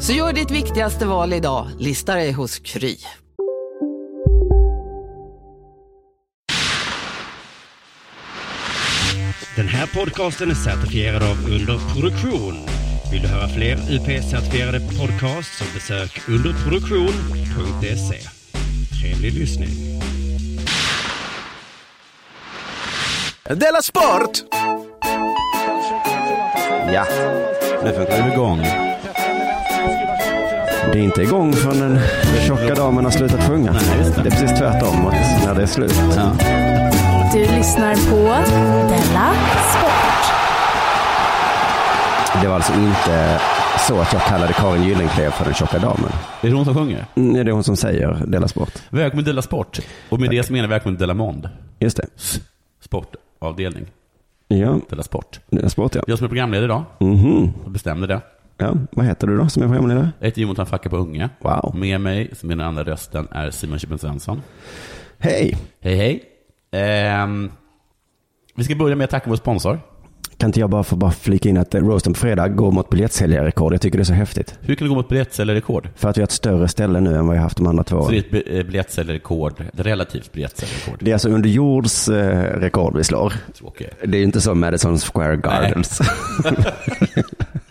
Så 0.00 0.12
gör 0.12 0.32
ditt 0.32 0.50
viktigaste 0.50 1.06
val 1.06 1.32
idag, 1.32 1.68
lista 1.78 2.14
dig 2.14 2.32
hos 2.32 2.58
Kry. 2.58 2.96
Den 9.56 9.68
här 9.68 9.86
podcasten 9.86 10.50
är 10.50 10.54
certifierad 10.54 11.22
av 11.22 11.36
Underproduktion. 11.50 12.54
Vill 13.12 13.22
du 13.22 13.28
höra 13.28 13.48
fler 13.48 13.76
UP-certifierade 13.76 14.78
podcasts 14.98 15.58
så 15.58 15.64
besök 15.74 16.28
underproduktion.se. 16.28 18.20
Trevlig 19.00 19.32
lyssning. 19.32 19.70
Della 23.44 23.82
Sport! 23.82 24.30
Ja, 26.92 27.06
nu 27.84 27.92
funkar 27.92 28.22
det 28.22 28.32
igång. 28.34 28.87
Det 30.92 30.98
är 30.98 31.02
inte 31.02 31.22
igång 31.22 31.52
förrän 31.52 31.78
den 31.78 31.98
tjocka 32.46 32.74
damen 32.74 33.04
har 33.04 33.10
slutat 33.12 33.46
sjunga. 33.48 33.72
det. 33.72 33.78
är 33.78 34.22
precis 34.30 34.58
tvärtom 34.58 34.96
mot 35.02 35.12
när 35.44 35.54
det 35.54 35.62
är 35.62 35.66
slut. 35.66 35.94
Du 37.32 37.56
lyssnar 37.56 37.94
på 38.10 38.16
Della 38.88 39.32
Sport. 39.70 40.32
Det 42.42 42.48
var 42.48 42.54
alltså 42.54 42.72
inte 42.74 43.40
så 43.88 44.00
att 44.00 44.12
jag 44.12 44.22
kallade 44.22 44.52
Karin 44.52 44.82
Gyllenklev 44.82 45.30
för 45.30 45.44
den 45.44 45.54
tjocka 45.54 45.78
damen. 45.78 46.10
Är 46.42 46.48
det 46.48 46.54
hon 46.54 46.64
som 46.64 46.74
sjunger? 46.74 47.06
Mm, 47.14 47.34
Det 47.34 47.40
är 47.50 47.52
hon 47.54 47.64
som 47.64 47.76
säger 47.76 48.22
Della 48.26 48.48
Sport. 48.48 48.72
Välkommen 48.90 49.24
Della 49.24 49.42
Sport. 49.42 49.78
Och 50.08 50.20
med 50.20 50.30
det 50.30 50.42
så 50.42 50.52
menar 50.52 50.64
jag 50.64 50.68
välkommen 50.68 50.98
Della 50.98 51.14
Mond. 51.14 51.48
Just 51.78 51.96
det. 51.96 52.06
Sportavdelning. 52.84 53.86
Ja, 54.48 54.78
Della 54.90 55.02
Sport. 55.02 55.40
Della 55.50 55.68
Sport 55.68 55.94
ja. 55.94 56.02
Jag 56.06 56.18
som 56.18 56.24
är 56.24 56.28
programledare 56.28 56.64
idag, 56.64 56.84
Mhm. 56.98 57.52
jag 57.62 57.72
bestämde 57.72 58.06
det. 58.06 58.20
Ja, 58.60 58.74
vad 58.90 59.06
heter 59.06 59.26
du 59.26 59.36
då 59.36 59.48
som 59.48 59.62
är 59.62 59.66
programledare? 59.66 60.12
Jag 60.18 60.26
heter 60.26 60.42
Jonathan 60.42 60.66
Facka 60.66 60.90
på 60.90 60.96
Unge. 60.96 61.28
Wow. 61.40 61.76
Med 61.76 62.00
mig, 62.00 62.30
som 62.34 62.50
är 62.50 62.56
den 62.56 62.66
andra 62.66 62.84
rösten, 62.84 63.28
är 63.30 63.50
Simon 63.50 63.78
Chippen 63.78 63.98
Svensson. 63.98 64.42
Hej! 65.18 65.56
Hej 65.80 65.96
hej. 65.96 66.22
Ehm, 66.72 67.50
vi 68.54 68.64
ska 68.64 68.74
börja 68.74 68.96
med 68.96 69.04
att 69.04 69.10
tacka 69.10 69.30
vår 69.30 69.36
sponsor. 69.36 69.80
Kan 70.36 70.48
inte 70.48 70.60
jag 70.60 70.70
bara 70.70 70.84
få 70.84 70.96
bara 70.96 71.10
flika 71.10 71.48
in 71.48 71.56
att 71.56 71.74
roasten 71.74 72.12
på 72.12 72.18
fredag 72.18 72.48
går 72.48 72.72
mot 72.72 72.90
biljettsäljarrekord? 72.90 73.72
Jag 73.72 73.80
tycker 73.80 73.98
det 73.98 74.02
är 74.02 74.04
så 74.04 74.12
häftigt. 74.12 74.58
Hur 74.60 74.74
kan 74.74 74.84
det 74.84 74.88
gå 74.88 74.94
mot 74.94 75.08
biljettsäljarrekord? 75.08 75.88
För 75.96 76.08
att 76.08 76.16
vi 76.16 76.20
har 76.20 76.24
ett 76.24 76.30
större 76.30 76.68
ställe 76.68 77.00
nu 77.00 77.16
än 77.16 77.26
vad 77.26 77.32
vi 77.32 77.36
har 77.36 77.42
haft 77.42 77.56
de 77.56 77.66
andra 77.66 77.84
två 77.84 78.04
Så 78.04 78.10
det 78.10 78.16
är 78.16 78.36
ett 78.36 78.48
eh, 78.48 78.62
biljettsäljarrekord, 78.62 79.60
ett 79.60 79.80
relativt 79.80 80.32
biljettsäljarrekord. 80.32 80.98
Det 81.00 81.10
är 81.10 81.14
alltså 81.14 81.28
under 81.28 81.48
jords 81.48 82.08
eh, 82.08 82.60
rekord 82.60 82.96
vi 82.96 83.04
slår. 83.04 83.32
Tråkigt. 83.58 83.90
Det 84.04 84.16
är 84.16 84.18
ju 84.18 84.24
inte 84.24 84.40
som 84.40 84.60
Madison 84.60 84.98
Square 84.98 85.36
Gardens. 85.36 86.00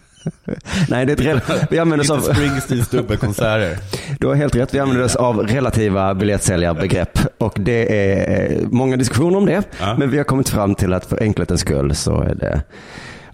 Nej, 0.89 1.05
det 1.05 1.11
är 1.11 1.13
ett 1.13 1.21
rel- 1.21 1.67
vi 1.69 1.79
använder 1.79 2.03
oss 2.03 2.09
av, 2.29 2.33
Springsteens 2.33 2.89
dubbelkonserter. 2.89 3.77
du 4.19 4.27
har 4.27 4.35
helt 4.35 4.55
rätt, 4.55 4.73
vi 4.73 4.79
använder 4.79 5.03
oss 5.05 5.15
av 5.15 5.39
relativa 5.47 6.13
biljettsäljarbegrepp. 6.15 7.19
Och 7.37 7.57
det 7.59 7.95
är 8.11 8.51
eh, 8.51 8.67
många 8.71 8.97
diskussioner 8.97 9.37
om 9.37 9.45
det. 9.45 9.63
Ja. 9.79 9.95
Men 9.97 10.09
vi 10.11 10.17
har 10.17 10.23
kommit 10.23 10.49
fram 10.49 10.75
till 10.75 10.93
att 10.93 11.05
för 11.05 11.23
enkelhetens 11.23 11.61
skull 11.61 11.95
så 11.95 12.21
är 12.21 12.35
det 12.35 12.61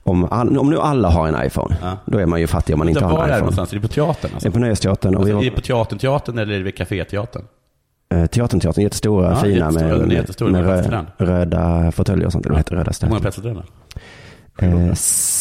om, 0.04 0.28
all, 0.32 0.58
om 0.58 0.70
nu 0.70 0.78
alla 0.80 1.10
har 1.10 1.28
en 1.28 1.46
iPhone, 1.46 1.76
Ja. 1.82 1.98
då 2.06 2.18
är 2.18 2.26
man 2.26 2.40
ju 2.40 2.48
fattig 2.48 2.74
om 2.76 2.80
man 2.80 2.90
inte 2.90 3.02
Var 3.04 3.10
har 3.10 3.18
är 3.18 3.22
en 3.24 3.28
det 3.28 3.34
iPhone. 3.34 3.40
någonstans? 3.42 3.72
Är 3.72 3.76
det 3.76 3.82
på 3.82 3.88
teatern? 3.88 4.30
Det 4.32 4.36
Alltså? 4.36 4.48
är 4.48 4.52
på 4.52 4.60
Nöjesteatern 4.60 5.16
Alltså, 5.16 5.34
var 5.34 5.42
är 5.42 5.46
det 5.50 5.56
på 5.56 5.62
Teatern-teatern 5.62 6.38
eller 6.40 6.54
är 6.54 6.58
det 6.58 6.64
vid 6.64 6.76
Caféteatern? 6.78 7.44
Eh, 8.14 8.26
Teatern, 8.26 8.60
teatern, 8.60 8.84
jättestora, 8.84 9.30
Ja, 9.30 9.36
fina 9.36 9.56
jättestora, 10.14 10.50
är 10.50 10.52
med, 10.52 10.66
med, 10.66 11.06
är 11.18 11.26
röda 11.26 11.92
fåtöljer 11.92 12.26
och 12.26 12.32
sånt. 12.32 12.46
Vad 12.48 12.58
heter 12.58 12.76
röda 12.76 12.92
Hur 13.02 13.08
många 13.10 13.22
platser 13.22 13.50
är 13.50 13.54
det? 13.54 13.64
Eh, 14.62 14.94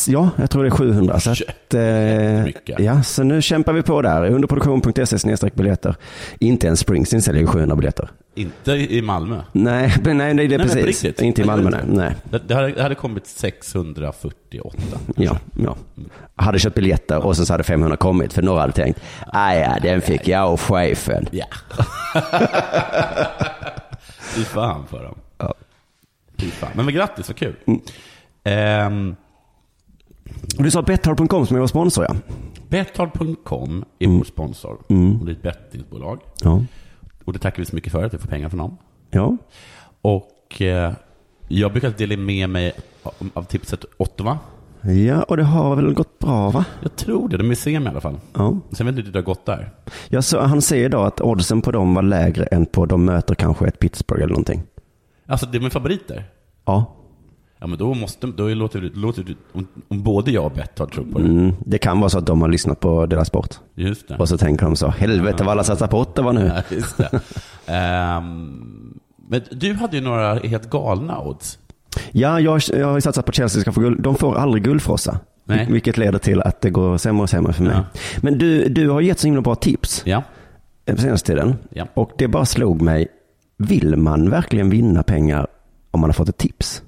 ja, 0.09 0.31
jag 0.37 0.51
tror 0.51 0.63
det 0.63 0.69
är 0.69 0.71
700. 0.71 1.21
Så, 1.21 1.31
att, 1.31 1.75
eh, 1.75 2.47
ja, 2.85 3.03
så 3.03 3.23
nu 3.23 3.43
kämpar 3.43 3.73
vi 3.73 3.83
på 3.83 4.03
där. 4.03 4.31
Underproduktion.se 4.31 5.51
biljetter. 5.55 5.97
Inte 6.39 6.67
ens 6.67 6.81
Springsteen 6.81 7.23
säljer 7.23 7.41
ju 7.43 7.47
700 7.47 7.77
biljetter. 7.77 8.11
Inte 8.35 8.73
i 8.73 9.03
Malmö. 9.03 9.41
Nej, 9.53 9.95
men 10.05 10.19
nej, 10.19 10.35
nej 10.35 10.49
det 10.49 10.55
är 10.55 10.59
Nej, 10.59 10.67
men 10.67 10.77
precis. 10.85 11.05
riktigt. 11.05 11.23
Inte 11.23 11.43
i 11.43 11.45
Malmö, 11.45 11.71
nej. 11.71 11.81
nej. 11.87 12.15
Det, 12.31 12.49
det, 12.49 12.55
hade, 12.55 12.69
det 12.73 12.83
hade 12.83 12.95
kommit 12.95 13.27
648. 13.27 14.79
Ja, 15.17 15.39
ja. 15.65 15.77
Hade 16.37 16.59
köpt 16.59 16.75
biljetter 16.77 17.27
och 17.27 17.37
sen 17.37 17.47
så 17.47 17.53
hade 17.53 17.65
500 17.65 17.97
kommit 17.97 18.33
för 18.33 18.43
några 18.43 18.61
hade 18.61 18.73
tänkt, 18.73 19.01
"Ah, 19.33 19.55
ja, 19.55 19.77
den 19.83 20.01
fick 20.01 20.29
jag 20.29 20.53
och 20.53 20.61
chefen. 20.61 21.27
Ja. 21.31 21.47
Fy 24.21 24.45
fan 24.45 24.87
för 24.91 25.05
dem. 25.05 25.15
Ja. 25.39 25.55
Fy 26.39 26.51
fan. 26.51 26.71
Men, 26.75 26.85
men 26.85 26.95
grattis, 26.95 27.29
vad 27.29 27.37
kul. 27.37 27.55
Mm. 27.67 27.81
Ehm, 28.45 29.17
Och 30.59 30.65
du 30.65 30.71
sa 30.71 30.83
Betthard.com 30.83 31.47
som 31.47 31.57
är 31.57 31.61
vår 31.61 31.67
sponsor, 31.67 32.05
ja. 32.09 32.15
Betthard.com 32.69 33.85
är 33.99 34.05
Mm. 34.07 34.19
vår 34.19 34.25
sponsor. 34.25 34.73
Och 35.21 35.27
det 35.27 35.33
är 35.33 35.37
ett 35.37 35.43
bettingbolag. 35.43 36.19
Ja. 36.43 36.65
Och 37.25 37.33
det 37.33 37.39
tackar 37.39 37.59
vi 37.59 37.65
så 37.67 37.75
mycket 37.75 37.93
för, 37.93 38.05
att 38.05 38.15
vi 38.15 38.19
får 38.19 38.29
pengar 38.29 38.49
från 38.49 38.59
dem. 38.59 38.77
ja. 39.11 39.37
Och 40.03 40.63
eh, 40.63 40.93
jag 41.49 41.73
brukar 41.73 41.91
dela 41.91 42.17
med 42.17 42.51
mig 42.51 42.73
av, 43.03 43.13
av 43.35 43.43
tipset 43.43 43.85
Ottawa. 43.97 44.39
Ja, 45.07 45.23
och 45.23 45.37
det 45.37 45.43
har 45.43 45.77
väl 45.77 45.95
gått 45.95 46.19
bra, 46.19 46.51
va? 46.51 46.65
Jag 46.83 46.97
tror 46.97 47.29
det, 47.29 47.37
de 47.37 47.51
är 47.51 47.55
semi 47.55 47.85
i 47.87 47.89
alla 47.89 48.01
fall. 48.01 48.21
Ja. 48.35 48.59
Sen 48.73 48.87
vet 48.87 48.93
inte 48.97 49.07
hur 49.07 49.13
det 49.13 49.19
har 49.19 49.25
gått 49.25 49.47
där. 49.47 49.71
Jag 50.09 50.25
så, 50.25 50.41
han 50.41 50.63
säger 50.63 50.85
idag 50.85 51.07
att 51.07 51.21
oddsen 51.21 51.63
på 51.63 51.71
dem 51.73 51.95
var 51.95 52.03
lägre 52.03 52.45
än 52.45 52.67
på 52.67 52.87
de 52.87 53.05
möter 53.05 53.35
kanske 53.35 53.67
ett 53.67 53.79
Pittsburgh 53.79 54.23
eller 54.23 54.33
någonting. 54.33 54.63
Alltså, 55.27 55.47
det 55.47 55.59
är 55.59 55.71
favoriter. 55.71 56.25
Ja, 56.65 56.95
Ja, 57.63 57.69
men 57.69 57.79
då 57.79 57.95
måste, 57.95 58.27
då 58.27 58.49
låter 58.49 58.81
det, 58.81 58.91
låter 58.97 59.23
det 59.23 59.35
om, 59.53 59.67
om 59.89 60.03
både 60.03 60.31
jag 60.31 60.45
och 60.45 60.53
Betthard 60.53 60.93
tror 60.93 61.05
på 61.05 61.19
det. 61.19 61.25
mm, 61.25 61.53
det 61.67 61.79
kan 61.79 62.01
vara 62.01 62.09
så 62.11 62.19
att 62.19 62.27
de 62.27 62.41
har 62.41 62.49
lyssnat 62.49 62.81
på 62.81 63.07
deras 63.07 63.29
sport. 63.29 63.55
Just 63.75 64.09
det. 64.09 64.17
Och 64.17 64.29
så 64.29 64.39
tänker 64.39 64.65
de 64.67 64.77
så, 64.77 64.89
helvete 64.89 65.45
vad 65.45 65.53
alla 65.53 65.65
satsar 65.65 65.87
på 65.87 65.99
Ottawa 65.99 66.33
nu. 66.33 66.53
Ja, 66.55 66.77
just 66.77 66.97
det. 66.99 67.21
Ehm, 67.67 68.99
men 69.29 69.41
du 69.51 69.75
hade 69.75 69.97
ju 69.97 70.03
några 70.03 70.35
helt 70.35 70.71
galna 70.71 71.21
odds. 71.21 71.59
Ja, 72.13 72.41
jag, 72.41 72.61
jag 72.69 72.87
har 72.87 73.01
satsat 73.01 73.27
på 73.27 73.33
Chelsea 73.33 73.61
ska 73.61 73.73
få 73.73 73.81
guld. 73.81 74.03
De 74.03 74.15
får 74.15 74.37
aldrig 74.37 74.65
guldfrossa. 74.65 75.21
Nej. 75.45 75.67
Vilket 75.71 75.97
leder 75.99 76.19
till 76.19 76.41
att 76.41 76.61
det 76.61 76.71
går 76.71 76.97
sämre 76.99 77.23
och 77.23 77.31
sämre 77.31 77.53
för 77.53 77.63
mig. 77.63 77.73
Ja. 77.77 77.85
Men 78.21 78.39
du, 78.39 78.69
du 78.69 78.89
har 78.89 79.01
gett 79.01 79.19
så 79.19 79.27
himla 79.27 79.41
bra 79.43 79.55
tips 79.55 80.03
Ja. 80.05 80.23
eh, 80.87 80.95
på 80.95 81.01
senaste 81.01 81.27
tiden. 81.33 81.55
Ja. 81.71 81.87
Och 81.95 82.11
det 82.19 82.29
bara 82.29 82.45
slog 82.45 82.83
mig, 82.83 83.09
vill 83.57 83.97
man 83.97 84.31
verkligen 84.31 84.71
vinna 84.71 85.03
pengar 85.03 85.47
om 85.91 86.01
man 86.01 86.11
har 86.11 86.15
fått 86.15 86.29
ett 86.29 86.39
tips? 86.39 86.83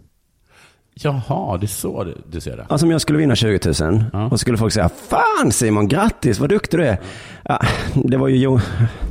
Jaha, 0.95 1.57
det 1.59 1.65
är 1.65 1.69
så 1.69 2.05
du, 2.05 2.15
du 2.31 2.41
ser 2.41 2.57
det. 2.57 2.67
Alltså 2.69 2.87
om 2.87 2.91
jag 2.91 3.01
skulle 3.01 3.19
vinna 3.19 3.35
20 3.37 3.59
000 3.81 4.05
Ja. 4.13 4.27
och 4.27 4.41
skulle 4.41 4.59
folk 4.59 4.73
säga 4.73 4.89
Fan 5.09 5.53
Simon, 5.53 5.89
grattis, 5.89 6.39
vad 6.39 6.49
duktig 6.49 6.81
du 6.81 6.87
är. 6.87 7.01
Ja, 7.43 7.61
det 8.05 8.17
var 8.17 8.29
ju 8.29 8.37
jo, 8.37 8.61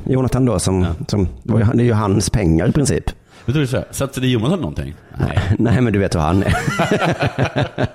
Jonathan 0.05 0.45
då 0.45 0.59
som, 0.59 0.85
som 1.07 1.27
det, 1.43 1.53
ju, 1.53 1.59
det 1.73 1.83
är 1.83 1.85
ju 1.85 1.93
hans 1.93 2.29
pengar 2.29 2.67
i 2.67 2.71
princip. 2.71 3.03
Vet 3.45 3.55
du 3.55 3.67
säger? 3.67 3.85
Satsade 3.91 4.27
Jonathan 4.27 4.59
någonting? 4.59 4.93
Nej. 5.19 5.39
Nej, 5.59 5.81
men 5.81 5.93
du 5.93 5.99
vet 5.99 6.15
hur 6.15 6.19
han 6.19 6.43
är. 6.43 6.55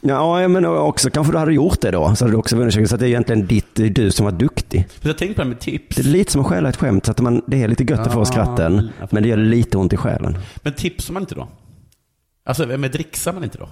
ja, 0.00 0.48
men 0.48 0.64
också 0.64 1.10
kanske 1.10 1.32
du 1.32 1.38
hade 1.38 1.52
gjort 1.54 1.80
det 1.80 1.90
då. 1.90 2.14
Så 2.14 2.24
hade 2.24 2.32
du 2.34 2.38
också 2.38 2.56
vunnit 2.56 2.74
20 2.74 2.86
Så 2.86 2.96
det 2.96 3.04
är 3.04 3.08
egentligen 3.08 3.46
ditt, 3.46 3.74
det 3.74 3.84
är 3.84 3.90
du 3.90 4.10
som 4.10 4.24
var 4.24 4.32
duktig. 4.32 4.88
För 5.00 5.08
jag 5.08 5.18
tänkte 5.18 5.34
på 5.36 5.42
det 5.42 5.48
med 5.48 5.60
tips. 5.60 5.96
Det 5.96 6.02
är 6.02 6.04
lite 6.04 6.32
som 6.32 6.40
att 6.40 6.46
stjäla 6.46 6.68
ett 6.68 6.76
skämt. 6.76 7.04
Så 7.06 7.10
att 7.10 7.20
man, 7.20 7.42
det 7.46 7.62
är 7.62 7.68
lite 7.68 7.84
gött 7.84 8.00
att 8.00 8.12
få 8.12 8.20
Ja, 8.20 8.24
skratten. 8.24 8.88
Men 9.10 9.22
det 9.22 9.28
gör 9.28 9.36
lite 9.36 9.78
ont 9.78 9.92
i 9.92 9.96
själen. 9.96 10.38
Men 10.62 10.72
tipsar 10.72 11.12
man 11.14 11.22
inte 11.22 11.34
då? 11.34 11.48
Alltså, 12.46 12.66
men 12.66 12.90
dricksar 12.90 13.32
man 13.32 13.44
inte 13.44 13.58
då? 13.58 13.68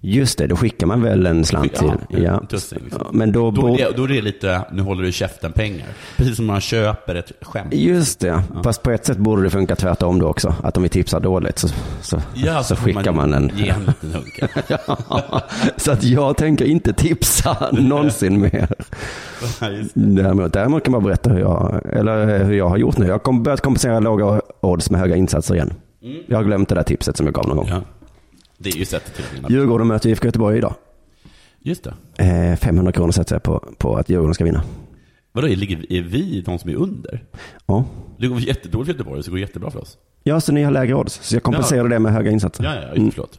Just 0.00 0.38
det, 0.38 0.46
då 0.46 0.56
skickar 0.56 0.86
man 0.86 1.02
väl 1.02 1.26
en 1.26 1.44
slant 1.44 1.74
till. 1.74 1.92
Ja, 2.08 2.18
Ja. 2.18 2.42
liksom. 2.50 2.78
Men 3.12 3.32
då, 3.32 3.50
Då 3.50 3.74
är, 3.74 3.76
det, 3.78 3.96
då 3.96 4.04
är 4.04 4.08
det 4.08 4.20
lite, 4.22 4.64
nu 4.72 4.82
håller 4.82 5.02
du 5.02 5.12
käften 5.12 5.52
pengar. 5.52 5.86
Precis 6.16 6.36
som 6.36 6.46
man 6.46 6.60
köper 6.60 7.14
ett 7.14 7.32
skämt. 7.42 7.74
Just 7.74 8.20
det, 8.20 8.42
fast 8.64 8.82
på 8.82 8.90
ett 8.90 9.06
sätt 9.06 9.16
borde 9.18 9.42
det 9.42 9.50
funka 9.50 9.76
tvärtom 9.76 10.18
då 10.18 10.26
också. 10.28 10.54
Att 10.62 10.76
om 10.76 10.82
vi 10.82 10.88
tipsar 10.88 11.20
dåligt 11.20 11.58
så, 11.58 11.68
så, 12.02 12.18
Ja, 12.34 12.62
så 12.62 12.76
skickar 12.76 13.12
man 13.12 13.34
en... 13.34 13.52
Ge 13.56 13.68
en 13.68 13.84
liten 13.84 14.12
hunk. 14.12 14.40
Ja, 14.68 15.42
så 15.76 15.92
att 15.92 16.04
jag 16.04 16.36
tänker 16.36 16.64
inte 16.64 16.92
tipsa 16.92 17.56
någonsin 17.72 18.40
mer. 18.40 18.68
Ja. 19.60 19.66
Däremot, 19.94 20.52
däremot 20.52 20.84
kan 20.84 20.92
bara 20.92 21.02
berätta 21.02 21.30
hur 21.30 21.40
jag, 21.40 21.80
eller 21.92 22.44
hur 22.44 22.54
jag 22.54 22.68
har 22.68 22.76
gjort 22.76 22.98
nu. 22.98 23.06
Jag 23.06 23.20
har 23.26 23.40
börjat 23.40 23.60
kompensera 23.60 24.00
låga 24.00 24.40
odds 24.60 24.90
med 24.90 25.00
höga 25.00 25.16
insatser 25.16 25.54
igen. 25.54 25.72
Jag 26.26 26.36
har 26.38 26.44
glömt 26.44 26.68
det 26.68 26.74
där 26.74 26.82
tipset 26.82 27.16
som 27.16 27.26
jag 27.26 27.34
gav 27.34 27.48
någon 27.48 27.56
gång. 27.56 27.68
Ja. 27.68 27.82
Det 28.58 28.70
är 28.70 28.76
ju 28.76 28.84
sättet 28.84 29.14
till 29.14 29.24
att 29.24 29.34
vinna. 29.38 29.48
Djurgården 29.50 29.86
möter 29.86 30.08
IFK 30.08 30.26
Göteborg 30.26 30.58
idag. 30.58 30.74
Just 31.60 31.84
det. 32.16 32.24
Eh, 32.50 32.56
500 32.56 32.92
kronor 32.92 33.12
sätter 33.12 33.34
jag 33.34 33.42
på, 33.42 33.64
på 33.78 33.96
att 33.96 34.08
Djurgården 34.08 34.34
ska 34.34 34.44
vinna. 34.44 34.62
Vadå, 35.32 35.46
ligger, 35.46 35.92
är 35.92 36.02
vi 36.02 36.40
de 36.40 36.58
som 36.58 36.70
är 36.70 36.74
under? 36.74 37.24
Ja. 37.66 37.84
Det 38.18 38.26
går 38.26 38.40
jättedåligt 38.40 38.86
för 38.86 38.92
Göteborg, 38.94 39.22
så 39.22 39.26
det 39.26 39.30
går 39.30 39.40
jättebra 39.40 39.70
för 39.70 39.80
oss. 39.80 39.98
Ja, 40.22 40.40
så 40.40 40.52
ni 40.52 40.62
har 40.62 40.70
lägre 40.70 40.94
odds. 40.94 41.20
Så 41.22 41.36
jag 41.36 41.42
kompenserade 41.42 41.88
det 41.88 41.98
med 41.98 42.12
höga 42.12 42.30
insatser. 42.30 42.64
Ja, 42.64 42.74
ja, 42.74 42.88
Mm. 42.88 43.10
förlåt. 43.10 43.38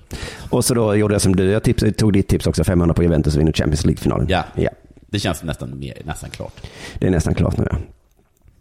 Och 0.50 0.66
så 0.66 0.74
då 0.74 0.96
gjorde 0.96 1.14
jag 1.14 1.22
som 1.22 1.36
du. 1.36 1.44
Jag 1.52 1.64
tipsade, 1.64 1.92
tog 1.92 2.14
ditt 2.14 2.28
tips 2.28 2.48
också. 2.48 2.64
500 2.64 2.94
på 2.94 3.04
Juventus 3.04 3.36
och 3.36 3.40
vinner 3.42 3.52
Champions 3.52 3.86
League-finalen. 3.86 4.26
Ja. 4.30 4.44
ja. 4.56 4.70
Det 5.10 5.20
känns 5.20 5.44
nästan, 5.44 5.80
mer, 5.80 5.94
nästan 6.06 6.30
klart. 6.30 6.62
Det 7.00 7.08
är 7.08 7.12
nästan 7.12 7.36
klart 7.36 7.58
nu. 7.58 7.68
Ja. 7.72 7.78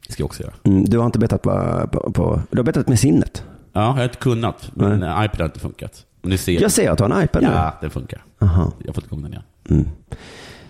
Det 0.06 0.12
ska 0.12 0.20
jag 0.20 0.26
också 0.26 0.43
göra. 0.43 0.52
Mm, 0.64 0.84
du 0.84 0.98
har 0.98 1.06
inte 1.06 1.19
bettat 1.19 1.43
på, 1.43 1.88
på, 1.93 2.12
på, 2.12 2.43
du 2.50 2.58
har 2.58 2.64
bettat 2.64 2.88
med 2.88 2.98
sinnet. 2.98 3.44
Ja, 3.72 3.80
jag 3.80 3.92
har 3.92 4.04
inte 4.04 4.16
kunnat. 4.16 4.70
Min 4.74 5.02
eh, 5.02 5.24
iPad 5.24 5.38
har 5.40 5.44
inte 5.44 5.60
funkat. 5.60 6.04
Ni 6.22 6.38
ser. 6.38 6.60
Jag 6.62 6.70
ser 6.70 6.90
att 6.90 6.98
du 6.98 7.04
har 7.04 7.10
en 7.10 7.24
iPad 7.24 7.42
nu. 7.42 7.48
Ja, 7.48 7.74
den 7.80 7.90
funkar. 7.90 8.24
Aha. 8.40 8.72
Jag 8.78 8.86
har 8.88 8.94
fått 8.94 9.04
igång 9.04 9.22
den 9.22 9.32
igen. 9.32 9.42
Mm. 9.70 9.88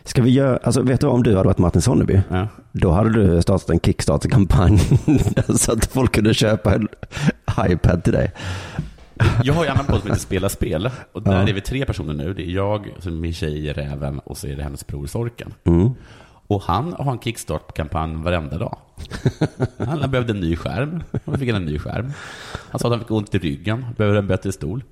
Ska 0.05 0.23
vi 0.23 0.31
göra, 0.31 0.57
alltså 0.63 0.83
vet 0.83 1.01
du 1.01 1.07
om 1.07 1.23
du 1.23 1.31
hade 1.37 1.47
varit 1.47 1.59
Martin 1.59 1.83
Sonneby? 1.83 2.21
Ja. 2.31 2.49
Då 2.73 2.91
hade 2.91 3.11
du 3.11 3.43
startat 3.43 3.71
en 3.71 3.81
Kickstarter-kampanj 3.81 4.79
så 5.57 5.73
att 5.73 5.87
folk 5.87 6.15
kunde 6.15 6.35
köpa 6.35 6.75
en 6.75 6.89
iPad 7.69 8.05
till 8.05 8.13
dig. 8.13 8.33
Jag 9.45 9.55
har 9.55 9.65
ju 9.65 9.71
annan 9.71 9.85
podd 9.85 10.01
som 10.01 10.09
heter 10.11 10.21
Spela 10.23 10.49
spel. 10.49 10.91
Och 11.13 11.23
där 11.23 11.33
Ja. 11.33 11.49
är 11.49 11.53
vi 11.53 11.61
tre 11.61 11.85
personer 11.85 12.15
nu. 12.15 12.35
Det 12.35 12.43
är 12.43 12.51
jag, 12.51 12.87
min 13.07 13.33
tjej 13.35 13.73
Räven 13.73 14.19
och 14.19 14.37
så 14.39 14.47
är 14.47 14.57
det 14.57 14.63
hennes 14.63 14.87
bror 14.87 15.07
Sorken. 15.07 15.55
Mm. 15.65 15.91
Och 16.47 16.63
han 16.63 16.93
har 16.99 17.13
en 17.13 17.19
Kickstart-kampanj 17.19 18.17
varenda 18.17 18.59
dag. 18.59 18.77
Han 19.79 20.11
behövde 20.11 20.33
en 20.33 20.41
ny 20.41 20.57
skärm. 20.57 21.03
Han 21.25 21.39
fick 21.39 21.49
en 21.49 21.65
ny 21.65 21.79
skärm. 21.79 22.13
Han 22.71 22.79
sa 22.79 22.89
att 22.89 22.93
han 22.93 23.01
fick 23.01 23.11
ont 23.11 23.35
i 23.35 23.39
ryggen. 23.39 23.87
Behöver 23.97 24.19
en 24.19 24.27
bättre 24.27 24.53
stol. 24.53 24.85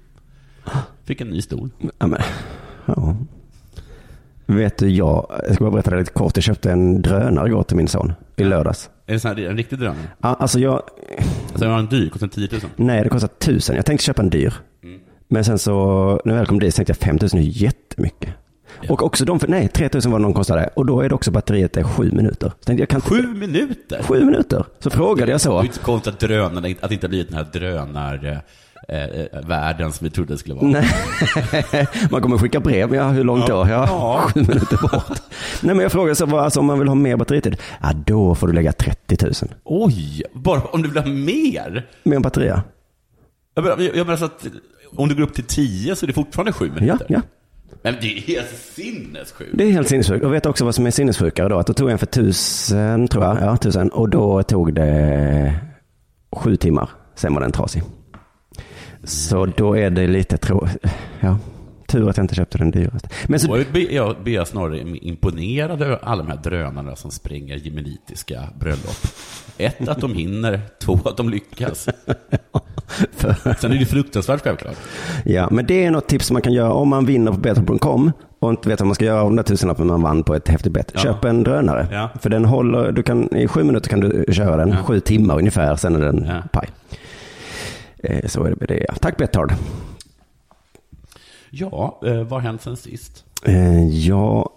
Fick 1.05 1.20
en 1.20 1.29
ny 1.31 1.43
stol. 1.43 1.70
Ja, 1.99 2.06
men, 2.06 2.20
ja. 2.87 3.17
Vet 4.47 4.79
du, 4.79 4.88
jag, 4.91 5.26
jag 5.47 5.55
ska 5.55 5.64
bara 5.64 5.70
berätta 5.70 5.91
det 5.91 5.99
lite 5.99 6.12
kort. 6.12 6.37
Jag 6.37 6.44
köpte 6.44 6.73
en 6.73 7.02
drönare 7.02 7.49
igår 7.49 7.62
till 7.62 7.76
min 7.76 7.88
son 7.88 8.12
i 8.37 8.44
lördags. 8.44 8.91
Är 9.06 9.12
det 9.12 9.20
sån 9.20 9.29
här, 9.37 9.44
en 9.49 9.56
riktig 9.56 9.79
drönare? 9.79 10.08
Ja, 10.20 10.35
Alltså 10.41 10.58
jag, 10.58 10.82
Alltså 11.49 11.58
den 11.64 11.70
var 11.70 11.79
en 11.79 11.87
dyr, 11.87 12.08
kostar 12.11 12.29
10 12.29 12.49
000. 12.53 12.61
nej 12.76 13.03
det 13.03 13.08
kostar 13.08 13.29
tusen. 13.29 13.76
Jag 13.76 13.87
tänkte 13.87 14.05
köpa 14.05 14.23
en 14.23 14.31
dyr. 14.31 14.55
Men 15.29 15.44
sen 15.44 15.58
så, 15.58 15.73
när 16.25 16.32
jag 16.32 16.38
väl 16.38 16.46
kom 16.46 16.58
dit 16.58 16.75
så 16.75 16.76
tänkte 16.79 16.91
jag 16.91 16.96
5000 16.96 17.38
är 17.41 17.43
jättemycket. 17.43 18.31
Och 18.88 19.03
också 19.03 19.25
de, 19.25 19.41
för, 19.41 19.49
nej 19.49 19.69
3000 19.69 20.12
var 20.12 20.19
det 20.19 20.23
någon 20.23 20.35
kostade. 20.35 20.71
Och 20.75 20.87
då 20.87 21.00
är 21.00 21.09
det 21.09 21.15
också 21.15 21.31
batteriet 21.31 21.77
är 21.77 21.82
sju 21.82 22.11
minuter. 22.12 22.49
Så 22.61 22.65
tänkte 22.65 22.82
jag, 22.82 22.88
kan 22.88 23.00
Sju 23.00 23.23
minuter? 23.23 24.03
Sju 24.03 24.25
minuter. 24.25 24.65
Så 24.79 24.91
frågade 24.91 25.31
jag 25.32 25.37
Det 25.41 25.43
så. 25.43 25.59
är 25.59 25.62
inte 25.62 25.75
så 25.77 25.82
konstigt 25.82 26.15
att 26.15 26.21
drönarna, 26.21 26.69
att 26.81 26.88
det 26.88 26.94
inte 26.94 27.06
har 27.06 27.09
blivit 27.09 27.29
den 27.29 27.37
här 27.37 27.47
drönar 27.53 28.43
eh, 28.88 28.99
eh, 28.99 29.47
världen 29.47 29.93
som 29.93 30.05
vi 30.05 30.11
trodde 30.11 30.35
det 30.35 30.38
skulle 30.38 30.55
vara. 30.55 30.67
Nej, 30.67 31.87
man 32.11 32.23
kommer 32.23 32.38
skicka 32.38 32.61
brev. 32.61 32.94
Ja, 32.94 33.09
hur 33.09 33.25
långt 33.25 33.47
då? 33.47 33.53
Ja, 33.69 33.87
Ja. 33.88 34.23
sju 34.35 34.41
minuter 34.41 34.79
bort. 34.82 35.23
Nej, 35.62 35.75
men 35.75 35.79
jag 35.81 35.93
frågade 35.93 36.15
så, 36.15 36.38
alltså, 36.38 36.61
om 36.61 36.67
man 36.67 36.79
vill 36.79 36.88
ha 36.88 36.94
mer 36.94 37.17
batteritid? 37.17 37.56
Ja, 37.82 37.93
då 38.06 38.35
får 38.35 38.47
du 38.47 38.53
lägga 38.53 38.73
30 38.73 39.17
000. 39.25 39.32
Oj, 39.65 40.23
bara 40.32 40.61
om 40.61 40.82
du 40.82 40.88
vill 40.88 40.99
ha 41.03 41.11
mer? 41.11 41.87
Mer 42.03 42.19
batteri, 42.21 42.47
Jag 43.55 43.62
menar, 43.65 43.81
jag 43.81 44.06
menar 44.06 44.17
så 44.17 44.25
att 44.25 44.47
om 44.97 45.09
du 45.09 45.15
går 45.15 45.23
upp 45.23 45.35
till 45.35 45.44
10 45.44 45.97
så 45.97 46.05
är 46.05 46.06
det 46.06 46.12
fortfarande 46.12 46.53
sju 46.53 46.67
ja. 46.75 46.81
minuter. 46.81 47.06
ja. 47.09 47.21
Men 47.82 47.94
det 48.00 48.06
är 48.06 48.20
helt 48.20 48.49
sinnessjukt. 48.49 49.50
Det 49.55 49.64
är 49.64 49.70
helt 49.70 49.88
sinnessjukt. 49.88 50.25
Och 50.25 50.34
vet 50.34 50.46
också 50.46 50.64
vad 50.64 50.75
som 50.75 50.87
är 50.87 50.90
sinnessjukare 50.90 51.49
då? 51.49 51.58
Att 51.58 51.67
då 51.67 51.72
tog 51.72 51.88
jag 51.88 51.93
en 51.93 51.99
för 51.99 52.06
tusen, 52.06 53.08
tror 53.08 53.25
jag. 53.25 53.38
Ja, 53.40 53.56
tusen. 53.56 53.88
Och 53.88 54.08
då 54.08 54.43
tog 54.43 54.75
det 54.75 55.55
sju 56.32 56.56
timmar. 56.56 56.90
Sen 57.14 57.34
var 57.34 57.40
den 57.40 57.52
trasig. 57.52 57.82
Så 59.05 59.46
då 59.46 59.76
är 59.76 59.90
det 59.90 60.06
lite 60.06 60.37
tro... 60.37 60.67
Ja, 61.20 61.38
tur 61.88 62.08
att 62.08 62.17
jag 62.17 62.25
inte 62.25 62.34
köpte 62.34 62.58
den 62.58 62.70
dyraste. 62.70 63.08
Men 63.26 63.40
så, 63.40 63.64
jag 63.90 64.17
blir 64.22 64.44
snarare 64.44 64.78
imponerad 64.81 65.82
över 65.82 65.99
alla 66.02 66.22
de 66.22 66.31
här 66.31 66.40
drönarna 66.43 66.96
som 66.96 67.11
springer 67.11 67.56
jemenitiska 67.56 68.49
bröllop. 68.58 68.96
Ett, 69.58 69.88
att 69.88 70.00
de 70.00 70.14
hinner. 70.14 70.61
Två, 70.81 70.99
att 71.05 71.17
de 71.17 71.28
lyckas. 71.31 71.88
Sen 73.60 73.72
är 73.72 73.78
det 73.78 73.87
fruktansvärt 73.87 74.42
självklart. 74.44 74.76
Ja, 75.25 75.48
men 75.50 75.66
det 75.66 75.84
är 75.84 75.90
något 75.90 76.08
tips 76.08 76.26
som 76.26 76.34
man 76.34 76.42
kan 76.42 76.52
göra 76.52 76.72
om 76.72 76.88
man 76.88 77.06
vinner 77.06 77.32
på 77.32 77.38
betthard.com 77.38 78.12
och 78.38 78.50
inte 78.50 78.69
vet 78.69 78.81
vad 78.81 78.87
man 78.87 78.94
ska 78.94 79.04
göra 79.04 79.22
om 79.22 79.28
den 79.28 79.37
där 79.37 79.42
tusenlappen 79.42 79.87
man 79.87 80.02
vann 80.02 80.22
på 80.22 80.34
ett 80.34 80.48
häftigt 80.48 80.72
bett. 80.72 80.90
Ja. 80.94 81.00
Köp 81.00 81.25
en 81.25 81.42
drönare. 81.44 81.88
Ja. 81.92 82.10
För 82.20 82.31
den 82.31 82.44
håller, 82.44 82.92
du 82.92 83.02
kan, 83.02 83.37
i 83.37 83.48
sju 83.48 83.62
minuter 83.64 83.90
kan 83.90 84.00
du 84.00 84.25
köra 84.32 84.56
den, 84.56 84.69
Ja. 84.69 84.76
sju 84.84 85.00
timmar 85.00 85.38
ungefär, 85.38 85.76
sen 85.76 85.96
är 85.96 86.00
den 86.00 86.26
Ja. 86.28 86.42
paj. 86.52 86.69
Eh, 88.02 88.26
så 88.28 88.44
är 88.44 88.50
det 88.50 88.56
med 88.60 88.69
det. 88.69 88.87
Tack 89.00 89.16
Betthard. 89.16 89.52
Ja, 91.50 92.00
eh, 92.06 92.14
vad 92.14 92.31
har 92.31 92.40
hänt 92.40 92.62
sen 92.62 92.76
sist? 92.76 93.25
Eh, 93.44 93.88
ja, 93.88 94.50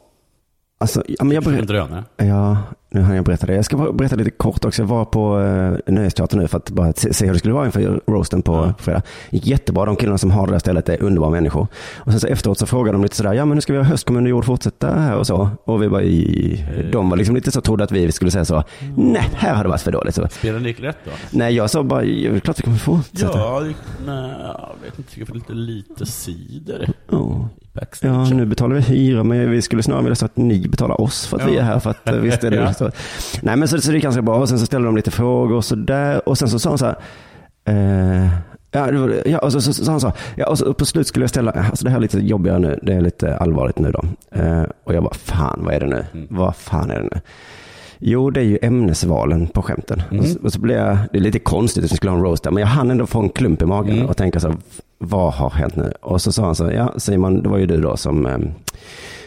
alltså, 0.80 1.04
ja, 1.08 1.24
men 1.24 1.32
jag 1.36 1.46
En 1.48 1.52
berättar. 1.52 1.68
drönare? 1.74 2.04
Ja, 2.18 2.58
nu 2.90 3.02
har 3.02 3.16
jag 3.16 3.26
berättat 3.26 3.48
det. 3.48 3.56
Jag 3.56 3.66
ska 3.66 3.78
bara 3.78 3.92
berätta 3.92 4.16
lite 4.16 4.30
kort 4.32 4.66
också. 4.66 4.82
Jag 4.82 4.88
var 4.88 5.06
på 5.06 5.40
eh, 5.88 5.94
Nöjesteatern 5.94 6.40
nu 6.40 6.48
för 6.48 6.58
att 6.58 6.70
bara 6.70 6.94
se, 6.94 7.14
se 7.14 7.26
hur 7.26 7.34
det 7.34 7.40
skulle 7.40 7.54
vara 7.54 7.66
inför 7.66 8.02
roasten 8.08 8.42
på 8.42 8.74
fredag. 8.78 9.02
Det 9.30 9.38
gick 9.38 9.48
jättebra. 9.48 9.86
De 9.86 9.96
killarna 9.96 10.18
som 10.18 10.32
har 10.32 10.48
det 10.48 10.54
där 10.54 10.60
stället 10.60 10.90
är 10.90 11.04
underbara 11.04 11.32
människor. 11.32 11.68
Och 11.98 12.12
sen 12.12 12.20
så 12.20 12.28
efteråt 12.28 12.58
så 12.60 12.66
frågade 12.66 12.98
de 12.98 13.04
lite 13.04 13.16
sådär, 13.16 13.34
ja 13.34 13.46
men 13.46 13.56
nu 13.56 13.62
ska 13.62 13.74
vi 13.74 13.80
ha 13.80 13.86
höstkommun 13.86 14.24
och 14.24 14.30
jord 14.30 14.46
fortsätta 14.46 15.00
här 15.00 15.18
och 15.18 15.28
så. 15.28 15.50
Och 15.66 15.84
vi 15.84 15.88
var 15.88 16.02
i, 16.02 16.90
de 16.92 17.10
var 17.10 17.18
liksom 17.18 17.36
lite 17.36 17.52
så 17.52 17.62
trodde 17.62 17.84
att 17.84 17.92
vi 17.92 18.12
skulle 18.12 18.32
säga 18.32 18.46
så, 18.46 18.64
nej, 18.98 19.30
här 19.34 19.54
har 19.56 19.64
det 19.64 19.70
varit 19.70 19.82
för 19.82 19.92
dåligt. 19.92 20.16
Så, 20.16 20.28
Spelade 20.28 20.64
det 20.64 20.70
gick 20.70 20.80
rätt 20.80 20.98
då? 21.06 21.12
nej, 21.32 21.56
jag 21.56 21.70
sa 21.70 21.84
bara, 21.84 22.04
ja, 22.04 22.40
klart 22.40 22.60
vi 22.60 22.64
kommer 22.64 22.78
fortsätta. 22.78 23.38
Ja, 23.38 23.64
nej, 24.06 24.32
jag 24.40 24.76
vet 24.86 24.98
inte. 24.98 25.20
Jag 25.20 25.28
får 25.28 25.36
lite 25.36 25.54
lite 25.54 26.06
cider 26.06 26.90
Ja. 27.12 27.50
Backstage. 27.74 28.12
Ja, 28.32 28.36
nu 28.36 28.46
betalar 28.46 28.76
vi 28.76 28.82
hyra, 28.82 29.24
men 29.24 29.52
vi 29.52 29.62
skulle 29.62 29.84
snarare 29.84 30.04
vilja 30.04 30.16
så 30.16 30.26
att 30.26 30.38
ni 30.38 30.68
betalar 30.68 31.02
oss 31.02 31.26
för 31.28 31.38
att 31.40 31.48
vi 31.48 31.54
Ja. 31.56 31.60
är 31.62 31.66
här. 31.66 31.80
För 31.80 31.90
att 31.90 32.10
eh, 32.10 32.16
visst 32.16 32.44
är 32.44 32.52
det 32.52 32.56
Ja. 32.62 32.74
så. 32.74 32.92
Nej, 33.42 33.56
men 33.56 33.68
så, 33.68 33.82
så 33.82 33.92
det 33.92 33.98
är 33.98 34.02
ganska 34.02 34.22
bra. 34.22 34.36
Och 34.36 34.50
sen 34.50 34.60
så 34.60 34.66
ställde 34.66 34.88
de 34.88 34.96
lite 34.96 35.12
frågor 35.12 35.56
och 35.56 35.66
så 35.66 35.76
där. 35.76 36.30
Och 36.30 36.38
sen 36.38 36.50
så 36.50 36.60
sa 36.60 36.70
han 36.70 36.78
så 36.78 36.86
här. 36.86 36.96
Eh, 37.66 38.30
ja, 38.72 38.86
var, 38.92 39.28
ja, 39.28 39.40
och 39.40 39.52
så, 39.52 39.62
så, 39.62 39.74
så 39.74 39.86
sa 39.86 39.92
han 39.92 40.00
så. 40.00 40.12
Ja, 40.36 40.48
och 40.48 40.58
så 40.58 40.74
på 40.74 40.86
slut 40.86 41.08
skulle 41.08 41.24
jag 41.24 41.30
ställa, 41.30 41.52
alltså 41.52 41.86
det 41.86 41.90
här 41.92 41.98
är 41.98 42.02
lite 42.02 42.20
jobbigare 42.20 42.60
nu. 42.60 42.80
Det 42.82 42.94
är 42.94 43.02
lite 43.02 43.38
allvarligt 43.38 43.80
nu 43.80 43.92
då. 43.92 44.04
Eh, 44.42 44.64
och 44.84 44.94
jag 44.94 45.04
bara, 45.04 45.14
fan 45.14 45.62
vad 45.66 45.74
är 45.74 45.80
det 45.80 45.88
nu? 45.88 46.06
Mm. 46.14 46.28
Vad 46.30 46.56
fan 46.56 46.92
är 46.92 46.96
det 46.96 47.10
nu? 47.14 47.22
Jo, 48.06 48.30
det 48.30 48.40
är 48.40 48.44
ju 48.46 48.60
ämnesvalen 48.62 49.48
på 49.48 49.62
skämten. 49.62 50.02
Mm. 50.12 50.20
Och, 50.20 50.28
så, 50.30 50.40
och 50.44 50.54
så 50.54 50.60
blev 50.60 50.78
jag, 50.78 50.98
det 51.12 51.18
är 51.18 51.22
lite 51.22 51.40
konstigt 51.40 51.86
att 51.86 51.92
vi 51.92 51.96
skulle 51.96 52.12
ha 52.12 52.18
en 52.18 52.24
roast 52.24 52.44
där, 52.44 52.52
men 52.52 52.62
jag 52.62 52.68
hann 52.68 52.92
ändå 52.92 53.06
få 53.06 53.20
en 53.20 53.30
klump 53.30 53.62
i 53.62 53.66
magen 53.66 53.96
Mm. 53.96 54.10
och 54.10 54.18
tänka 54.18 54.40
så 54.40 54.48
här, 54.48 54.58
vad 55.04 55.34
har 55.34 55.50
hänt 55.50 55.76
nu? 55.76 55.94
Och 56.02 56.22
så 56.22 56.32
sa 56.32 56.46
han 56.46 56.56
så, 56.56 56.72
ja 56.72 56.94
Simon, 56.98 57.44
det 57.44 57.50
var 57.50 57.58
ju 57.58 57.66
du 57.66 57.82
då 57.82 57.98
som 57.98 58.26
eh, 58.26 58.38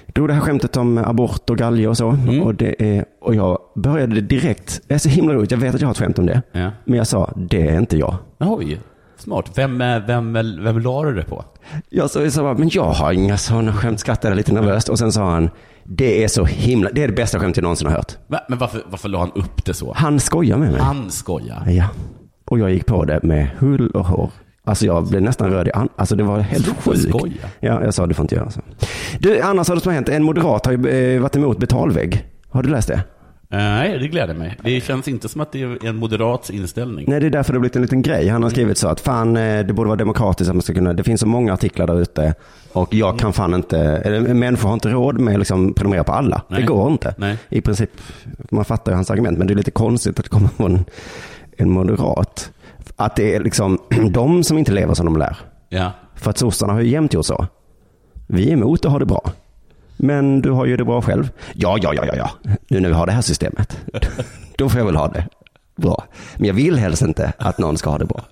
drog 0.07 0.29
det 0.29 0.35
här 0.35 0.41
skämtet 0.41 0.77
om 0.77 0.99
abort 0.99 1.51
och 1.51 1.59
galge 1.59 1.89
och 1.89 1.97
så. 1.97 2.09
Mm. 2.09 2.43
Och, 2.43 2.55
det 2.55 2.97
är, 2.97 3.05
och 3.21 3.35
jag 3.35 3.59
började 3.75 4.21
direkt, 4.21 4.81
det 4.89 4.95
är 4.95 4.99
så 4.99 5.09
himla 5.09 5.35
roligt, 5.35 5.51
jag 5.51 5.59
vet 5.59 5.75
att 5.75 5.81
jag 5.81 5.89
har 5.89 5.93
ett 5.93 5.99
skämt 5.99 6.19
om 6.19 6.27
det. 6.27 6.43
Ja. 6.53 6.71
Men 6.85 6.99
jag 6.99 7.07
sa, 7.07 7.33
det 7.37 7.69
är 7.69 7.79
inte 7.79 7.97
jag. 7.97 8.15
Oj, 8.39 8.81
smart. 9.19 9.51
Vem, 9.55 9.81
eh, 9.81 10.07
vem, 10.07 10.33
vem 10.63 10.79
la 10.79 11.05
du 11.05 11.15
det 11.15 11.25
på? 11.25 11.45
Jag 11.89 12.11
sa, 12.11 12.23
jag 12.23 12.33
sa 12.33 12.55
men 12.55 12.69
jag 12.73 12.85
har 12.91 13.13
inga 13.13 13.37
sådana 13.37 13.73
skämt, 13.73 14.01
skrattade 14.01 14.35
lite 14.35 14.53
nervöst. 14.53 14.89
Och 14.89 14.99
sen 14.99 15.13
sa 15.13 15.31
han, 15.31 15.51
det 15.85 16.25
är 16.25 16.29
så 16.29 16.45
himla, 16.45 16.91
det 16.93 17.03
är 17.03 17.09
det 17.09 17.15
bästa 17.15 17.41
skämt 17.41 17.57
jag 17.57 17.63
någonsin 17.63 17.87
har 17.87 17.95
hört. 17.95 18.13
Va? 18.27 18.41
Men 18.49 18.59
varför, 18.59 18.83
varför 18.91 19.09
la 19.09 19.19
han 19.19 19.33
upp 19.35 19.65
det 19.65 19.75
så? 19.75 19.93
Han 19.97 20.21
skojar 20.21 20.57
med 20.57 20.73
mig. 20.73 20.81
Han 20.81 21.11
skojar. 21.11 21.63
Ja. 21.67 21.85
Och 22.45 22.59
jag 22.59 22.71
gick 22.71 22.87
på 22.87 23.05
det 23.05 23.23
med 23.23 23.49
hull 23.59 23.91
och 23.91 24.07
hår. 24.07 24.31
Alltså 24.69 24.87
jag 24.87 25.07
blev 25.09 25.23
nästan 25.23 25.51
röd 25.51 25.69
i 25.69 25.73
an- 25.73 25.89
Alltså 25.97 26.17
det 26.17 26.25
var 26.25 26.39
helt 26.41 26.67
sjukt. 26.67 27.15
Ja, 27.61 27.85
jag 27.85 27.95
sa 27.95 28.07
du 28.07 28.15
får 28.15 28.25
inte 28.25 28.35
göra 28.35 28.51
så. 28.51 28.61
Du, 29.21 29.41
annars 29.41 29.69
har 29.69 29.75
det 29.75 29.81
som 29.81 29.91
har 29.91 29.95
hänt. 29.95 30.09
En 30.09 30.23
moderat 30.23 30.67
har 30.67 30.73
ju 30.73 30.89
eh, 30.89 31.21
varit 31.21 31.37
emot 31.37 31.59
betalvägg. 31.59 32.25
Har 32.51 32.63
du 32.63 32.69
läst 32.71 32.89
det? 32.89 33.03
Nej, 33.49 33.99
det 33.99 34.09
gläder 34.09 34.35
mig. 34.35 34.57
Det 34.63 34.81
känns 34.81 35.09
inte 35.09 35.29
som 35.29 35.41
att 35.41 35.53
det 35.53 35.63
är 35.63 35.87
en 35.87 35.97
moderats 35.97 36.51
inställning. 36.51 37.05
Nej, 37.09 37.21
det 37.21 37.27
är 37.27 37.31
därför 37.31 37.53
det 37.53 37.57
har 37.57 37.61
blivit 37.61 37.77
en 37.77 37.83
liten 37.83 38.03
grej. 38.03 38.29
Han 38.29 38.43
har 38.43 38.51
skrivit 38.51 38.79
så 38.79 38.89
att 38.89 39.01
fan, 39.01 39.37
eh, 39.37 39.67
det 39.67 39.73
borde 39.73 39.89
vara 39.89 39.97
demokratiskt 39.99 40.49
att 40.51 40.57
man 40.57 40.63
ska 40.63 40.75
kunna, 40.75 40.93
det 40.93 41.05
finns 41.05 41.21
så 41.21 41.27
många 41.27 41.53
artiklar 41.53 41.87
där 41.87 42.01
ute 42.01 42.35
och 42.73 42.95
jag 42.95 43.19
kan 43.19 43.33
fan 43.33 43.55
inte, 43.55 43.79
eller 43.79 44.35
människor 44.35 44.69
har 44.69 44.75
inte 44.75 44.89
råd 44.89 45.21
med 45.21 45.33
att 45.35 45.39
liksom 45.39 45.75
prenumerera 45.75 46.05
på 46.05 46.13
alla. 46.13 46.43
Nej. 46.49 46.61
Det 46.61 46.67
går 46.67 46.93
inte. 46.93 47.15
Nej. 47.19 47.37
I 47.49 47.61
princip, 47.61 47.91
man 48.51 48.65
fattar 48.65 48.93
ju 48.93 48.97
hans 48.97 49.11
argument, 49.11 49.39
men 49.39 49.47
det 49.47 49.53
är 49.53 49.57
lite 49.57 49.71
konstigt 49.71 50.19
att 50.19 50.25
det 50.25 50.31
kommer 50.31 50.49
från 50.49 50.85
en 51.57 51.71
moderat. 51.71 52.51
Att 52.97 53.17
det 53.17 53.35
är 53.35 53.41
liksom 53.41 53.79
de 54.11 54.45
som 54.45 54.59
inte 54.59 54.73
lever 54.73 54.95
som 54.95 55.07
de 55.07 55.17
lär. 55.17 55.37
Ja. 55.69 55.93
För 56.15 56.31
att 56.31 56.39
sossarna 56.39 56.73
har 56.73 56.81
ju 56.81 56.89
jämt 56.89 57.13
gjort 57.15 57.27
så. 57.27 57.47
Vi 58.27 58.49
är 58.49 58.53
emot 58.53 58.85
att 58.85 58.93
ha 58.93 58.99
det 58.99 59.07
bra. 59.07 59.31
Men 59.97 60.43
du 60.43 60.51
har 60.51 60.67
ju 60.67 60.77
det 60.77 60.85
bra 60.85 61.03
själv. 61.03 61.31
Ja, 61.55 61.79
ja, 61.83 61.95
ja, 61.95 62.05
ja, 62.07 62.15
ja. 62.17 62.31
Nu 62.69 62.81
när 62.81 62.89
vi 62.89 62.95
har 62.95 63.07
det 63.07 63.13
här 63.13 63.23
systemet. 63.23 63.79
Då 64.59 64.69
får 64.69 64.79
jag 64.79 64.87
väl 64.87 64.97
ha 64.97 65.09
det 65.09 65.29
bra. 65.77 66.05
Men 66.37 66.47
jag 66.47 66.55
vill 66.55 66.79
helst 66.79 67.03
inte 67.03 67.33
att 67.39 67.59
någon 67.59 67.79
ska 67.79 67.91
ha 67.91 67.99
det 67.99 68.05
bra. 68.05 68.25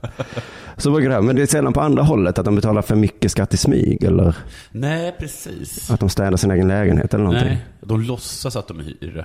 Så 0.77 0.91
brukar 0.91 1.09
det 1.09 1.15
här. 1.15 1.23
Men 1.23 1.37
det 1.37 1.43
är 1.43 1.47
sällan 1.47 1.73
på 1.73 1.81
andra 1.81 2.03
hållet 2.03 2.39
att 2.39 2.45
de 2.45 2.55
betalar 2.55 2.83
för 2.83 2.97
mycket 2.97 3.31
skatt 3.31 3.55
i 3.55 3.57
smyg 3.57 4.05
eller 4.05 4.37
Nej, 4.71 5.15
precis. 5.19 5.91
att 5.91 6.01
de 6.01 6.09
städar 6.09 6.37
sin 6.37 6.51
egen 6.51 6.69
lägenhet 6.69 7.15
eller 7.15 7.25
någonting. 7.25 7.49
Nej, 7.49 7.67
de 7.81 8.01
låtsas 8.01 8.57
att 8.57 8.69
de 8.69 8.81
hyr. 8.81 9.25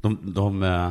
De, 0.00 0.18
de, 0.34 0.62
eh, 0.62 0.90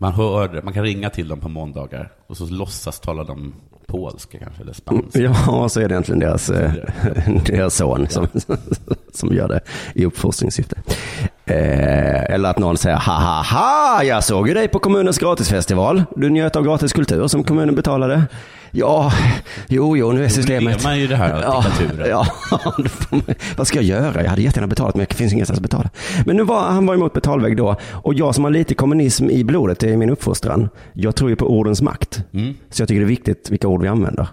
man 0.00 0.12
hör, 0.12 0.62
man 0.62 0.74
kan 0.74 0.82
ringa 0.82 1.10
till 1.10 1.28
dem 1.28 1.40
på 1.40 1.48
måndagar 1.48 2.12
och 2.26 2.36
så 2.36 2.46
låtsas 2.46 3.00
tala 3.00 3.24
de 3.24 3.54
polska 3.86 4.38
kanske, 4.38 4.62
eller 4.62 4.72
spanska. 4.72 5.20
Ja, 5.20 5.68
så 5.68 5.80
är 5.80 5.88
det 5.88 5.94
egentligen 5.94 6.18
deras, 6.18 6.50
eh, 6.50 6.72
deras 7.46 7.76
son 7.76 8.08
som, 8.08 8.26
som 9.12 9.34
gör 9.34 9.48
det 9.48 9.60
i 9.94 10.06
uppfostringssyfte. 10.06 10.76
Eh, 11.44 12.34
eller 12.34 12.50
att 12.50 12.58
någon 12.58 12.76
säger 12.76 12.96
ha 12.96 13.12
ha 13.12 13.42
ha, 13.42 14.04
jag 14.04 14.24
såg 14.24 14.48
ju 14.48 14.54
dig 14.54 14.68
på 14.68 14.78
kommunens 14.78 15.18
gratisfestival. 15.18 16.02
Du 16.16 16.30
njöt 16.30 16.56
av 16.56 16.64
gratis 16.64 16.92
kultur 16.92 17.26
som 17.26 17.44
kommunen 17.44 17.74
betalade. 17.74 18.22
Ja, 18.70 19.12
jo, 19.68 19.96
jo, 19.96 20.12
nu 20.12 20.24
är 20.24 20.28
systemet. 20.28 20.64
lever 20.64 20.84
man 20.84 20.98
ju 21.00 21.06
det 21.06 21.16
här 21.16 21.42
ja, 21.42 21.64
ja, 22.06 22.26
vad 23.56 23.66
ska 23.66 23.78
jag 23.78 23.84
göra? 23.84 24.22
Jag 24.22 24.30
hade 24.30 24.42
jättegärna 24.42 24.66
betalat 24.66 24.96
men 24.96 25.06
det 25.08 25.14
finns 25.14 25.32
ingenstans 25.32 25.58
att 25.58 25.62
betala. 25.62 25.90
Men 26.26 26.36
nu 26.36 26.42
var, 26.42 26.60
han 26.60 26.86
var 26.86 26.94
emot 26.94 27.12
betalvägg 27.12 27.56
då. 27.56 27.76
Och 27.92 28.14
jag 28.14 28.34
som 28.34 28.44
har 28.44 28.50
lite 28.50 28.74
kommunism 28.74 29.30
i 29.30 29.44
blodet, 29.44 29.78
det 29.80 29.92
är 29.92 29.96
min 29.96 30.10
uppfostran. 30.10 30.68
Jag 30.92 31.16
tror 31.16 31.30
ju 31.30 31.36
på 31.36 31.46
ordens 31.46 31.82
makt. 31.82 32.24
Så 32.70 32.82
jag 32.82 32.88
tycker 32.88 33.00
det 33.00 33.06
är 33.06 33.08
viktigt 33.08 33.50
vilka 33.50 33.68
ord 33.68 33.82
vi 33.82 33.88
använder. 33.88 34.28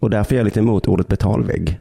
Och 0.00 0.10
därför 0.10 0.34
är 0.34 0.38
jag 0.38 0.44
lite 0.44 0.60
emot 0.60 0.88
ordet 0.88 1.08
betalvägg. 1.08 1.80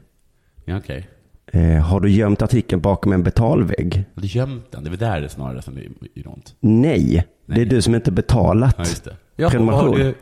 Ja, 0.66 0.78
okej. 0.78 1.10
Eh, 1.54 1.82
har 1.82 2.00
du 2.00 2.10
gömt 2.10 2.42
artikeln 2.42 2.82
bakom 2.82 3.14
en 3.14 3.24
betalvägg? 3.24 4.04
Har 4.16 4.22
du 4.22 4.28
gömt 4.28 4.72
den? 4.72 4.84
Det 4.84 4.88
är 4.88 4.90
väl 4.90 5.00
där 5.00 5.22
det 5.22 5.30
snarare 5.30 5.62
som 5.62 5.78
är 5.78 5.88
är 6.16 6.28
ont. 6.28 6.56
Nej, 6.60 7.26
det 7.46 7.62
är 7.62 7.66
du 7.66 7.82
som 7.82 7.96
inte 7.96 8.12
betalat 8.12 8.76
Ja. 9.06 9.12
Ja, 9.40 9.50
prenumeration. 9.50 9.90
har 9.90 9.98
du, 9.98 10.16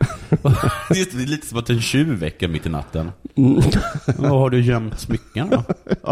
just 0.98 1.16
det, 1.16 1.22
är 1.22 1.26
lite 1.26 1.46
som 1.46 1.58
att 1.58 1.70
en 1.70 1.80
tjuv 1.80 2.08
väcker 2.08 2.48
mitt 2.48 2.66
i 2.66 2.68
natten. 2.68 3.12
Mm. 3.36 3.62
Vad 4.16 4.30
har 4.30 4.50
du 4.50 4.60
gömt 4.60 4.98
smycken 4.98 5.50
då? 5.50 5.64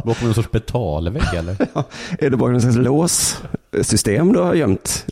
Bakom 0.05 0.29
en 0.29 0.35
sorts 0.35 0.51
betalvägg 0.51 1.35
eller? 1.37 1.57
Är 2.19 2.31
det 2.31 2.37
bara 2.37 2.55
en 2.55 2.61
slags 2.61 2.77
låssystem 2.77 4.33
du 4.33 4.39
har 4.39 4.55
gömt? 4.55 5.07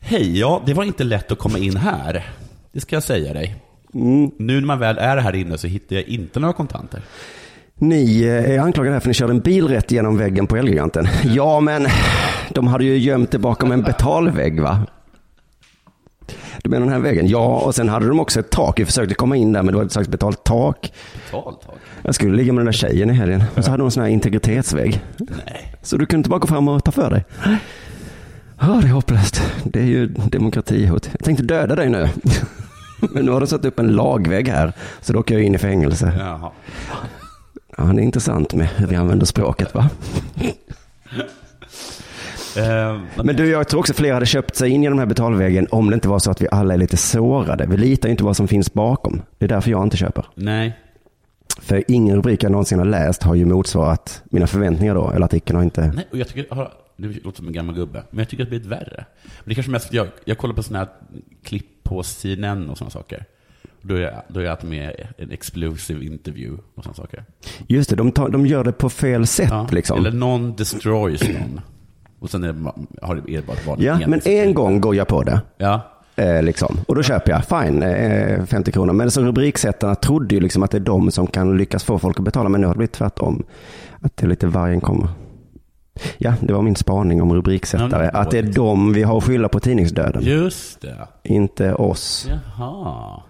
Hej, 0.00 0.38
ja, 0.38 0.62
det 0.66 0.74
var 0.74 0.84
inte 0.84 1.04
lätt 1.04 1.32
att 1.32 1.38
komma 1.38 1.58
in 1.58 1.76
här. 1.76 2.26
Det 2.72 2.80
ska 2.80 2.96
jag 2.96 3.02
säga 3.02 3.32
dig. 3.32 3.56
Mm. 3.94 4.30
Nu 4.38 4.60
när 4.60 4.66
man 4.66 4.78
väl 4.78 4.98
är 4.98 5.16
här 5.16 5.34
inne 5.34 5.58
så 5.58 5.66
hittar 5.66 5.96
jag 5.96 6.04
inte 6.04 6.40
några 6.40 6.52
kontanter. 6.52 7.02
Ni 7.74 8.22
eh, 8.22 8.50
är 8.50 8.58
anklagade 8.58 8.94
här 8.94 9.00
för 9.00 9.06
att 9.06 9.10
ni 9.10 9.14
körde 9.14 9.32
en 9.32 9.40
bil 9.40 9.68
rätt 9.68 9.90
genom 9.90 10.16
väggen 10.16 10.46
på 10.46 10.56
Elgiganten. 10.56 11.08
Ja, 11.24 11.60
men 11.60 11.86
de 12.50 12.66
hade 12.66 12.84
ju 12.84 12.98
gömt 12.98 13.30
det 13.30 13.38
bakom 13.38 13.72
en 13.72 13.82
betalvägg 13.82 14.60
va? 14.60 14.86
Du 16.64 16.70
menar 16.70 16.86
den 16.86 16.92
här 16.92 17.00
väggen? 17.00 17.28
Ja, 17.28 17.58
och 17.58 17.74
sen 17.74 17.88
hade 17.88 18.08
de 18.08 18.20
också 18.20 18.40
ett 18.40 18.50
tak. 18.50 18.80
Vi 18.80 18.84
försökte 18.84 19.14
komma 19.14 19.36
in 19.36 19.52
där, 19.52 19.62
men 19.62 19.72
det 19.72 19.78
var 19.78 19.84
ett 19.84 19.92
slags 19.92 20.08
betalt 20.08 20.44
tak. 20.44 20.92
Betalt 21.24 21.60
tak? 21.66 21.74
Jag 22.02 22.14
skulle 22.14 22.36
ligga 22.36 22.52
med 22.52 22.60
den 22.60 22.66
där 22.66 22.72
tjejen 22.72 23.10
i 23.10 23.12
helgen. 23.12 23.44
Och 23.54 23.64
så 23.64 23.70
hade 23.70 23.82
hon 23.82 23.86
en 23.86 23.90
sån 23.90 24.02
här 24.02 24.10
integritetsvägg. 24.10 25.04
Nej. 25.18 25.74
Så 25.82 25.96
du 25.96 26.06
kunde 26.06 26.20
inte 26.20 26.30
bara 26.30 26.38
gå 26.38 26.46
fram 26.46 26.68
och 26.68 26.84
ta 26.84 26.92
för 26.92 27.10
dig? 27.10 27.24
Ja, 28.60 28.66
det 28.82 28.88
är 28.88 28.92
hopplöst. 28.92 29.42
Det 29.64 29.80
är 29.80 29.84
ju 29.84 30.06
demokratihot. 30.06 31.08
Jag 31.12 31.24
tänkte 31.24 31.44
döda 31.44 31.74
dig 31.74 31.88
nu. 31.88 32.08
Men 33.00 33.24
nu 33.24 33.30
har 33.30 33.40
de 33.40 33.46
satt 33.46 33.64
upp 33.64 33.78
en 33.78 33.88
lagvägg 33.88 34.48
här, 34.48 34.72
så 35.00 35.12
då 35.12 35.18
åker 35.18 35.34
jag 35.34 35.44
in 35.44 35.54
i 35.54 35.58
fängelse. 35.58 36.12
Jaha. 36.18 36.50
Ja, 37.76 37.84
det 37.84 38.02
är 38.02 38.04
intressant 38.04 38.54
med 38.54 38.68
hur 38.76 38.86
vi 38.86 38.96
använder 38.96 39.26
språket 39.26 39.74
va? 39.74 39.90
Eh, 42.56 43.00
Men 43.24 43.36
du, 43.36 43.50
jag 43.50 43.68
tror 43.68 43.80
också 43.80 43.94
fler 43.94 44.12
hade 44.12 44.26
köpt 44.26 44.56
sig 44.56 44.70
in 44.70 44.82
genom 44.82 44.98
den 44.98 45.06
här 45.08 45.08
betalväggen 45.14 45.66
om 45.70 45.90
det 45.90 45.94
inte 45.94 46.08
var 46.08 46.18
så 46.18 46.30
att 46.30 46.42
vi 46.42 46.48
alla 46.50 46.74
är 46.74 46.78
lite 46.78 46.96
sårade. 46.96 47.66
Vi 47.66 47.76
litar 47.76 48.08
ju 48.08 48.10
inte 48.10 48.24
vad 48.24 48.36
som 48.36 48.48
finns 48.48 48.72
bakom. 48.72 49.22
Det 49.38 49.44
är 49.44 49.48
därför 49.48 49.70
jag 49.70 49.82
inte 49.82 49.96
köper. 49.96 50.24
nej. 50.34 50.78
För 51.60 51.84
ingen 51.88 52.16
rubrik 52.16 52.42
jag 52.42 52.52
någonsin 52.52 52.78
har 52.78 52.86
läst 52.86 53.22
har 53.22 53.34
ju 53.34 53.44
motsvarat 53.44 54.22
mina 54.30 54.46
förväntningar 54.46 54.94
då, 54.94 55.10
eller 55.10 55.24
artikeln 55.26 55.56
har 55.56 55.62
inte... 55.64 55.92
nej. 55.96 56.06
Och 56.12 56.18
jag 56.18 56.28
tycker, 56.28 56.54
har- 56.54 56.72
det 56.96 57.24
låter 57.24 57.36
som 57.36 57.46
en 57.46 57.52
gammal 57.52 57.74
gubbe, 57.74 58.02
men 58.10 58.18
jag 58.18 58.28
tycker 58.28 58.42
att 58.42 58.46
det 58.46 58.50
blivit 58.50 58.66
värre. 58.68 59.04
Men 59.22 59.42
det 59.44 59.52
är 59.52 59.54
kanske 59.54 59.72
mest 59.72 59.92
jag, 59.92 60.06
jag 60.24 60.38
kollar 60.38 60.54
på 60.54 60.62
sådana 60.62 60.84
här 60.84 60.92
klipp 61.44 61.66
på 61.82 62.02
CNN 62.02 62.70
och 62.70 62.78
sådana 62.78 62.90
saker. 62.90 63.24
Då 63.82 63.94
är, 63.94 64.22
då 64.28 64.40
är 64.40 64.46
alltid 64.46 64.70
med 64.70 65.06
en 65.18 65.30
explosive 65.30 66.04
interview 66.04 66.62
och 66.74 66.84
sådana 66.84 66.94
saker. 66.94 67.24
Just 67.66 67.90
det, 67.90 67.96
de, 67.96 68.12
tar, 68.12 68.28
de 68.28 68.46
gör 68.46 68.64
det 68.64 68.72
på 68.72 68.90
fel 68.90 69.26
sätt 69.26 69.72
liksom. 69.72 69.98
Eller 69.98 70.12
någon 70.12 70.56
destroys 70.56 71.22
någon. 71.28 71.60
Och 72.24 72.30
sen 72.30 72.44
är 72.44 72.52
det, 72.52 72.72
har 73.02 73.14
det 73.14 73.34
ett 73.34 73.66
vanligt 73.66 73.86
Ja, 73.86 73.98
men 74.06 74.20
en 74.24 74.54
gång 74.54 74.80
går 74.80 74.94
jag 74.94 75.08
på 75.08 75.22
det. 75.22 75.40
Ja. 75.56 75.80
Eh, 76.16 76.42
liksom. 76.42 76.76
Och 76.88 76.94
då 76.94 77.02
köper 77.02 77.32
jag, 77.32 77.44
fine, 77.44 77.82
eh, 77.82 78.44
50 78.44 78.72
kronor. 78.72 78.92
Men 78.92 79.10
så 79.10 79.22
rubriksättarna 79.22 79.94
trodde 79.94 80.34
ju 80.34 80.40
liksom 80.40 80.62
att 80.62 80.70
det 80.70 80.78
är 80.78 80.80
de 80.80 81.10
som 81.10 81.26
kan 81.26 81.56
lyckas 81.56 81.84
få 81.84 81.98
folk 81.98 82.18
att 82.18 82.24
betala. 82.24 82.48
Men 82.48 82.60
nu 82.60 82.66
har 82.66 82.74
det 82.74 82.78
blivit 82.78 82.92
tvärtom. 82.92 83.42
Att 84.00 84.16
det 84.16 84.26
är 84.26 84.28
lite 84.28 84.46
vargen 84.46 84.80
kommer. 84.80 85.08
Ja, 86.18 86.34
det 86.40 86.52
var 86.52 86.62
min 86.62 86.76
spaning 86.76 87.22
om 87.22 87.34
rubriksättare. 87.34 88.10
Ja, 88.12 88.20
att 88.20 88.30
det 88.30 88.38
är 88.38 88.42
de 88.42 88.92
vi 88.92 89.02
har 89.02 89.18
att 89.18 89.24
skylla 89.24 89.48
på 89.48 89.60
tidningsdöden. 89.60 90.22
Just 90.22 90.80
det. 90.80 91.08
Inte 91.22 91.74
oss. 91.74 92.28
Jaha. 92.56 93.22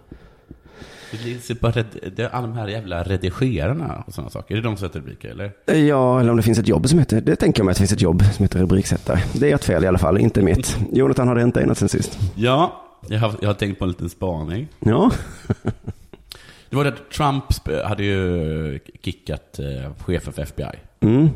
Det 1.24 1.34
är 1.34 1.38
så 1.38 1.54
bara 1.54 1.72
red, 1.72 1.86
det 2.16 2.28
alla 2.28 2.46
de 2.46 2.56
här 2.56 2.68
jävla 2.68 3.02
redigerarna 3.02 4.04
och 4.06 4.14
sådana 4.14 4.30
saker. 4.30 4.54
Är 4.54 4.60
det 4.60 4.68
de 4.68 4.76
som 4.76 4.88
sätter 4.88 5.00
rubriker, 5.00 5.28
eller? 5.28 5.52
Ja, 5.88 6.20
eller 6.20 6.30
om 6.30 6.36
det 6.36 6.42
finns 6.42 6.58
ett 6.58 6.68
jobb 6.68 6.88
som 6.88 6.98
heter, 6.98 7.20
det 7.20 7.36
tänker 7.36 7.60
jag 7.60 7.64
mig 7.64 7.70
att 7.70 7.76
det 7.76 7.80
finns 7.80 7.92
ett 7.92 8.00
jobb 8.00 8.22
som 8.32 8.42
heter 8.42 8.58
rubriksättare. 8.58 9.18
Det 9.32 9.50
är 9.50 9.54
ert 9.54 9.64
fel 9.64 9.84
i 9.84 9.86
alla 9.86 9.98
fall, 9.98 10.18
inte 10.18 10.42
mitt. 10.42 10.78
Jonathan 10.92 11.28
har 11.28 11.34
ränta 11.34 11.62
innan 11.62 11.74
sen 11.74 11.88
sist. 11.88 12.18
Ja, 12.34 12.82
jag 13.08 13.18
har, 13.20 13.34
jag 13.40 13.48
har 13.48 13.54
tänkt 13.54 13.78
på 13.78 13.84
en 13.84 13.88
liten 13.90 14.10
spaning. 14.10 14.68
Ja, 14.80 15.10
Det 16.70 16.76
var 16.76 16.84
det 16.84 16.90
att 16.90 17.10
Trump 17.10 17.44
hade 17.84 18.04
ju 18.04 18.78
kickat 19.02 19.58
eh, 19.58 19.92
chefen 20.04 20.32
för 20.32 20.42
FBI. 20.42 20.78
mm. 21.00 21.28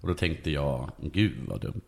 Och 0.00 0.08
då 0.08 0.14
tänkte 0.14 0.50
jag, 0.50 0.90
gud 1.12 1.32
vad 1.48 1.60
dumt. 1.60 1.80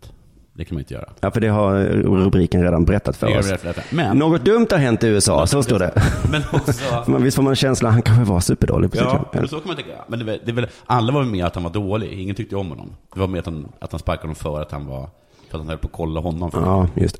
Det 0.56 0.64
kan 0.64 0.74
man 0.74 0.80
inte 0.80 0.94
göra. 0.94 1.08
ja 1.20 1.30
för 1.30 1.40
det 1.40 1.48
har 1.48 1.74
rubriken 2.02 2.62
redan 2.62 2.84
berättat 2.84 3.16
för 3.16 3.38
oss. 3.38 3.50
rätt, 3.50 3.64
rätt, 3.64 3.78
rätt. 3.78 3.92
Men, 3.92 4.18
Något 4.18 4.44
dumt 4.44 4.66
har 4.70 4.78
hänt 4.78 5.04
i 5.04 5.06
USA, 5.06 5.46
så 5.46 5.62
står 5.62 5.78
det. 5.78 6.02
men 6.30 6.42
också... 6.52 6.72
Men 7.10 7.22
visst 7.22 7.34
får 7.34 7.42
man 7.42 7.56
känslan, 7.56 7.92
han 7.92 8.02
kanske 8.02 8.24
var 8.24 8.40
superdålig 8.40 8.90
på 8.90 8.96
sitt 8.96 9.06
Ja, 9.06 9.12
jobb. 9.16 9.28
men 9.32 9.48
så 9.48 9.58
kan 9.58 9.66
man 9.66 9.76
tänka. 9.76 9.92
Men 10.08 10.18
det, 10.18 10.24
väl- 10.24 10.40
det 10.44 10.68
alla 10.86 11.12
var 11.12 11.24
med 11.24 11.44
att 11.44 11.54
han 11.54 11.64
var 11.64 11.70
dålig. 11.70 12.12
Ingen 12.12 12.34
tyckte 12.36 12.56
om 12.56 12.68
honom. 12.68 12.90
Det 13.14 13.20
var 13.20 13.26
med 13.26 13.38
att 13.38 13.46
han, 13.46 13.68
att 13.80 13.92
han 13.92 13.98
sparkade 13.98 14.22
honom 14.24 14.34
för 14.34 14.62
att 14.62 14.72
han 14.72 14.86
var, 14.86 15.08
för 15.50 15.58
att 15.58 15.60
han 15.60 15.68
höll 15.68 15.78
på 15.78 15.86
att 15.86 15.92
kolla 15.92 16.20
honom. 16.20 16.50
För 16.50 16.60
Ja, 16.60 16.88
just 16.94 17.18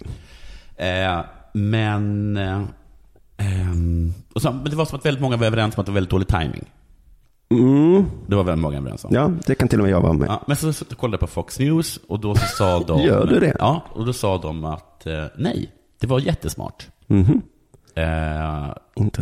det. 0.76 1.02
Eh, 1.05 1.21
men, 1.52 2.37
eh, 2.37 2.62
ehm, 3.37 4.14
och 4.35 4.43
så, 4.43 4.52
men 4.52 4.64
det 4.71 4.76
var 4.76 4.85
som 4.85 4.99
att 4.99 5.07
väldigt 5.07 5.23
många 5.23 5.37
var 5.37 5.47
överens 5.47 5.76
om 5.76 5.81
att 5.81 5.87
det 5.87 5.93
var 5.93 5.95
väldigt 5.95 6.11
dålig 6.11 6.28
timing. 6.28 6.64
Mm. 7.50 8.04
Det 8.26 8.36
var 8.36 8.44
väldigt 8.44 8.62
många 8.62 8.76
överens 8.76 9.04
om. 9.04 9.14
Ja, 9.14 9.32
det 9.46 9.54
kan 9.54 9.68
till 9.68 9.78
och 9.78 9.84
med 9.84 9.92
jag 9.92 10.00
vara 10.00 10.12
med. 10.12 10.28
Ja, 10.28 10.42
men 10.46 10.56
så, 10.56 10.72
så 10.72 10.84
kollade 10.84 11.14
jag 11.14 11.20
på 11.20 11.26
Fox 11.26 11.58
News 11.58 12.00
och 12.08 12.20
då 12.20 12.34
så 12.34 12.46
sa 12.46 12.80
de... 12.86 13.02
Gör 13.02 13.26
du 13.26 13.40
det? 13.40 13.56
Ja, 13.58 13.82
och 13.92 14.06
då 14.06 14.12
sa 14.12 14.38
de 14.38 14.64
att 14.64 15.06
eh, 15.06 15.24
nej, 15.36 15.70
det 16.00 16.06
var 16.06 16.20
jättesmart. 16.20 16.88
Mhm. 17.06 17.42
Eh, 17.94 18.74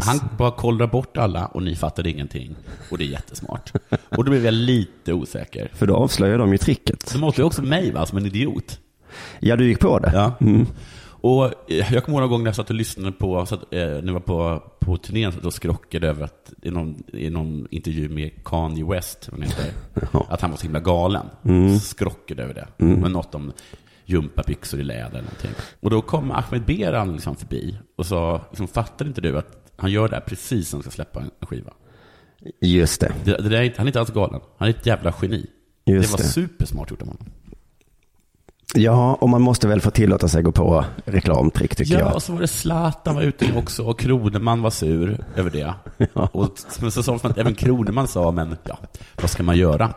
han 0.03 0.21
bara 0.39 0.51
kollrar 0.51 0.87
bort 0.87 1.17
alla 1.17 1.47
och 1.47 1.63
ni 1.63 1.77
fattade 1.77 2.11
ingenting. 2.11 2.57
Och 2.91 2.99
det 2.99 3.05
är 3.05 3.09
jättesmart. 3.09 3.73
och 4.09 4.25
då 4.25 4.31
blev 4.31 4.45
jag 4.45 4.55
lite 4.55 5.13
osäker. 5.13 5.71
För 5.75 5.87
då 5.87 5.97
avslöjar 5.97 6.39
de 6.39 6.53
ju 6.53 6.59
tricket. 6.59 7.13
De 7.13 7.33
ju 7.37 7.43
också 7.43 7.63
mig 7.63 7.93
va, 7.93 8.07
som 8.07 8.19
en 8.19 8.27
idiot. 8.27 8.81
Ja, 9.41 9.57
du 9.57 9.69
gick 9.69 9.81
på 9.81 9.99
det? 9.99 10.11
Ja. 10.15 10.33
Mm. 10.41 10.67
Och 11.25 11.71
eh, 11.71 11.93
jag 11.93 12.05
kommer 12.05 12.19
ihåg 12.19 12.23
någon 12.23 12.31
gång 12.31 12.43
när 12.43 12.49
jag 12.49 12.57
satt 12.57 12.71
och 12.71 12.77
lyssnade 12.77 13.13
på, 13.13 13.47
så 13.47 13.55
att, 13.55 13.63
eh, 13.75 13.87
när 13.87 14.07
jag 14.07 14.13
var 14.13 14.21
på, 14.21 14.63
på 14.81 14.97
turnén, 14.97 15.33
jag 15.43 15.53
skrockade 15.53 16.09
över 16.09 16.25
att 16.25 16.53
i 16.63 16.71
någon, 16.71 17.03
i 17.13 17.31
någon 17.31 17.67
intervju 17.71 18.09
med 18.09 18.45
Kanye 18.45 18.85
West, 18.85 19.29
vad 19.33 19.41
han 19.41 19.49
heter, 19.49 19.73
att 20.29 20.41
han 20.41 20.51
var 20.51 20.57
så 20.57 20.63
himla 20.63 20.81
galen. 20.81 21.27
Mm. 21.45 21.79
Skrockade 21.79 22.43
över 22.43 22.55
det. 22.55 22.67
Men 22.77 23.13
något 23.13 23.35
om 23.35 23.53
gympabyxor 24.05 24.81
i 24.81 24.83
läder 24.83 25.09
eller 25.09 25.23
någonting. 25.23 25.51
Och 25.81 25.91
då 25.91 26.03
kom 26.03 26.31
Ahmed 26.31 26.65
Beran 26.65 27.13
liksom 27.13 27.37
förbi 27.37 27.79
och 27.97 28.07
sa, 28.07 28.41
liksom, 28.51 28.69
fattar 28.69 29.07
inte 29.07 29.21
du 29.21 29.39
att 29.39 29.73
han 29.77 29.91
gör 29.91 30.09
det 30.09 30.15
här 30.15 30.23
precis 30.23 30.73
när 30.73 30.77
han 30.77 30.83
ska 30.83 30.91
släppa 30.91 31.21
en 31.21 31.47
skiva? 31.47 31.73
Just 32.61 33.01
det. 33.01 33.13
Det, 33.25 33.49
det 33.49 33.59
är 33.59 33.75
han 33.77 33.87
är 33.87 33.89
inte 33.89 34.01
alls 34.01 34.11
galen. 34.11 34.41
Han 34.59 34.69
är 34.69 34.73
ett 34.73 34.87
jävla 34.87 35.15
geni. 35.23 35.47
Just 35.87 36.09
det 36.09 36.13
var 36.13 36.19
det. 36.19 36.25
supersmart 36.25 36.91
gjort 36.91 37.03
av 37.03 37.09
honom. 37.09 37.27
Ja, 38.75 39.15
och 39.15 39.29
man 39.29 39.43
måste 39.43 39.69
väl 39.69 39.81
få 39.81 39.91
tillåta 39.91 40.29
sig 40.29 40.43
gå 40.43 40.53
på 40.53 40.85
reklamtrick 41.05 41.77
tycker 41.77 41.95
Ja, 41.95 42.01
jag. 42.01 42.15
och 42.15 42.23
så 42.23 42.33
var 42.33 42.41
det 42.41 42.47
Zlatan 42.49 43.15
var 43.15 43.23
ute 43.23 43.53
också 43.57 43.83
och 43.83 43.99
Kroneman 44.01 44.63
var 44.63 44.71
sur 44.71 45.25
över 45.37 45.51
det. 45.51 45.75
Och 46.13 46.51
men 46.81 46.91
så 46.91 47.03
sa 47.03 47.15
att 47.15 47.39
även 47.39 47.55
Kroneman 47.55 48.09
sa, 48.09 48.31
men 48.31 48.57
ja, 48.65 48.79
vad 49.21 49.31
ska 49.31 49.43
man 49.43 49.57
göra? 49.57 49.95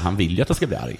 Han 0.00 0.16
vill 0.16 0.36
ju 0.36 0.42
att 0.42 0.48
jag 0.48 0.56
ska 0.56 0.66
bli 0.66 0.76
arg. 0.76 0.96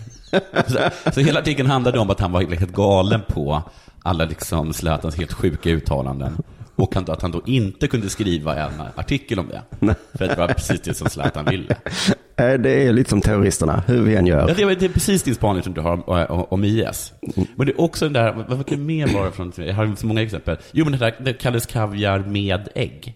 Så, 0.67 0.79
så 1.13 1.21
hela 1.21 1.41
artikeln 1.41 1.71
handlade 1.71 1.99
om 1.99 2.11
att 2.11 2.21
han 2.21 2.33
var 2.33 2.41
helt 2.43 2.73
galen 2.73 3.21
på 3.29 3.63
alla 4.03 4.25
liksom 4.25 4.73
Zlatans 4.73 5.17
helt 5.17 5.33
sjuka 5.33 5.71
uttalanden. 5.71 6.37
Och 6.77 6.97
att 6.97 7.23
han 7.23 7.31
då 7.31 7.43
inte 7.47 7.89
kunde 7.89 8.11
skriva 8.11 8.57
en 8.57 8.83
artikel 8.95 9.39
om 9.39 9.49
det. 9.49 9.63
Nej. 9.81 9.95
För 10.15 10.25
att 10.25 10.31
det 10.31 10.37
var 10.37 10.49
precis 10.49 10.81
det 10.81 10.95
som 10.95 11.09
Zlatan 11.09 11.45
ville. 11.45 11.77
Eh, 12.37 12.53
Det 12.53 12.87
är 12.87 12.93
lite 12.93 13.11
som 13.11 13.21
terroristerna, 13.21 13.83
hur 13.87 14.03
vi 14.03 14.17
än 14.17 14.27
gör. 14.27 14.49
Ja, 14.59 14.67
det, 14.75 14.85
är 14.85 14.89
precis 14.89 15.23
din 15.23 15.35
spaning 15.35 15.63
som 15.63 15.75
du 15.75 15.81
har 15.81 16.11
om, 16.31 16.47
om 16.51 16.65
IS. 16.65 17.13
Men 17.57 17.67
det 17.67 17.73
är 17.73 17.81
också 17.81 18.05
den 18.05 18.13
där, 18.13 18.45
vad, 18.49 18.67
kan 18.67 18.87
mer 18.87 19.07
vara 19.07 19.31
från, 19.31 19.53
jag 19.57 19.75
har 19.75 19.97
så 19.97 20.07
många 20.07 20.23
exempel. 20.23 20.57
Jo, 20.73 20.85
men 20.85 20.93
det 20.93 20.99
där, 20.99 21.15
det 21.21 21.33
kallas 21.33 21.67
kaviar 21.67 22.19
med 22.19 22.69
ägg. 22.75 23.15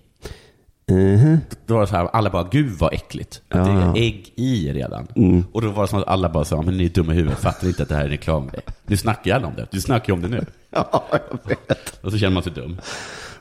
Mhm. 0.90 1.38
Då 1.66 1.74
var 1.74 1.80
det 1.80 1.86
så 1.86 1.96
här, 1.96 2.06
alla 2.12 2.30
bara, 2.30 2.48
gud 2.52 2.72
vad 2.78 2.92
äckligt. 2.94 3.42
Att 3.48 3.64
det 3.64 3.70
är 3.70 3.96
ägg 3.96 4.32
i 4.36 4.72
redan. 4.72 5.06
Mm. 5.16 5.44
Och 5.52 5.62
då 5.62 5.70
var 5.70 5.82
det 5.82 5.88
som 5.88 5.98
att 5.98 6.08
alla 6.08 6.28
bara 6.28 6.44
sa, 6.44 6.62
men 6.62 6.76
ni 6.76 6.84
är 6.84 6.88
dumma 6.88 7.12
i 7.12 7.16
huvudet, 7.16 7.38
fattar 7.38 7.68
inte 7.68 7.82
att 7.82 7.88
det 7.88 7.94
här 7.94 8.04
är 8.04 8.08
reklam. 8.08 8.50
Du 8.86 8.96
snackar 8.96 9.34
alla 9.36 9.46
om 9.46 9.54
det. 9.56 9.66
Du 9.70 9.80
snackar 9.80 10.08
ju 10.08 10.14
om 10.14 10.22
det 10.22 10.28
nu. 10.28 10.44
Ja, 10.70 11.04
jag 11.10 11.38
vet. 11.48 11.98
Och 12.04 12.12
så 12.12 12.18
känner 12.18 12.34
man 12.34 12.42
sig 12.42 12.52
dum. 12.52 12.80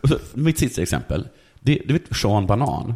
Och 0.02 0.10
så, 0.10 0.18
mitt 0.34 0.60
sista 0.60 0.82
exempel. 0.82 1.28
Det, 1.60 1.82
du 1.88 1.94
vet 1.94 2.16
Sean 2.16 2.46
Banan? 2.48 2.94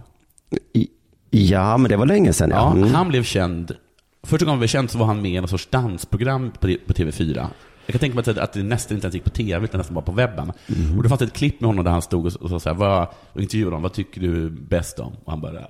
I- 0.74 0.88
Ja, 1.34 1.77
men 1.77 1.89
det 1.89 1.98
var 1.98 2.05
länge 2.05 2.34
sedan. 2.34 2.50
Ja, 2.50 2.55
Ja. 2.75 2.77
Mm. 2.77 2.93
han 2.93 3.08
blev 3.08 3.24
känd. 3.24 3.75
Första 4.24 4.46
gången 4.46 4.53
han 4.53 4.60
blev 4.60 4.67
känd 4.67 4.89
så 4.91 4.98
var 4.98 5.05
han 5.05 5.22
med 5.22 5.31
i 5.31 5.36
en 5.36 5.48
sorts 5.48 5.67
dansprogram 5.70 6.51
på, 6.51 6.60
på 6.60 6.93
TV4. 6.93 7.46
Jag 7.86 7.93
kan 7.93 8.00
tänka 8.00 8.15
mig 8.15 8.22
att, 8.31 8.38
att 8.38 8.53
det 8.53 8.63
nästan 8.63 8.98
inte 8.98 9.05
ens 9.08 9.15
gick 9.15 9.24
på 9.24 9.29
TV, 9.29 9.63
utan 9.65 9.77
nästan 9.77 9.96
bara 9.96 10.05
på 10.05 10.12
webben. 10.12 10.51
Mm. 10.67 10.98
Och 10.98 11.03
det 11.03 11.10
fanns 11.10 11.22
ett 11.22 11.34
klipp 11.34 11.62
med 11.62 11.67
honom 11.67 11.86
där 11.86 11.91
han 11.91 12.01
stod 12.01 12.25
och, 12.25 12.34
och 12.36 12.50
sa 12.50 12.60
så 12.60 12.70
här, 12.70 12.75
vad, 12.75 13.08
och 13.34 13.41
intervjuade 13.41 13.70
honom, 13.72 13.81
vad 13.84 13.93
tycker 13.93 14.22
du 14.22 14.50
bäst 14.50 15.00
om? 15.00 15.13
Och 15.24 15.31
han 15.31 15.41
bara, 15.41 15.62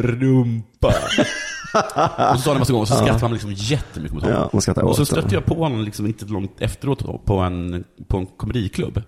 rumpa. 0.00 0.88
och 2.32 2.36
så 2.38 2.42
sa 2.42 2.50
han 2.50 2.52
en 2.54 2.58
massa 2.58 2.72
gånger, 2.72 2.82
och 2.82 2.88
så 2.88 2.94
skrattade 2.94 3.18
han 3.20 3.32
liksom 3.32 3.52
jättemycket 3.54 4.14
mot 4.14 4.22
honom. 4.22 4.38
Ja, 4.76 4.82
och 4.82 4.96
så 4.96 5.04
stötte 5.06 5.34
jag 5.34 5.44
på 5.44 5.54
honom 5.54 5.80
liksom 5.84 6.06
inte 6.06 6.24
långt 6.24 6.52
efteråt 6.60 7.24
på 7.24 7.38
en, 7.38 7.84
på 8.08 8.16
en 8.16 8.26
komediklubb. 8.26 9.02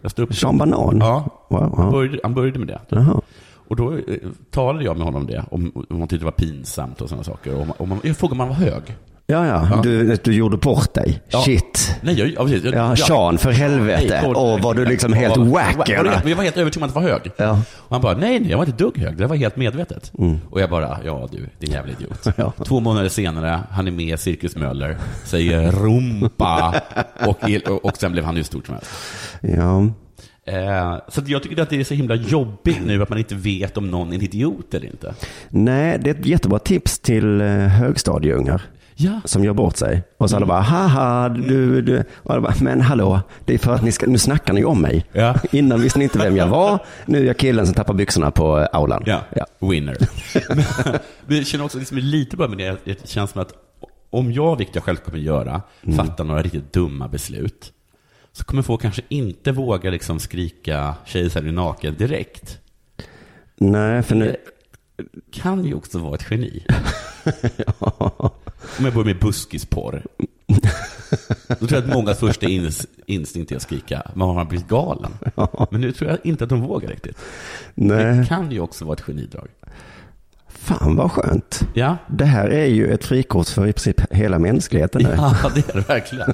Jag 0.00 0.10
stod 0.10 0.28
upp, 0.28 0.34
Sean 0.34 0.58
Banan? 0.58 0.98
Ja, 1.00 1.24
Wow, 1.48 1.76
han 1.76 1.86
ja. 1.86 1.92
började, 1.92 2.20
han 2.22 2.34
började 2.34 2.58
med 2.58 2.68
det. 2.68 2.80
Jaha. 2.88 3.20
Och 3.68 3.76
då 3.76 3.92
eh, 3.94 4.00
talade 4.50 4.84
jag 4.84 4.96
med 4.96 5.06
honom 5.06 5.20
om 5.22 5.26
det, 5.26 5.44
om, 5.50 5.72
om 5.90 5.98
han 5.98 6.08
tyckte 6.08 6.18
det 6.18 6.24
var 6.24 6.32
pinsamt 6.32 7.00
och 7.00 7.08
sådana 7.08 7.24
saker. 7.24 7.54
Och 7.54 7.62
om, 7.62 7.72
om 7.78 7.88
man, 7.88 8.00
jag 8.02 8.16
frågade 8.16 8.32
om 8.34 8.40
han 8.40 8.48
var 8.48 8.54
hög. 8.70 8.82
Ja, 9.30 9.46
ja, 9.46 9.80
Du, 9.82 10.16
du 10.24 10.32
gjorde 10.34 10.56
bort 10.56 10.94
dig. 10.94 11.20
Ja. 11.28 11.40
Shit. 11.42 11.96
Nej, 12.02 12.18
jag, 12.18 12.28
ja, 12.28 12.42
precis. 12.44 12.64
Jag- 12.64 12.74
Ja, 12.74 12.88
jag- 12.88 12.98
Sean, 12.98 13.38
för 13.38 13.50
helvete. 13.50 14.20
Nej, 14.22 14.32
Åh, 14.36 14.62
var 14.62 14.74
du 14.74 14.84
liksom 14.84 15.12
helt 15.12 15.36
Ja, 15.36 15.42
wack, 15.44 15.76
var- 15.76 16.04
var- 16.04 16.28
Jag 16.28 16.36
var 16.36 16.44
helt 16.44 16.56
övertygad 16.56 16.76
om 16.82 16.88
att 16.88 16.94
det 16.94 17.00
var 17.00 17.08
hög. 17.08 17.30
Ja. 17.36 17.50
Och 17.76 17.90
han 17.94 18.00
bara, 18.00 18.16
nej, 18.16 18.40
nej, 18.40 18.50
jag 18.50 18.58
var 18.58 18.64
inte 18.66 18.84
dugg 18.84 18.98
hög. 18.98 19.16
Det 19.16 19.26
var 19.26 19.36
helt 19.36 19.56
medvetet. 19.56 20.12
Mm. 20.18 20.38
Och 20.50 20.60
jag 20.60 20.70
bara, 20.70 20.98
ja 21.04 21.28
du, 21.32 21.48
din 21.58 21.70
jävla 21.70 21.92
idiot. 21.92 22.26
Ja. 22.36 22.52
Två 22.64 22.80
månader 22.80 23.08
senare, 23.08 23.60
han 23.70 23.86
är 23.86 23.90
med 23.90 24.14
i 24.14 24.16
Cirkus 24.18 24.56
Möller, 24.56 24.96
säger 25.24 25.72
rumpa 25.72 26.74
och, 27.26 27.38
och, 27.70 27.84
och 27.84 27.96
sen 27.96 28.12
blev 28.12 28.24
han 28.24 28.36
hur 28.36 28.42
stort 28.42 28.66
som 28.66 28.74
helst. 28.74 28.90
Ja. 29.40 29.80
Eh, 30.52 30.98
så 31.08 31.22
jag 31.26 31.42
tycker 31.42 31.62
att 31.62 31.70
det 31.70 31.80
är 31.80 31.84
så 31.84 31.94
himla 31.94 32.14
jobbigt 32.14 32.78
nu 32.86 33.02
att 33.02 33.08
man 33.08 33.18
inte 33.18 33.34
vet 33.34 33.76
om 33.76 33.90
någon 33.90 34.10
är 34.12 34.14
en 34.16 34.22
idiot 34.22 34.74
eller 34.74 34.86
inte. 34.86 35.14
Nej, 35.48 35.98
det 36.00 36.10
är 36.10 36.14
ett 36.14 36.26
jättebra 36.26 36.58
tips 36.58 36.98
till 36.98 37.40
eh, 37.40 37.46
högstadieungar 37.48 38.62
Ja. 39.00 39.20
som 39.24 39.44
gör 39.44 39.52
bort 39.52 39.76
sig. 39.76 40.02
Och 40.18 40.30
så 40.30 40.36
alla 40.36 40.46
bara, 40.46 40.60
haha, 40.60 41.28
du, 41.28 41.82
du. 41.82 42.04
Och 42.12 42.30
alla 42.30 42.40
bara, 42.40 42.54
men 42.60 42.80
hallå, 42.80 43.20
det 43.44 43.54
är 43.54 43.58
för 43.58 43.74
att 43.74 43.82
ni 43.82 43.92
ska, 43.92 44.06
nu 44.06 44.18
snackar 44.18 44.52
ni 44.54 44.64
om 44.64 44.80
mig. 44.82 45.06
Ja. 45.12 45.34
Innan 45.52 45.80
visste 45.80 45.98
ni 45.98 46.04
inte 46.04 46.18
vem 46.18 46.36
jag 46.36 46.46
var, 46.46 46.78
nu 47.06 47.18
är 47.18 47.24
jag 47.24 47.36
killen 47.36 47.66
som 47.66 47.74
tappar 47.74 47.94
byxorna 47.94 48.30
på 48.30 48.58
eh, 48.58 48.66
aulan. 48.72 49.02
Ja, 49.06 49.20
Ja. 49.36 49.46
winner. 49.68 49.96
Men 51.26 51.36
jag 51.36 51.46
känner 51.46 51.64
också 51.64 51.78
liksom 51.78 51.98
lite 51.98 52.36
bara 52.36 52.48
med 52.48 52.58
det, 52.58 52.76
det 52.84 53.08
känns 53.08 53.30
som 53.30 53.42
att 53.42 53.52
om 54.10 54.32
jag, 54.32 54.56
vilket 54.56 54.74
jag 54.74 54.84
själv 54.84 54.96
kommer 54.96 55.18
göra, 55.18 55.62
Mm. 55.82 55.96
fattar 55.96 56.24
några 56.24 56.42
riktigt 56.42 56.72
dumma 56.72 57.08
beslut, 57.08 57.72
så 58.32 58.44
kommer 58.44 58.62
folk 58.62 58.82
kanske 58.82 59.02
inte 59.08 59.52
våga 59.52 59.90
liksom 59.90 60.18
skrika 60.18 60.94
kejsaren 61.04 61.48
är 61.48 61.52
naken 61.52 61.94
direkt. 61.98 62.58
Nej, 63.56 64.02
för 64.02 64.14
nu, 64.14 64.36
Kan 65.30 65.64
ju 65.64 65.74
också 65.74 65.98
vara 65.98 66.14
ett 66.14 66.26
geni. 66.30 66.64
Om 67.78 68.84
jag 68.84 68.92
börjar 68.94 69.04
med 69.04 69.18
buskisporr. 69.18 70.02
Då 71.48 71.54
tror 71.66 71.72
jag 71.72 71.84
att 71.84 71.94
många 71.94 72.14
första 72.14 72.46
ins- 72.46 72.86
instinkt 73.06 73.52
är 73.52 73.56
att 73.56 73.62
skrika, 73.62 74.02
men 74.14 74.28
har 74.28 74.34
han 74.34 74.48
blivit 74.48 74.68
galen? 74.68 75.10
Men 75.70 75.80
nu 75.80 75.92
tror 75.92 76.10
jag 76.10 76.18
inte 76.24 76.44
att 76.44 76.50
de 76.50 76.60
vågar 76.60 76.88
riktigt. 76.88 77.18
nej. 77.74 78.16
Det 78.18 78.26
kan 78.28 78.50
ju 78.52 78.60
också 78.60 78.84
vara 78.84 78.94
ett 78.94 79.00
genidrag. 79.02 79.48
Fan 80.48 80.96
vad 80.96 81.12
skönt. 81.12 81.60
Ja, 81.74 81.96
Det 82.08 82.24
här 82.24 82.48
är 82.48 82.66
ju 82.66 82.86
ett 82.92 83.04
frikort 83.04 83.48
för 83.48 83.66
i 83.66 83.72
princip 83.72 84.00
hela 84.12 84.38
mänskligheten 84.38 85.02
nu. 85.02 85.14
Ja, 85.16 85.50
det 85.54 85.68
är 85.68 85.74
det 85.74 85.88
verkligen. 85.88 86.32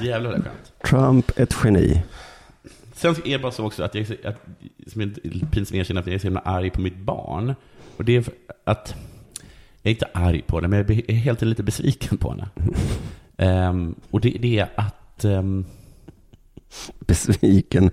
Jävlar 0.00 0.30
vad 0.30 0.42
skönt. 0.44 0.72
Trump, 0.84 1.38
ett 1.38 1.54
geni. 1.64 2.02
Sen 2.94 3.14
är 3.24 3.32
det 3.32 3.38
bara 3.38 3.52
så 3.52 3.66
också 3.66 3.82
att 3.82 3.94
jag 3.94 4.10
är 4.10 4.28
att, 4.28 4.40
som 4.92 5.00
jag 5.00 5.10
pinsamt 5.50 5.74
erkänner 5.74 6.00
att 6.00 6.06
jag 6.06 6.14
är 6.14 6.18
så 6.18 6.26
himla 6.26 6.40
arg 6.40 6.70
på 6.70 6.80
mitt 6.80 6.96
barn. 6.96 7.54
Och 8.00 8.04
det 8.06 8.16
är 8.16 8.24
att, 8.64 8.94
jag 9.82 9.90
är 9.90 9.94
inte 9.94 10.08
arg 10.14 10.42
på 10.42 10.56
henne, 10.56 10.68
men 10.68 10.78
jag 10.78 10.90
är 11.10 11.12
helt 11.14 11.42
lite 11.42 11.62
besviken 11.62 12.18
på 12.18 12.30
henne. 12.30 12.48
Ehm, 13.36 13.94
och 14.10 14.20
det, 14.20 14.30
det 14.40 14.58
är 14.58 14.68
att, 14.74 15.24
ehm, 15.24 15.64
Besviken. 16.98 17.90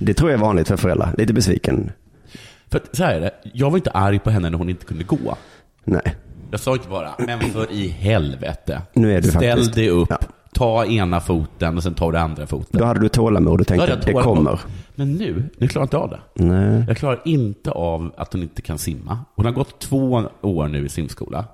det 0.00 0.14
tror 0.14 0.30
jag 0.30 0.38
är 0.38 0.42
vanligt 0.42 0.68
för 0.68 0.76
föräldrar. 0.76 1.14
Lite 1.18 1.32
besviken. 1.32 1.92
för 2.70 2.78
att, 2.78 2.96
så 2.96 3.04
här 3.04 3.14
är 3.14 3.20
det, 3.20 3.30
jag 3.54 3.70
var 3.70 3.78
inte 3.78 3.90
arg 3.90 4.18
på 4.18 4.30
henne 4.30 4.50
när 4.50 4.58
hon 4.58 4.68
inte 4.70 4.84
kunde 4.86 5.04
gå. 5.04 5.36
Nej. 5.84 6.14
Jag 6.50 6.60
sa 6.60 6.72
inte 6.72 6.88
bara, 6.88 7.14
men 7.18 7.40
för 7.40 7.72
i 7.72 7.88
helvete. 7.88 8.82
Nu 8.92 9.16
är 9.16 9.20
du 9.22 9.28
Ställ 9.28 9.50
faktiskt- 9.58 9.74
dig 9.74 9.88
upp, 9.90 10.08
Ja. 10.10 10.18
Ta 10.58 10.84
ena 10.86 11.20
foten 11.20 11.76
och 11.76 11.82
sen 11.82 11.94
tar 11.94 12.12
du 12.12 12.18
andra 12.18 12.46
foten. 12.46 12.80
Då 12.80 12.84
hade 12.86 13.00
du 13.00 13.08
tålamod 13.08 13.60
och 13.60 13.66
tänkte 13.66 13.92
att 13.94 14.02
det 14.06 14.12
kommer. 14.12 14.60
Men 14.94 15.12
nu, 15.12 15.44
nu 15.58 15.68
klarar 15.68 15.82
jag 15.82 15.86
inte 15.86 15.96
av 15.96 16.10
det. 16.10 16.44
Nej. 16.44 16.84
Jag 16.88 16.96
klarar 16.96 17.20
inte 17.24 17.70
av 17.70 18.10
att 18.16 18.32
hon 18.32 18.42
inte 18.42 18.62
kan 18.62 18.78
simma. 18.78 19.18
Hon 19.36 19.44
har 19.46 19.52
gått 19.52 19.78
två 19.80 20.22
år 20.42 20.68
nu 20.68 20.86
i 20.86 20.88
simskola. 20.88 21.44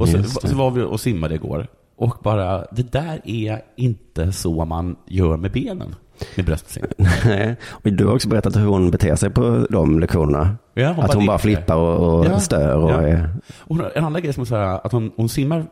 Och 0.00 0.08
så, 0.08 0.22
så 0.22 0.56
var 0.56 0.70
vi 0.70 0.82
och 0.82 1.00
simmade 1.00 1.34
igår. 1.34 1.66
Och 1.98 2.16
bara, 2.22 2.64
det 2.72 2.92
där 2.92 3.20
är 3.24 3.60
inte 3.76 4.32
så 4.32 4.64
man 4.64 4.96
gör 5.06 5.36
med 5.36 5.52
benen. 5.52 5.94
Med 6.36 6.46
bröstsim. 6.46 6.84
Nej. 7.24 7.56
Och 7.70 7.92
du 7.92 8.06
har 8.06 8.14
också 8.14 8.28
berättat 8.28 8.56
hur 8.56 8.66
hon 8.66 8.90
beter 8.90 9.16
sig 9.16 9.30
på 9.30 9.66
de 9.70 10.00
lektionerna. 10.00 10.56
Ja, 10.74 10.92
hon 10.92 11.04
att 11.04 11.10
bara 11.10 11.18
hon 11.18 11.26
bara 11.26 11.38
flippar 11.38 11.76
och, 11.76 12.18
och 12.18 12.26
Ja. 12.26 12.40
stör. 12.40 12.76
Och 12.76 12.90
Ja. 12.90 13.02
är, 13.02 13.30
Och 13.60 13.96
en 13.96 14.04
annan 14.04 14.22
grej 14.22 14.32
som 14.32 14.40
är 14.40 14.44
så 14.44 14.56
här, 14.56 14.80
att 14.86 14.92
hon, 14.92 15.12
hon 15.16 15.28
simmar 15.28 15.66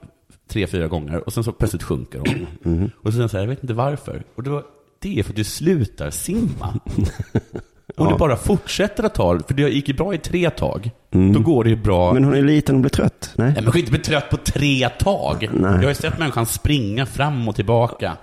tre, 0.48 0.66
fyra 0.66 0.86
gånger 0.88 1.26
och 1.26 1.32
sen 1.32 1.44
så 1.44 1.52
plötsligt 1.52 1.82
sjunker 1.82 2.18
hon. 2.18 2.46
Mhm. 2.74 2.90
Och 2.96 3.06
så 3.06 3.12
säger 3.12 3.22
hon 3.22 3.28
så 3.28 3.36
här, 3.36 3.44
jag 3.44 3.48
vet 3.48 3.62
inte 3.62 3.74
varför. 3.74 4.22
Och 4.34 4.42
då, 4.42 4.62
det 4.98 5.18
är 5.18 5.22
för 5.22 5.30
att 5.30 5.36
du 5.36 5.44
slutar 5.44 6.10
simma. 6.10 6.80
Om 7.96 8.08
du 8.08 8.18
bara 8.18 8.36
fortsätter 8.36 9.04
att 9.04 9.14
ta, 9.14 9.40
för 9.46 9.54
det 9.54 9.62
gick 9.62 9.88
ju 9.88 9.94
bra 9.94 10.14
i 10.14 10.18
tre 10.18 10.50
tag, 10.50 10.90
då 11.10 11.40
går 11.40 11.64
det 11.64 11.70
ju 11.70 11.76
bra. 11.76 12.10
Mm. 12.10 12.14
Men 12.14 12.24
hon 12.24 12.34
är 12.34 12.42
liten 12.42 12.74
och 12.74 12.80
blir 12.80 12.90
trött. 12.90 13.32
Nej. 13.36 13.52
Nej, 13.52 13.62
men 13.62 13.72
kan 13.72 13.78
inte 13.78 13.90
bli 13.90 14.00
trött 14.00 14.30
på 14.30 14.36
tre 14.36 14.88
tag. 14.88 15.48
Nej. 15.52 15.70
Jag 15.72 15.82
har 15.82 15.88
ju 15.88 15.94
sett 15.94 16.18
människan 16.18 16.46
springa 16.46 17.06
fram 17.06 17.48
och 17.48 17.56
tillbaka. 17.56 18.16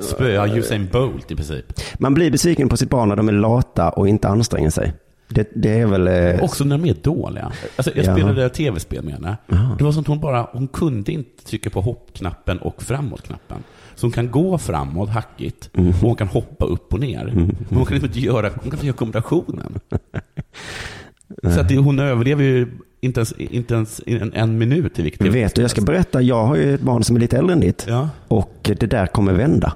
Spöa 0.00 0.56
Usain 0.56 0.88
Bolt 0.92 1.30
i 1.30 1.36
princip. 1.36 1.64
Man 1.98 2.14
blir 2.14 2.30
besviken 2.30 2.68
på 2.68 2.76
sitt 2.76 2.90
barn 2.90 3.08
när 3.08 3.16
de 3.16 3.28
är 3.28 3.32
lata 3.32 3.90
och 3.90 4.08
inte 4.08 4.28
anstränger 4.28 4.70
sig. 4.70 4.92
Det, 5.34 5.48
det 5.54 5.80
är 5.80 5.86
väl... 5.86 6.08
eh, 6.08 6.44
Också 6.44 6.64
när 6.64 6.78
de 6.78 6.88
är 6.90 6.94
dåliga. 7.02 7.52
Alltså, 7.76 7.92
jag 7.96 8.04
Ja. 8.06 8.14
spelade 8.14 8.48
tv-spel 8.48 9.04
med 9.04 9.14
henne. 9.14 9.36
Det 9.78 9.84
var 9.84 9.92
som 9.92 10.00
att 10.00 10.06
hon 10.06 10.20
bara, 10.20 10.48
hon 10.52 10.68
kunde 10.68 11.12
inte 11.12 11.44
trycka 11.44 11.70
på 11.70 11.80
hoppknappen 11.80 12.58
och 12.58 12.82
framåtknappen. 12.82 13.58
Så 13.94 14.06
hon 14.06 14.12
kan 14.12 14.30
gå 14.30 14.58
framåt 14.58 15.08
hackigt 15.08 15.70
Mhm. 15.72 15.88
och 15.88 15.94
hon 15.94 16.14
kan 16.16 16.28
hoppa 16.28 16.64
upp 16.64 16.94
och 16.94 17.00
ner. 17.00 17.32
Men 17.34 17.56
hon 17.78 17.86
kan 17.86 18.04
inte 18.04 18.20
göra, 18.20 18.48
hon 18.48 18.58
kan 18.70 18.72
inte 18.72 18.86
göra 18.86 18.96
kombinationen. 18.96 19.74
Så 21.42 21.60
att 21.60 21.68
det, 21.68 21.76
hon 21.76 21.98
överlever 21.98 22.44
ju 22.44 22.68
inte 23.00 23.20
ens, 23.20 23.32
inte 23.32 23.74
ens 23.74 24.00
en, 24.06 24.32
en 24.32 24.58
minut 24.58 24.98
i 24.98 25.02
vilket 25.02 25.26
Vet 25.34 25.54
du, 25.54 25.62
jag 25.62 25.70
ska 25.70 25.80
berätta, 25.80 26.22
jag 26.22 26.44
har 26.46 26.56
ju 26.56 26.74
ett 26.74 26.80
barn 26.80 27.04
som 27.04 27.16
är 27.16 27.20
lite 27.20 27.38
äldre 27.38 27.52
än 27.52 27.60
ditt. 27.60 27.84
Ja. 27.88 28.08
Och 28.28 28.58
det 28.62 28.86
där 28.86 29.06
kommer 29.06 29.32
vända. 29.32 29.72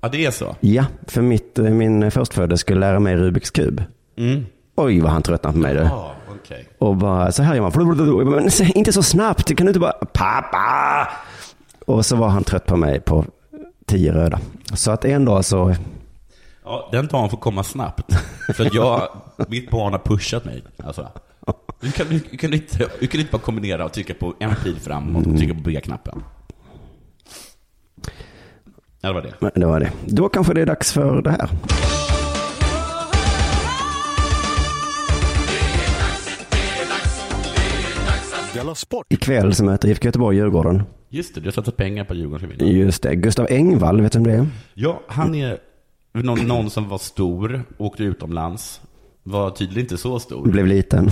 ja, 0.00 0.08
det 0.08 0.26
är 0.26 0.30
så. 0.30 0.56
Ja, 0.60 0.84
för 1.06 1.22
mitt, 1.22 1.58
eh, 1.58 1.64
min 1.70 2.10
förstfödde 2.10 2.58
skulle 2.58 2.80
lära 2.80 3.00
mig 3.00 3.16
Rubiks 3.16 3.50
kub. 3.50 3.82
Mm. 4.16 4.44
Oj, 4.78 5.00
vad 5.00 5.10
han 5.10 5.22
tröttnade 5.22 5.52
på 5.52 5.58
mig. 5.58 5.74
Du. 5.74 5.80
Ja, 5.80 6.14
okej. 6.28 6.68
Och 6.78 6.96
bara, 6.96 7.32
så 7.32 7.42
här 7.42 7.54
gör 7.54 8.24
man. 8.24 8.30
Men 8.30 8.76
inte 8.76 8.92
så 8.92 9.02
snabbt, 9.02 9.56
kan 9.56 9.66
du 9.66 9.70
inte 9.70 9.80
bara, 9.80 9.92
pappa! 9.92 11.08
Och 11.86 12.06
så 12.06 12.16
var 12.16 12.28
han 12.28 12.44
trött 12.44 12.66
på 12.66 12.76
mig 12.76 13.00
på 13.00 13.24
tio 13.86 14.12
röda. 14.12 14.40
Så 14.74 14.90
att 14.90 15.04
en 15.04 15.24
dag 15.24 15.44
så, 15.44 15.74
Ja, 16.64 16.88
den 16.92 17.06
dagen 17.06 17.30
får 17.30 17.38
komma 17.38 17.64
snabbt. 17.64 18.14
För 18.54 18.70
jag, 18.74 19.08
mitt 19.48 19.70
barn 19.70 19.92
har 19.92 20.00
pushat 20.00 20.44
mig. 20.44 20.62
Alltså. 20.76 21.08
Du, 21.80 21.92
kan, 21.92 22.06
du, 22.08 22.20
kan 22.20 22.54
inte, 22.54 22.88
du 23.00 23.06
kan 23.06 23.20
inte 23.20 23.32
bara 23.32 23.42
kombinera 23.42 23.84
och 23.84 23.92
trycka 23.92 24.14
på 24.14 24.34
en 24.38 24.54
pil 24.54 24.80
framåt 24.80 25.26
och 25.26 25.38
trycka 25.38 25.54
på 25.54 25.60
B-knappen. 25.60 26.22
Ja, 29.00 29.08
det 29.08 29.14
var 29.14 29.22
det. 29.22 29.60
det 29.60 29.66
var 29.66 29.80
det. 29.80 29.92
Då 30.06 30.28
kanske 30.28 30.54
det 30.54 30.60
är 30.60 30.66
dags 30.66 30.92
för 30.92 31.22
det 31.22 31.30
här. 31.30 31.50
Della 38.54 38.74
Sport! 38.74 39.06
Ikväll 39.08 39.54
så 39.54 39.64
möter 39.64 39.88
IFK 39.88 40.04
Göteborg 40.04 40.36
Djurgården. 40.36 40.82
Just 41.08 41.34
det, 41.34 41.40
du 41.40 41.46
har 41.46 41.52
satsat 41.52 41.76
pengar 41.76 42.04
på 42.04 42.14
Djurgården 42.14 42.38
ska 42.48 42.64
vinna. 42.64 42.78
Just 42.78 43.02
det, 43.02 43.14
Gustav 43.16 43.46
Engvall, 43.50 44.00
vet 44.02 44.12
du 44.12 44.18
vem 44.18 44.26
det 44.26 44.32
är? 44.38 44.46
Ja, 44.74 45.00
han 45.06 45.34
är 45.34 45.58
någon, 46.12 46.38
någon 46.38 46.70
som 46.70 46.88
var 46.88 46.98
stor, 46.98 47.62
åkte 47.78 48.02
utomlands, 48.02 48.80
var 49.22 49.50
tydligen 49.50 49.82
inte 49.84 49.96
så 49.96 50.18
stor. 50.18 50.48
Blev 50.48 50.66
liten. 50.66 51.10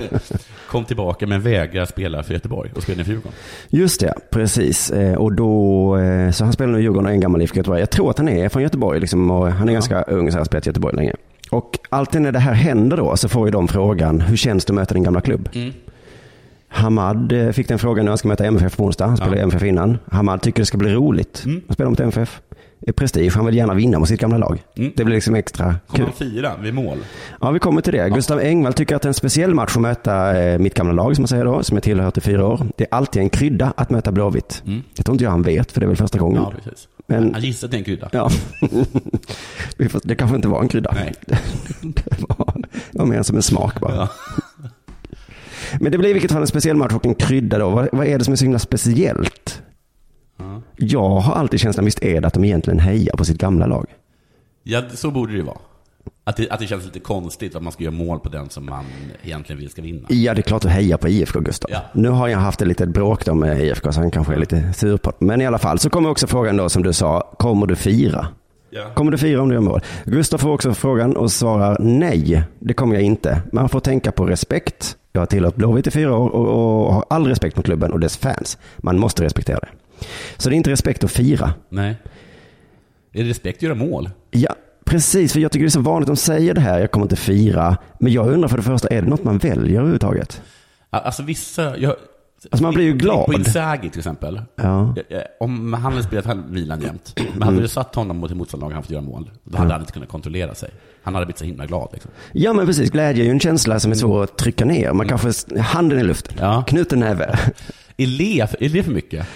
Kom 0.68 0.84
tillbaka 0.84 1.26
men 1.26 1.40
vägrar 1.40 1.84
spela 1.84 2.22
för 2.22 2.34
Göteborg 2.34 2.70
och 2.76 2.82
spela 2.82 3.02
i 3.02 3.06
Djurgården. 3.06 3.32
Just 3.68 4.00
det, 4.00 4.14
precis. 4.30 4.90
Eh, 4.90 5.14
Och 5.18 5.32
då, 5.32 5.96
eh, 5.96 6.30
så 6.30 6.44
han 6.44 6.52
spelar 6.52 6.72
nu 6.72 6.78
i 6.78 6.82
Djurgården 6.82 7.06
och 7.06 7.12
en 7.12 7.20
gammal 7.20 7.42
IFK 7.42 7.56
Göteborg. 7.56 7.80
Jag 7.80 7.90
tror 7.90 8.10
att 8.10 8.18
han 8.18 8.28
är 8.28 8.48
från 8.48 8.62
Göteborg 8.62 9.00
liksom, 9.00 9.30
och 9.30 9.52
han 9.52 9.68
är 9.68 9.72
ganska 9.72 10.02
ung 10.02 10.32
så 10.32 10.38
har 10.38 10.44
spelat 10.44 10.66
i 10.66 10.68
Göteborg 10.68 10.96
länge. 10.96 11.14
Och 11.50 11.78
alltid 11.88 12.22
när 12.22 12.32
det 12.32 12.38
här 12.38 12.52
händer 12.54 12.96
då 12.96 13.16
så 13.16 13.28
får 13.28 13.46
ju 13.46 13.50
de 13.52 13.68
frågan, 13.68 14.20
hur 14.20 14.36
känns 14.36 14.64
det 14.64 14.70
att 14.70 14.74
möta 14.74 14.94
din 14.94 15.02
gamla 15.02 15.20
klubb? 15.20 15.48
Hamad 16.72 17.32
eh, 17.32 17.50
fick 17.50 17.68
den 17.68 17.78
frågan 17.78 18.04
när 18.04 18.10
han 18.10 18.18
ska 18.18 18.28
möta 18.28 18.44
MFF 18.46 18.76
på 18.76 18.84
onsdag. 18.84 19.06
Han 19.06 19.16
spelade 19.16 19.38
i 19.38 19.42
MFF 19.42 19.62
innan. 19.62 19.98
Hamad 20.10 20.42
tycker 20.42 20.62
det 20.62 20.66
ska 20.66 20.78
bli 20.78 20.94
roligt 20.94 21.44
att 21.68 21.74
spela 21.74 21.90
mot 21.90 22.00
MFF. 22.00 22.40
Det 22.82 22.88
är 22.90 22.92
prestige, 22.92 23.32
han 23.36 23.46
vill 23.46 23.56
gärna 23.56 23.74
vinna 23.74 23.98
mot 23.98 24.08
sitt 24.08 24.20
gamla 24.20 24.38
lag. 24.38 24.62
Det 24.74 25.04
blir 25.04 25.14
liksom 25.14 25.34
extra 25.34 25.74
Kommer 25.86 26.04
han 26.04 26.12
fira 26.14 26.56
vid 26.62 26.74
mål? 26.74 26.98
Ja, 27.40 27.50
vi 27.50 27.58
kommer 27.58 27.80
till 27.80 27.92
det. 27.92 28.10
Gustav 28.10 28.38
Engvall 28.40 28.72
tycker 28.72 28.96
att 28.96 29.02
det 29.02 29.06
är 29.06 29.10
en 29.10 29.14
speciell 29.14 29.54
match 29.54 29.76
att 29.76 29.82
möta 29.82 30.42
eh, 30.42 30.58
mitt 30.58 30.74
gamla 30.74 30.92
lag, 30.92 31.16
som 31.16 31.22
man 31.22 31.28
säger 31.28 31.44
då, 31.44 31.62
som 31.62 31.76
jag 31.76 31.82
tillhört 31.82 32.18
i 32.18 32.20
fyra 32.20 32.46
år. 32.46 32.66
Det 32.76 32.84
är 32.84 32.88
alltid 32.94 33.22
en 33.22 33.30
krydda 33.30 33.72
att 33.76 33.90
möta 33.90 34.12
Blåvitt. 34.12 34.62
Det 34.96 35.02
tror 35.02 35.14
inte 35.14 35.24
jag 35.24 35.30
han 35.30 35.42
vet, 35.42 35.72
för 35.72 35.80
det 35.80 35.84
är 35.84 35.88
väl 35.88 35.96
första 35.96 36.18
gången. 36.18 36.42
Ja, 36.42 36.52
precis. 36.64 36.88
Men- 37.06 37.32
Han 37.34 37.42
gissar 37.42 37.66
att 37.66 37.70
det 37.70 37.76
är 37.76 37.78
en 37.78 37.84
krydda. 37.84 38.08
Ja. 38.12 38.30
Det 40.04 40.14
kanske 40.14 40.36
inte 40.36 40.48
var 40.48 40.62
en 40.62 40.68
krydda. 40.68 40.92
Nej. 40.94 41.14
Det 41.82 42.20
var, 42.28 42.54
det 42.92 42.98
var 42.98 43.06
mer 43.06 43.22
som 43.22 43.36
en 43.36 43.42
smak 43.42 43.80
bara. 43.80 43.94
Ja. 43.94 44.08
Men 45.80 45.92
det 45.92 45.98
blir 45.98 46.10
i 46.10 46.12
vilket 46.12 46.32
fall 46.32 46.40
en 46.40 46.46
speciell 46.46 46.76
match 46.76 46.92
och 46.92 47.06
en 47.06 47.14
krydda 47.14 47.58
då. 47.58 47.70
Vad, 47.70 47.88
vad 47.92 48.06
är 48.06 48.18
det 48.18 48.24
som 48.24 48.32
är 48.32 48.36
så 48.36 48.44
himla 48.44 48.58
speciellt? 48.58 49.62
Jag 50.76 51.08
har 51.08 51.34
alltid 51.34 51.60
känslan, 51.60 51.84
visst 51.84 52.02
är 52.02 52.20
det 52.20 52.26
att 52.26 52.34
de 52.34 52.44
egentligen 52.44 52.80
hejar 52.80 53.16
på 53.16 53.24
sitt 53.24 53.38
gamla 53.38 53.66
lag? 53.66 53.86
Ja, 54.62 54.82
så 54.94 55.10
borde 55.10 55.36
det 55.36 55.42
vara. 55.42 55.58
Att 56.24 56.36
det, 56.36 56.50
att 56.50 56.60
det 56.60 56.66
känns 56.66 56.84
lite 56.84 57.00
konstigt 57.00 57.56
att 57.56 57.62
man 57.62 57.72
ska 57.72 57.84
göra 57.84 57.94
mål 57.94 58.20
på 58.20 58.28
den 58.28 58.50
som 58.50 58.66
man 58.66 58.84
egentligen 59.22 59.60
vill 59.60 59.70
ska 59.70 59.82
vinna. 59.82 60.06
Ja, 60.08 60.34
det 60.34 60.40
är 60.40 60.42
klart 60.42 60.64
att 60.64 60.70
heja 60.70 60.98
på 60.98 61.08
IFK, 61.08 61.40
Gustav. 61.40 61.70
Ja. 61.70 61.80
Nu 61.94 62.08
har 62.08 62.28
jag 62.28 62.38
haft 62.38 62.62
ett 62.62 62.68
litet 62.68 62.88
bråk 62.88 63.24
då 63.24 63.34
med 63.34 63.60
IFK, 63.60 63.92
så 63.92 64.00
han 64.00 64.10
kanske 64.10 64.34
är 64.34 64.38
lite 64.38 64.72
sur 64.72 64.96
på 64.96 65.10
det. 65.10 65.24
Men 65.24 65.40
i 65.40 65.46
alla 65.46 65.58
fall, 65.58 65.78
så 65.78 65.90
kommer 65.90 66.10
också 66.10 66.26
frågan 66.26 66.56
då 66.56 66.68
som 66.68 66.82
du 66.82 66.92
sa, 66.92 67.34
kommer 67.38 67.66
du 67.66 67.76
fira? 67.76 68.26
Ja. 68.70 68.90
Kommer 68.94 69.12
du 69.12 69.18
fira 69.18 69.42
om 69.42 69.48
du 69.48 69.54
gör 69.54 69.62
mål? 69.62 69.80
Gustav 70.04 70.38
får 70.38 70.50
också 70.50 70.74
frågan 70.74 71.16
och 71.16 71.32
svarar 71.32 71.76
nej, 71.80 72.42
det 72.58 72.74
kommer 72.74 72.94
jag 72.94 73.02
inte. 73.02 73.42
Man 73.52 73.68
får 73.68 73.80
tänka 73.80 74.12
på 74.12 74.26
respekt. 74.26 74.96
Jag 75.12 75.20
har 75.20 75.26
tillhört 75.26 75.56
Blåvitt 75.56 75.86
i 75.86 75.90
fyra 75.90 76.16
år 76.16 76.28
och, 76.28 76.48
och 76.48 76.94
har 76.94 77.04
all 77.10 77.26
respekt 77.26 77.56
mot 77.56 77.64
klubben 77.64 77.92
och 77.92 78.00
dess 78.00 78.16
fans. 78.16 78.58
Man 78.78 78.98
måste 78.98 79.24
respektera 79.24 79.58
det. 79.58 79.68
Så 80.36 80.48
det 80.48 80.54
är 80.54 80.56
inte 80.56 80.70
respekt 80.70 81.04
att 81.04 81.10
fira. 81.10 81.54
Nej. 81.68 81.96
Är 83.12 83.22
det 83.24 83.30
respekt 83.30 83.58
att 83.58 83.62
göra 83.62 83.74
mål? 83.74 84.10
Ja, 84.30 84.54
precis. 84.84 85.32
För 85.32 85.40
jag 85.40 85.52
tycker 85.52 85.64
det 85.64 85.68
är 85.68 85.70
så 85.70 85.80
vanligt. 85.80 86.06
De 86.06 86.16
säger 86.16 86.54
det 86.54 86.60
här, 86.60 86.80
jag 86.80 86.90
kommer 86.90 87.04
inte 87.04 87.16
fira. 87.16 87.76
Men 87.98 88.12
jag 88.12 88.28
undrar 88.28 88.48
för 88.48 88.56
det 88.56 88.62
första, 88.62 88.88
är 88.88 89.02
det 89.02 89.08
något 89.08 89.24
man 89.24 89.38
väljer 89.38 89.78
överhuvudtaget? 89.78 90.42
Alltså 90.90 91.22
vissa... 91.22 91.76
Jag, 91.76 91.96
Alltså, 92.50 92.62
man 92.62 92.74
blir 92.74 92.84
ju 92.84 92.92
glad. 92.92 93.26
På 93.26 93.32
Inzaghi 93.32 93.90
till 93.90 93.98
exempel. 94.00 94.42
Ja. 94.56 94.94
Eh, 95.10 95.18
Om 95.40 95.72
han 95.72 95.92
hade 95.92 96.02
spelat 96.04 96.36
Milan 96.50 96.80
jämt, 96.80 97.14
men 97.34 97.42
hade 97.42 97.60
du 97.60 97.68
satt 97.68 97.94
honom 97.94 98.16
mot 98.16 98.30
ett 98.30 98.36
motståndarlag 98.36 98.70
och 98.70 98.74
han 98.74 98.82
fått 98.82 98.90
göra 98.90 99.02
mål, 99.02 99.30
då 99.44 99.58
hade 99.58 99.72
han 99.72 99.80
inte 99.80 99.92
kunnat 99.92 100.08
kontrollera 100.08 100.54
sig. 100.54 100.70
Han 101.02 101.14
hade 101.14 101.26
blivit 101.26 101.38
så 101.38 101.44
himla 101.44 101.66
glad. 101.66 101.88
Liksom. 101.92 102.10
Ja, 102.32 102.52
men 102.52 102.66
precis. 102.66 102.90
Glädje 102.90 103.22
är 103.22 103.24
ju 103.24 103.30
en 103.30 103.40
känsla 103.40 103.80
som 103.80 103.90
är 103.90 103.94
svår 103.96 104.22
att 104.24 104.38
trycka 104.38 104.64
ner. 104.64 104.92
Man 104.92 105.08
kanske, 105.08 105.60
handen 105.60 105.98
i 105.98 106.02
luften, 106.02 106.34
Ja. 106.40 106.64
knuten 106.66 106.98
näve. 107.00 107.38
Är, 107.96 108.06
le, 108.06 108.40
är 108.40 108.68
det 108.68 108.82
för 108.82 108.92
mycket? 108.92 109.26
Får 109.26 109.28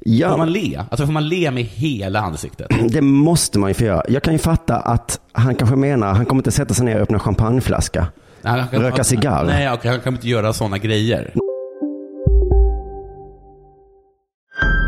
Ja, 0.00 0.36
man 0.36 0.52
le? 0.52 0.82
Alltså 0.90 1.06
får 1.06 1.12
man 1.12 1.28
le 1.28 1.50
med 1.50 1.64
hela 1.64 2.20
ansiktet? 2.20 2.66
det 2.92 3.00
måste 3.00 3.58
man 3.58 3.70
ju 3.70 3.74
få 3.74 3.84
göra. 3.84 4.02
Jag 4.08 4.22
kan 4.22 4.32
ju 4.32 4.38
fatta 4.38 4.76
att 4.76 5.20
han 5.32 5.54
kanske 5.54 5.76
menar, 5.76 6.14
han 6.14 6.26
kommer 6.26 6.40
inte 6.40 6.50
sätta 6.50 6.74
sig 6.74 6.84
ner 6.84 6.96
och 6.96 7.02
öppna 7.02 7.18
champagneflaska. 7.18 8.06
Han, 8.42 8.58
han, 8.60 8.68
Röka 8.68 9.04
cigarr. 9.04 9.44
Nej, 9.44 9.66
han 9.66 10.00
kan 10.00 10.14
inte 10.14 10.28
göra 10.28 10.52
sådana 10.52 10.78
grejer. 10.78 11.32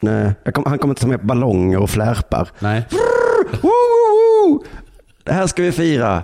Nej, 0.00 0.32
jag 0.44 0.54
kom, 0.54 0.64
han 0.66 0.78
kommer 0.78 0.92
inte 0.92 1.02
ta 1.02 1.08
med 1.08 1.26
ballonger 1.26 1.78
och 1.78 1.90
flärpar. 1.90 2.48
Nej. 2.58 2.86
Woo, 2.90 2.98
woo, 3.62 4.48
woo! 4.48 4.64
Det 5.24 5.32
här 5.32 5.46
ska 5.46 5.62
vi 5.62 5.72
fira. 5.72 6.22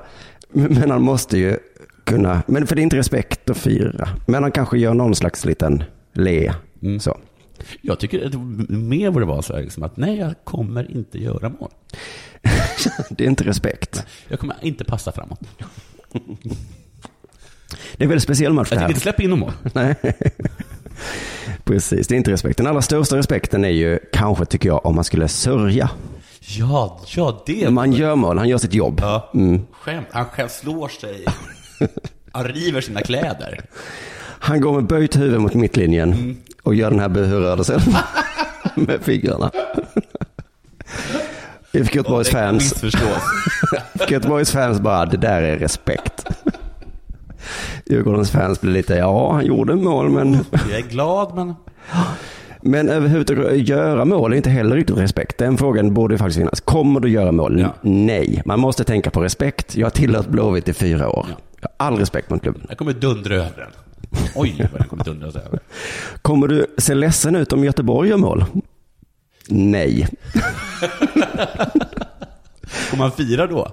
Men 0.53 0.91
han 0.91 1.03
måste 1.03 1.39
ju 1.39 1.57
kunna, 2.05 2.43
men 2.47 2.67
för 2.67 2.77
det 2.77 2.81
är 2.81 2.83
inte 2.83 2.97
respekt 2.97 3.51
att 3.51 3.57
fira. 3.59 4.09
Men 4.27 4.43
han 4.43 4.53
kanske 4.53 4.79
gör 4.79 4.95
någon 4.95 5.15
slags 5.15 5.45
liten 5.45 5.85
le. 6.13 6.53
Mm. 6.83 7.01
Så. 7.01 7.19
Jag 7.83 7.99
tycker 7.99 8.27
att 8.27 8.35
mer 8.71 9.11
borde 9.11 9.27
vara 9.27 9.43
så 9.43 9.55
här, 9.57 9.63
liksom, 9.63 9.83
att 9.83 9.97
nej, 9.97 10.19
jag 10.19 10.35
kommer 10.45 10.91
inte 10.97 11.19
göra 11.23 11.49
mål. 11.49 11.71
Det 13.11 13.25
är 13.25 13.29
inte 13.29 13.45
respekt. 13.45 14.07
Jag 14.29 14.41
kommer 14.41 14.57
inte 14.61 14.85
passa 14.85 15.13
framåt. 15.13 15.41
Det 17.97 18.03
är 18.03 18.05
en 18.05 18.09
väldigt 18.09 18.23
speciell 18.23 18.53
match 18.53 18.69
det 18.71 18.75
Jag 18.75 18.81
här. 18.81 18.87
tänker 18.89 18.95
inte 18.97 19.03
släppa 19.03 19.23
in 19.23 19.31
någon 19.31 19.39
mål. 19.39 19.53
Nej. 19.75 19.95
Precis, 21.65 22.07
det 22.09 22.15
är 22.15 22.17
inte 22.17 22.31
respekt. 22.31 22.57
Den 22.57 22.67
allra 22.67 22.83
största 22.83 23.17
respekten 23.17 23.65
är 23.65 23.69
ju 23.69 23.99
kanske, 24.13 24.45
tycker 24.45 24.69
jag, 24.69 24.87
om 24.87 24.95
man 24.95 25.05
skulle 25.05 25.29
sörja. 25.29 25.91
Ja, 26.41 27.01
ja 27.07 27.43
det. 27.47 27.71
Man 27.71 27.93
gör 27.93 28.15
mål, 28.15 28.39
han 28.39 28.49
gör 28.49 28.59
sitt 28.59 28.75
jobb. 28.75 28.99
Ja. 29.03 29.31
Mm. 29.35 29.61
Skämt. 29.73 30.07
Han 30.11 30.25
själv 30.25 30.49
slår 30.49 30.89
sig. 30.89 31.25
Han 32.33 32.45
river 32.45 32.81
sina 32.81 33.01
kläder. 33.01 33.61
Han 34.39 34.61
går 34.61 34.73
med 34.75 34.85
böjt 34.87 35.17
huvud 35.17 35.41
mot 35.41 35.55
mittlinjen 35.55 36.13
Mm. 36.13 36.37
och 36.63 36.75
gör 36.75 36.91
den 36.91 37.01
här 37.01 37.09
buhurörelsen 37.09 37.81
med 38.75 39.01
fingrarna. 39.03 39.51
IFK 41.73 41.97
Göteborgs 41.97 42.29
fans. 42.31 42.85
IFK 42.85 42.99
Göteborgs 44.09 44.51
fans 44.51 44.81
bara, 44.81 45.07
det 45.07 45.17
där 45.17 45.43
är 45.43 45.57
respekt. 45.59 46.25
Djurgårdens 47.91 48.31
fans 48.31 48.61
blir 48.61 48.73
lite, 48.73 48.95
ja 48.95 49.33
han 49.33 49.47
gjorde 49.47 49.75
mål 49.75 50.11
men, 50.11 50.33
Jag 50.51 50.79
är 50.79 50.89
glad, 50.91 51.35
men... 51.35 51.55
men 52.61 52.89
överhuvudtaget 52.89 53.69
göra 53.69 54.05
mål 54.05 54.33
är 54.33 54.37
inte 54.37 54.51
heller 54.51 54.77
riktigt 54.77 54.97
respekt. 54.99 55.39
Den 55.39 55.59
frågan 55.59 55.95
borde 55.95 56.19
faktiskt 56.19 56.39
finnas. 56.39 56.61
Kommer 56.61 57.01
du 57.01 57.09
göra 57.09 57.33
mål? 57.33 57.61
Ja. 57.61 57.75
Nej, 57.83 58.43
man 58.45 58.61
måste 58.61 58.85
tänka 58.85 59.11
på 59.11 59.21
respekt. 59.21 59.77
Jag 59.77 59.87
har 59.87 59.91
tillhört 59.91 60.29
Blåvitt 60.29 60.69
i 60.69 60.73
fyra 60.73 61.09
år. 61.09 61.27
Ja. 61.31 61.37
Jag 61.61 61.69
har 61.79 61.87
all 61.87 61.99
respekt 61.99 62.31
mot 62.31 62.43
klubben. 62.43 62.63
Jag 62.69 62.79
kommer 62.79 62.93
dundra 62.93 63.35
över 63.35 63.57
den. 63.57 63.71
Oj, 64.35 64.69
vad 64.73 64.81
jag 64.81 64.89
kommer 64.89 65.05
dundra 65.05 65.27
över. 65.27 65.61
Kommer 66.23 66.49
du 66.49 66.67
se 66.79 66.95
ledsen 66.95 67.37
ut 67.37 67.53
om 67.53 67.65
Göteborg 67.65 68.09
gör 68.09 68.17
mål? 68.17 68.45
Nej. 69.49 70.09
Kommer 72.91 73.05
man 73.05 73.13
fira 73.13 73.47
då? 73.47 73.73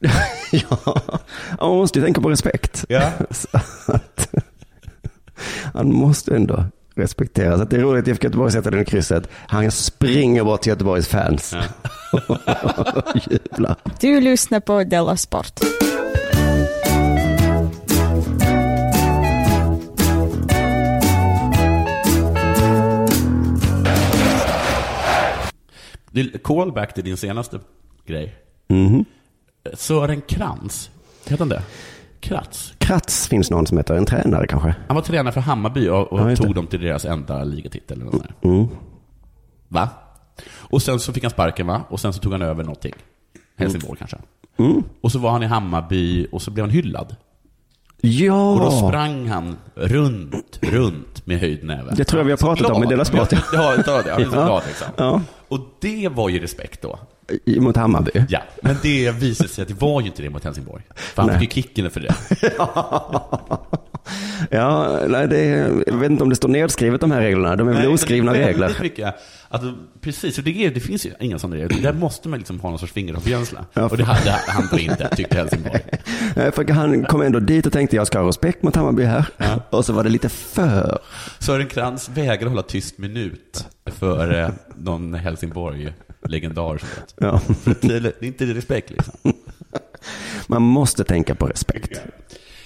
ja, 0.50 1.00
man 1.60 1.70
måste 1.70 1.98
ju 1.98 2.04
tänka 2.04 2.20
på 2.20 2.30
respekt. 2.30 2.84
Ja. 2.88 3.12
Att, 3.86 4.34
han 5.74 5.94
måste 5.94 6.36
ändå 6.36 6.64
respektera. 6.94 7.56
Så 7.56 7.62
att 7.62 7.70
det 7.70 7.76
är 7.76 7.80
roligt 7.80 8.02
att 8.02 8.08
IFK 8.08 8.24
Göteborg 8.24 8.52
sätter 8.52 8.70
den 8.70 8.80
i 8.80 8.84
krysset. 8.84 9.28
Han 9.46 9.70
springer 9.70 10.44
bort 10.44 10.62
till 10.62 10.70
Göteborgs 10.70 11.08
fans. 11.08 11.54
och 12.28 12.38
jublar. 13.30 13.76
Du 14.00 14.20
lyssnar 14.20 14.60
på 14.60 14.84
Della 14.84 15.16
Sport. 15.16 15.60
Callback 26.42 26.94
till 26.94 27.04
din 27.04 27.16
senaste 27.16 27.60
grej. 28.06 28.41
Mhm. 28.72 29.04
Sören 29.74 30.20
Krantz 30.20 30.90
Hette 31.28 31.42
han 31.42 31.48
det? 31.48 31.62
Kratz? 32.20 32.74
Kratz 32.78 33.28
finns 33.28 33.50
någon 33.50 33.66
som 33.66 33.76
heter, 33.78 33.94
en 33.94 34.06
tränare 34.06 34.46
kanske. 34.46 34.74
Han 34.86 34.94
var 34.94 35.02
tränare 35.02 35.32
för 35.34 35.40
Hammarby 35.40 35.88
och, 35.88 36.12
och 36.12 36.30
Ja, 36.30 36.36
tog 36.36 36.46
det. 36.46 36.52
dem 36.54 36.66
till 36.66 36.80
deras 36.80 37.04
enda 37.04 37.44
ligatitel. 37.44 38.00
Eller. 38.02 38.54
Mm. 38.54 38.68
Va? 39.68 39.88
Och 40.54 40.82
sen 40.82 41.00
så 41.00 41.12
fick 41.12 41.22
han 41.24 41.30
sparken 41.30 41.66
va? 41.66 41.82
Och 41.88 42.00
sen 42.00 42.12
så 42.12 42.20
tog 42.20 42.32
han 42.32 42.42
över 42.42 42.64
någonting. 42.64 42.92
Helsingborg 43.56 43.98
kanske. 43.98 44.16
Mm. 44.58 44.82
Och 45.00 45.12
så 45.12 45.18
var 45.18 45.30
han 45.30 45.42
i 45.42 45.46
Hammarby 45.46 46.26
och 46.32 46.42
så 46.42 46.50
blev 46.50 46.64
han 46.66 46.70
hyllad. 46.70 47.16
Ja! 48.00 48.52
Och 48.52 48.60
då 48.60 48.70
sprang 48.88 49.28
han 49.28 49.56
runt, 49.74 50.58
runt 50.62 51.26
med 51.26 51.40
höjd 51.40 51.64
näve. 51.64 51.94
Det 51.96 52.04
tror 52.04 52.20
jag 52.20 52.24
vi 52.24 52.30
har 52.32 52.36
pratat 52.38 52.70
om 52.70 52.84
i. 52.84 52.86
Della 52.86 53.04
Sport. 53.04 53.32
Ja, 53.32 53.76
det 53.76 53.90
har 53.90 54.24
så 54.24 54.30
Ja. 54.36 54.62
liksom. 54.66 54.86
Ja. 54.96 55.20
Och 55.48 55.60
det 55.80 56.08
var 56.08 56.28
ju 56.28 56.38
respekt 56.38 56.82
då. 56.82 56.98
Mot 57.46 57.76
Hammarby. 57.76 58.10
Ja, 58.28 58.40
men 58.62 58.76
det 58.82 59.10
visade 59.10 59.48
sig 59.48 59.62
att 59.62 59.68
det 59.68 59.80
var 59.80 60.00
ju 60.00 60.06
inte 60.06 60.22
det 60.22 60.30
mot 60.30 60.44
Helsingborg. 60.44 60.82
För 60.94 61.22
han 61.22 61.30
Nej. 61.30 61.40
fick 61.40 61.56
ju 61.56 61.62
kicken 61.62 61.90
för 61.90 62.00
det. 62.00 62.14
Ja, 64.50 65.00
nej, 65.08 65.28
det, 65.28 65.44
jag 65.86 65.94
vet 65.96 66.10
inte 66.10 66.22
om 66.22 66.28
det 66.28 66.36
står 66.36 66.48
nedskrivet 66.48 67.00
de 67.00 67.10
här 67.10 67.20
reglerna. 67.20 67.56
De 67.56 67.68
är 67.68 67.72
väl 67.72 67.82
Nej, 67.82 67.92
oskrivna 67.92 68.32
det 68.32 68.46
regler. 68.46 68.76
mycket. 68.82 69.14
Alltså, 69.48 69.74
precis, 70.00 70.38
och 70.38 70.44
det, 70.44 70.64
är, 70.66 70.70
det 70.70 70.80
finns 70.80 71.06
ju 71.06 71.10
inga 71.20 71.38
sådana 71.38 71.56
regler. 71.56 71.82
Där 71.82 71.92
måste 71.92 72.28
man 72.28 72.38
liksom 72.38 72.60
ha 72.60 72.70
någon 72.70 72.78
sorts 72.78 72.92
fingertoppskänsla. 72.92 73.64
Ja, 73.72 73.84
och 73.84 73.96
det 73.96 74.04
hade 74.04 74.30
han 74.46 74.68
då 74.70 74.78
inte, 74.78 75.16
tyckte 75.16 75.36
Helsingborg. 75.36 75.80
För 76.34 76.72
han 76.72 77.04
kom 77.04 77.22
ändå 77.22 77.40
dit 77.40 77.66
och 77.66 77.72
tänkte 77.72 77.96
jag 77.96 78.06
ska 78.06 78.18
ha 78.20 78.28
respekt 78.28 78.62
mot 78.62 78.76
Hammarby 78.76 79.04
här. 79.04 79.24
Och 79.70 79.84
så 79.84 79.92
var 79.92 80.04
det 80.04 80.10
lite 80.10 80.28
för. 80.28 80.98
Sören 81.38 81.66
Krantz 81.66 82.08
vägrar 82.08 82.48
hålla 82.48 82.62
tyst 82.62 82.98
minut 82.98 83.66
för 83.86 84.42
eh, 84.42 84.48
någon 84.76 85.14
Vet. 86.96 87.14
Ja. 87.18 87.38
För 87.38 87.74
det, 87.88 87.96
är- 87.96 88.00
det 88.00 88.22
är 88.22 88.24
inte 88.24 88.44
respekt 88.44 88.90
liksom. 88.90 89.14
Man 90.46 90.62
måste 90.62 91.04
tänka 91.04 91.34
på 91.34 91.46
respekt. 91.46 92.00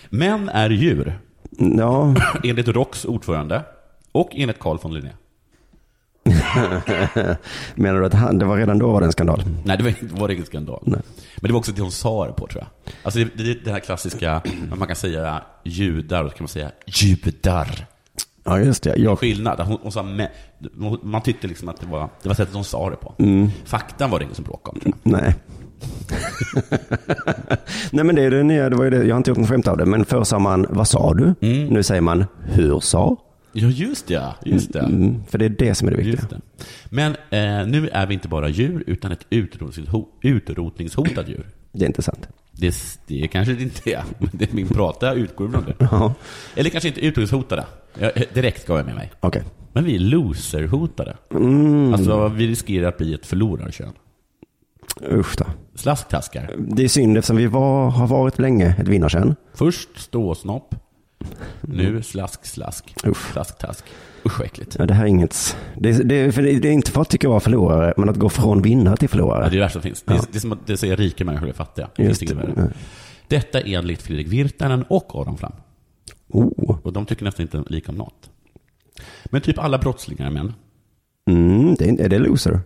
Män 0.08 0.48
är 0.48 0.70
djur, 0.70 1.18
Ja, 1.58 2.14
enligt 2.44 2.68
ROKs 2.68 3.04
ordförande 3.04 3.62
och 4.12 4.28
enligt 4.32 4.58
Carl 4.58 4.78
von 4.82 4.94
Linné. 4.94 5.10
menar 7.74 8.00
du 8.00 8.06
att 8.06 8.14
han, 8.14 8.38
det 8.38 8.44
var 8.44 8.56
redan 8.56 8.78
då 8.78 8.92
var 8.92 9.00
det 9.00 9.06
en 9.06 9.12
skandal? 9.12 9.42
Nej, 9.64 9.76
det 9.76 9.82
var, 9.84 9.90
det 10.00 10.20
var 10.20 10.28
ingen 10.28 10.46
skandal. 10.46 10.82
Nej. 10.86 11.00
Men 11.36 11.48
det 11.48 11.52
var 11.52 11.58
också 11.58 11.72
det 11.72 11.82
hon 11.82 11.92
sa 11.92 12.26
det 12.26 12.32
på, 12.32 12.46
tror 12.46 12.62
jag. 12.64 12.92
Alltså 13.02 13.18
det, 13.20 13.44
det, 13.44 13.64
det 13.64 13.70
här 13.72 13.80
klassiska, 13.80 14.42
man 14.76 14.86
kan 14.86 14.96
säga 14.96 15.42
judar 15.64 16.24
och 16.24 16.30
så 16.30 16.36
kan 16.36 16.44
man 16.44 16.48
säga 16.48 16.70
judar. 16.86 17.86
Ja, 18.46 18.58
just 18.60 18.82
det. 18.82 18.96
Jag, 18.96 19.18
Skillnad. 19.18 19.60
Hon, 19.60 19.78
hon 19.82 19.92
sa 19.92 20.02
me, 20.02 20.28
man 21.02 21.22
tyckte 21.22 21.46
liksom 21.46 21.68
att 21.68 21.80
det 21.80 21.86
var, 21.86 22.08
det 22.22 22.28
var 22.28 22.36
sättet 22.36 22.54
hon 22.54 22.64
sa 22.64 22.90
det 22.90 22.96
på. 22.96 23.14
Mm. 23.18 23.48
Faktan 23.64 24.10
var 24.10 24.18
det 24.18 24.22
ingen 24.24 24.34
som 24.34 24.44
bråkade 24.44 24.74
om, 24.74 24.80
tror 24.80 24.94
jag. 25.02 25.12
nej. 25.12 25.34
nej 27.90 28.04
men 28.04 28.14
det 28.14 28.22
är 28.22 28.30
det 28.30 28.42
nya, 28.42 28.70
det 28.70 28.76
var 28.76 28.84
ju 28.84 28.90
det, 28.90 29.04
jag 29.04 29.14
har 29.14 29.16
inte 29.16 29.30
gjort 29.30 29.38
något 29.38 29.48
skämt 29.48 29.68
av 29.68 29.76
det, 29.76 29.86
men 29.86 30.04
förr 30.04 30.24
sa 30.24 30.38
man, 30.38 30.66
vad 30.70 30.88
sa 30.88 31.14
du? 31.14 31.34
Mm. 31.40 31.66
Nu 31.66 31.82
säger 31.82 32.00
man, 32.00 32.24
hur 32.44 32.80
sa? 32.80 33.16
Ja, 33.52 33.66
just 33.68 34.06
det. 34.08 34.34
Just 34.44 34.72
det. 34.72 34.78
Mm, 34.80 35.22
för 35.28 35.38
det 35.38 35.44
är 35.44 35.48
det 35.48 35.74
som 35.74 35.88
är 35.88 35.92
det 35.92 35.96
viktiga. 35.96 36.28
Det. 36.30 36.40
Men 36.90 37.12
eh, 37.12 37.66
nu 37.68 37.88
är 37.92 38.06
vi 38.06 38.14
inte 38.14 38.28
bara 38.28 38.48
djur, 38.48 38.84
utan 38.86 39.12
ett 39.12 39.26
utrotningsho- 39.30 40.06
utrotningshotat 40.22 41.28
djur. 41.28 41.46
Det 41.72 41.84
är 41.84 41.86
inte 41.86 42.02
sant. 42.02 42.28
Det, 42.52 42.74
det 43.06 43.28
kanske 43.28 43.52
det 43.54 43.62
inte 43.62 43.90
är, 43.92 44.04
men 44.18 44.28
det 44.32 44.50
är 44.50 44.54
min 44.54 44.68
prata 44.68 45.14
utgår 45.14 45.48
från 45.48 45.64
det. 45.64 45.74
Ja, 45.90 46.14
Eller 46.56 46.70
kanske 46.70 46.88
inte 46.88 47.00
utrotningshotade. 47.00 47.64
Jag, 48.00 48.12
direkt 48.34 48.66
gav 48.66 48.76
jag 48.76 48.86
med 48.86 48.94
mig. 48.94 49.12
okej. 49.20 49.42
Men 49.72 49.84
vi 49.84 49.94
är 49.94 49.98
loserhotade. 49.98 51.16
Mm. 51.34 51.94
Alltså, 51.94 52.28
vi 52.28 52.46
riskerar 52.48 52.88
att 52.88 52.98
bli 52.98 53.14
ett 53.14 53.26
förlorarkön. 53.26 53.92
Usch 55.12 55.34
då. 55.38 55.44
Slasktaskar. 55.74 56.50
Det 56.58 56.84
är 56.84 56.88
synd 56.88 57.18
eftersom 57.18 57.36
vi 57.36 57.46
var, 57.46 57.90
har 57.90 58.06
varit 58.06 58.38
länge 58.38 58.76
ett 58.78 58.88
vinnarkön. 58.88 59.36
Först 59.54 59.88
ståsnopp. 59.98 60.74
Nu 61.60 62.02
slask, 62.02 62.46
slask. 62.46 62.94
Usch. 63.06 63.32
Slasktask. 63.32 63.84
Usch, 64.26 64.38
vad 64.38 64.46
äckligt. 64.46 64.76
Ja, 64.78 64.86
det 64.86 64.94
här 64.94 65.02
är 65.04 65.08
inget, 65.08 65.56
det, 65.76 65.92
det, 65.92 66.32
för 66.32 66.42
det, 66.42 66.58
det 66.58 66.68
är 66.68 66.72
inte 66.72 66.90
för 66.90 67.00
att 67.00 67.10
tycka 67.10 67.28
vara 67.28 67.40
förlorare, 67.40 67.94
men 67.96 68.08
att 68.08 68.16
gå 68.16 68.28
från 68.28 68.62
vinnare 68.62 68.96
till 68.96 69.08
förlorare. 69.08 69.44
Ja, 69.44 69.48
det 69.50 69.54
är 69.54 69.58
det 69.58 69.64
värsta 69.64 69.72
som 69.72 69.82
finns. 69.82 70.02
Det 70.02 70.12
är, 70.12 70.16
Ja. 70.16 70.22
det 70.32 70.38
är 70.38 70.40
som 70.40 70.52
att 70.52 70.66
det 70.66 70.76
säger 70.76 70.96
rika 70.96 71.24
människor 71.24 71.48
är 71.48 71.52
fattiga. 71.52 71.88
Det 71.96 72.02
Just 72.02 72.18
finns 72.20 72.32
inget 72.32 72.44
värre. 72.44 72.70
Detta 73.28 73.60
är 73.60 73.78
enligt 73.78 74.02
Fredrik 74.02 74.26
Virtanen 74.28 74.82
och 74.88 75.14
Adam 75.16 75.36
Flam. 75.36 75.52
Oh. 76.28 76.78
Och 76.82 76.92
de 76.92 77.06
tycker 77.06 77.24
nästan 77.24 77.42
inte 77.42 77.64
lika 77.66 77.92
om 77.92 77.98
något. 77.98 78.30
Men 79.24 79.40
typ 79.40 79.58
alla 79.58 79.78
brottslingar 79.78 80.26
är 80.26 80.30
män. 80.30 80.52
Mm, 81.30 81.74
det 81.74 81.88
är, 81.88 82.00
är 82.00 82.08
det 82.08 82.18
loser? 82.18 82.60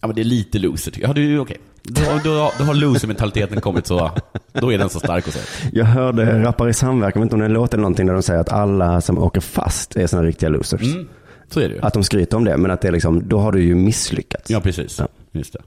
Ja, 0.00 0.06
men 0.06 0.16
det 0.16 0.22
är 0.22 0.24
lite 0.24 0.58
loser. 0.58 0.92
Ja, 0.96 1.12
det 1.12 1.20
är 1.20 1.38
okej. 1.38 1.56
Då, 1.82 2.02
då, 2.24 2.52
då 2.58 2.64
har 2.64 2.74
loser-mentaliteten 2.74 3.60
kommit 3.60 3.86
så, 3.86 4.10
då 4.52 4.72
är 4.72 4.78
den 4.78 4.90
så 4.90 4.98
stark 4.98 5.26
och 5.26 5.32
så. 5.32 5.38
Jag 5.72 5.84
hörde 5.84 6.42
Rappare 6.42 6.70
i 6.70 6.74
samverkan, 6.74 7.20
jag 7.20 7.26
vet 7.26 7.26
inte 7.26 7.34
om 7.34 7.40
det 7.40 7.44
är 7.44 7.48
en 7.48 7.54
låt 7.54 7.74
eller 7.74 7.82
någonting, 7.82 8.06
där 8.06 8.14
de 8.14 8.22
säger 8.22 8.40
att 8.40 8.48
alla 8.48 9.00
som 9.00 9.18
åker 9.18 9.40
fast 9.40 9.96
är 9.96 10.06
sådana 10.06 10.28
riktiga 10.28 10.48
losers. 10.48 10.94
Mm, 10.94 11.08
så 11.48 11.60
är 11.60 11.68
det 11.68 11.74
ju. 11.74 11.80
Att 11.80 11.94
de 11.94 12.04
skryter 12.04 12.36
om 12.36 12.44
det, 12.44 12.56
men 12.56 12.70
att 12.70 12.80
det 12.80 12.88
är 12.88 12.92
liksom, 12.92 13.28
då 13.28 13.38
har 13.38 13.52
du 13.52 13.62
ju 13.62 13.74
misslyckats. 13.74 14.50
Ja, 14.50 14.60
precis. 14.60 14.98
Ja. 14.98 15.08
Just 15.32 15.52
det. 15.52 15.60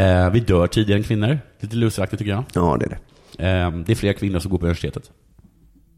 Eh, 0.00 0.30
vi 0.30 0.40
dör 0.40 0.66
tidigare 0.66 0.98
än 0.98 1.04
kvinnor. 1.04 1.38
Lite 1.60 1.76
loseraktigt 1.76 2.18
tycker 2.18 2.32
jag. 2.32 2.44
Ja, 2.52 2.76
det 2.80 2.84
är 2.84 2.88
det. 2.88 3.48
Eh, 3.48 3.70
det 3.70 3.92
är 3.92 3.96
fler 3.96 4.12
kvinnor 4.12 4.38
som 4.38 4.50
går 4.50 4.58
på 4.58 4.64
universitetet. 4.64 5.10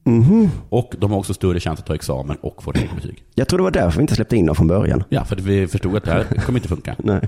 Mhm. 0.07 0.51
Och 0.69 0.95
de 0.99 1.11
har 1.11 1.19
också 1.19 1.35
större 1.35 1.61
chans 1.61 1.81
att 1.81 1.87
ta 1.87 1.95
examen 1.95 2.37
och 2.37 2.63
få 2.63 2.73
högre 2.75 2.95
betyg. 2.95 3.25
Jag 3.35 3.49
tror 3.49 3.59
det 3.59 3.63
var 3.63 3.71
därför 3.71 3.99
vi 3.99 4.03
inte 4.03 4.15
släppte 4.15 4.37
in 4.37 4.47
dem 4.47 4.57
från 4.57 4.67
början. 4.67 5.05
Ja, 5.09 5.25
för 5.25 5.37
vi 5.37 5.67
förstod 5.67 5.97
att 5.97 6.05
det 6.05 6.11
här 6.11 6.25
kommer 6.25 6.59
inte 6.59 6.69
funka. 6.69 6.97
Nej. 6.99 7.21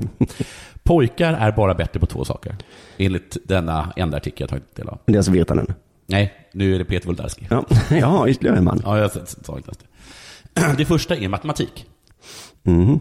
Pojkar 0.82 1.32
är 1.32 1.52
bara 1.52 1.74
bättre 1.74 2.00
på 2.00 2.06
två 2.06 2.24
saker. 2.24 2.56
Enligt 2.96 3.36
denna 3.44 3.92
enda 3.96 4.16
artikel 4.16 4.40
jag 4.40 4.50
tagit 4.50 4.76
del 4.76 4.88
av. 4.88 4.98
Det 5.06 5.12
är 5.12 5.16
alltså 5.16 5.32
Virtanen. 5.32 5.74
Nej, 6.06 6.32
nu 6.52 6.74
är 6.74 6.78
det 6.78 6.84
Peter 6.84 7.06
Wolodarski. 7.06 7.46
Ja, 7.50 7.64
ja 7.90 8.28
ytterligare 8.28 8.58
en 8.58 8.64
man. 8.64 8.80
Ja, 8.84 8.98
jag 8.98 9.10
sa 9.10 9.56
inte 9.56 9.70
det. 9.70 10.74
Det 10.78 10.84
första 10.84 11.16
är 11.16 11.28
matematik. 11.28 11.86
Mhm. 12.62 13.00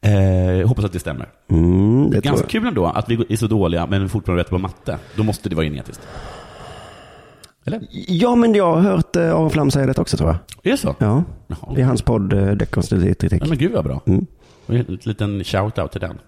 Eh, 0.00 0.68
hoppas 0.68 0.84
att 0.84 0.92
det 0.92 0.98
stämmer. 0.98 1.28
Mm, 1.50 2.10
det 2.10 2.20
Ganska 2.20 2.46
kul 2.46 2.66
ändå 2.66 2.86
att 2.86 3.08
vi 3.08 3.26
är 3.28 3.36
så 3.36 3.46
dåliga 3.46 3.86
men 3.86 4.08
fortfarande 4.08 4.42
rätt 4.42 4.50
på 4.50 4.58
matte. 4.58 4.98
Då 5.16 5.22
måste 5.22 5.48
det 5.48 5.56
vara 5.56 5.66
genetiskt. 5.66 6.08
Eller? 7.68 7.86
Ja, 8.08 8.34
men 8.34 8.54
jag 8.54 8.76
har 8.76 8.80
hört 8.80 9.16
eh, 9.16 9.34
Aron 9.34 9.50
Flam 9.50 9.70
säga 9.70 9.86
det 9.86 9.98
också 9.98 10.16
tror 10.16 10.28
jag. 10.30 10.38
Är 10.62 10.70
det 10.70 10.76
så? 10.76 10.94
Ja, 10.98 11.24
är 11.76 11.82
hans 11.82 12.02
podd 12.02 12.32
eh, 12.32 12.50
Dekonstruktiv 12.50 13.40
men 13.48 13.58
gud 13.58 13.72
vad 13.72 13.84
bra. 13.84 14.02
Mm. 14.06 14.26
En 14.66 14.98
liten 15.02 15.42
shout-out 15.42 15.88
till 15.88 16.00
den. 16.00 16.18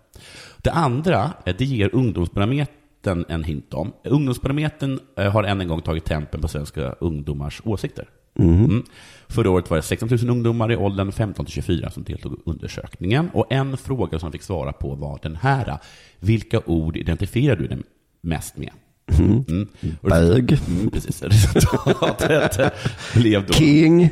Det 0.59 0.71
andra, 0.71 1.33
eh, 1.45 1.55
det 1.59 1.65
ger 1.65 1.95
Ungdomsbarometern 1.95 3.25
en 3.29 3.45
hint 3.45 3.75
om. 3.75 3.93
Ungdomsbarometern 4.05 5.01
har 5.17 5.45
än 5.45 5.61
en 5.61 5.69
gång 5.69 5.83
tagit 5.83 6.05
tempen 6.05 6.41
på 6.41 6.49
svenska 6.49 6.95
ungdomars 7.01 7.63
åsikter. 7.65 8.09
Mhm. 8.35 8.65
Mm. 8.65 8.83
Förra 9.29 9.51
året 9.51 9.71
var 9.71 9.77
det 9.77 9.83
16 9.83 10.09
000 10.09 10.31
ungdomar 10.31 10.73
i 10.73 10.77
åldern 10.77 11.13
15 11.13 11.45
till 11.45 11.55
24 11.55 11.91
som 11.91 12.03
deltog 12.03 12.33
i 12.33 12.37
undersökningen. 12.45 13.31
Och 13.33 13.53
en 13.53 13.77
fråga 13.77 14.19
som 14.19 14.33
fick 14.33 14.43
svara 14.43 14.73
på 14.73 14.95
var 14.95 15.19
den 15.23 15.37
här. 15.37 15.79
Vilka 16.19 16.61
ord 16.67 16.97
identifierar 16.97 17.57
du 17.57 17.67
dig 17.67 17.79
mest 18.21 18.57
med? 18.57 18.71
Mm. 19.19 19.69
Och 20.01 20.09
Bög. 20.11 20.59
Mm, 20.69 20.91
precis. 20.91 21.23
Resultatet 21.23 22.73
blev 23.15 23.47
då... 23.47 23.53
King. 23.53 24.11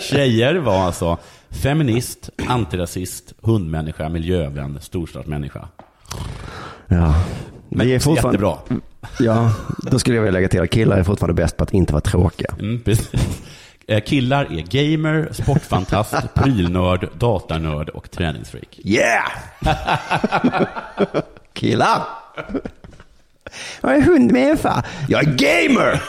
Tjejer 0.00 0.54
var 0.54 0.78
alltså 0.86 1.18
feminist, 1.50 2.30
antirasist, 2.48 3.32
hundmänniska, 3.42 4.08
miljövän, 4.08 4.78
storstadsmänniska. 4.80 5.68
Ja. 6.86 7.14
Men 7.68 7.86
Vi 7.86 7.94
är 7.94 7.98
fortfarande, 7.98 8.46
jättebra. 8.46 8.80
Ja, 9.18 9.52
då 9.90 9.98
skulle 9.98 10.16
jag 10.16 10.22
vilja 10.22 10.32
lägga 10.38 10.48
till 10.48 10.60
att 10.62 10.70
killar 10.70 10.96
är 10.98 11.04
fortfarande 11.04 11.42
bäst 11.42 11.56
på 11.56 11.62
att 11.64 11.72
inte 11.74 11.92
vara 11.92 12.00
tråkiga. 12.00 12.54
Mm, 12.60 12.80
precis. 12.80 13.42
Eh, 13.86 14.00
Killar 14.00 14.44
är 14.44 14.62
gamer, 14.62 15.28
sportfantast, 15.32 16.14
prylnörd, 16.34 17.08
datanörd 17.18 17.88
och 17.88 18.10
träningsfreak. 18.10 18.80
Yeah! 18.84 19.28
Killar! 21.52 22.02
Jag 23.80 23.96
är 23.96 24.00
hundmänniska. 24.02 24.84
Jag 25.08 25.20
är 25.22 25.26
gamer! 25.36 26.02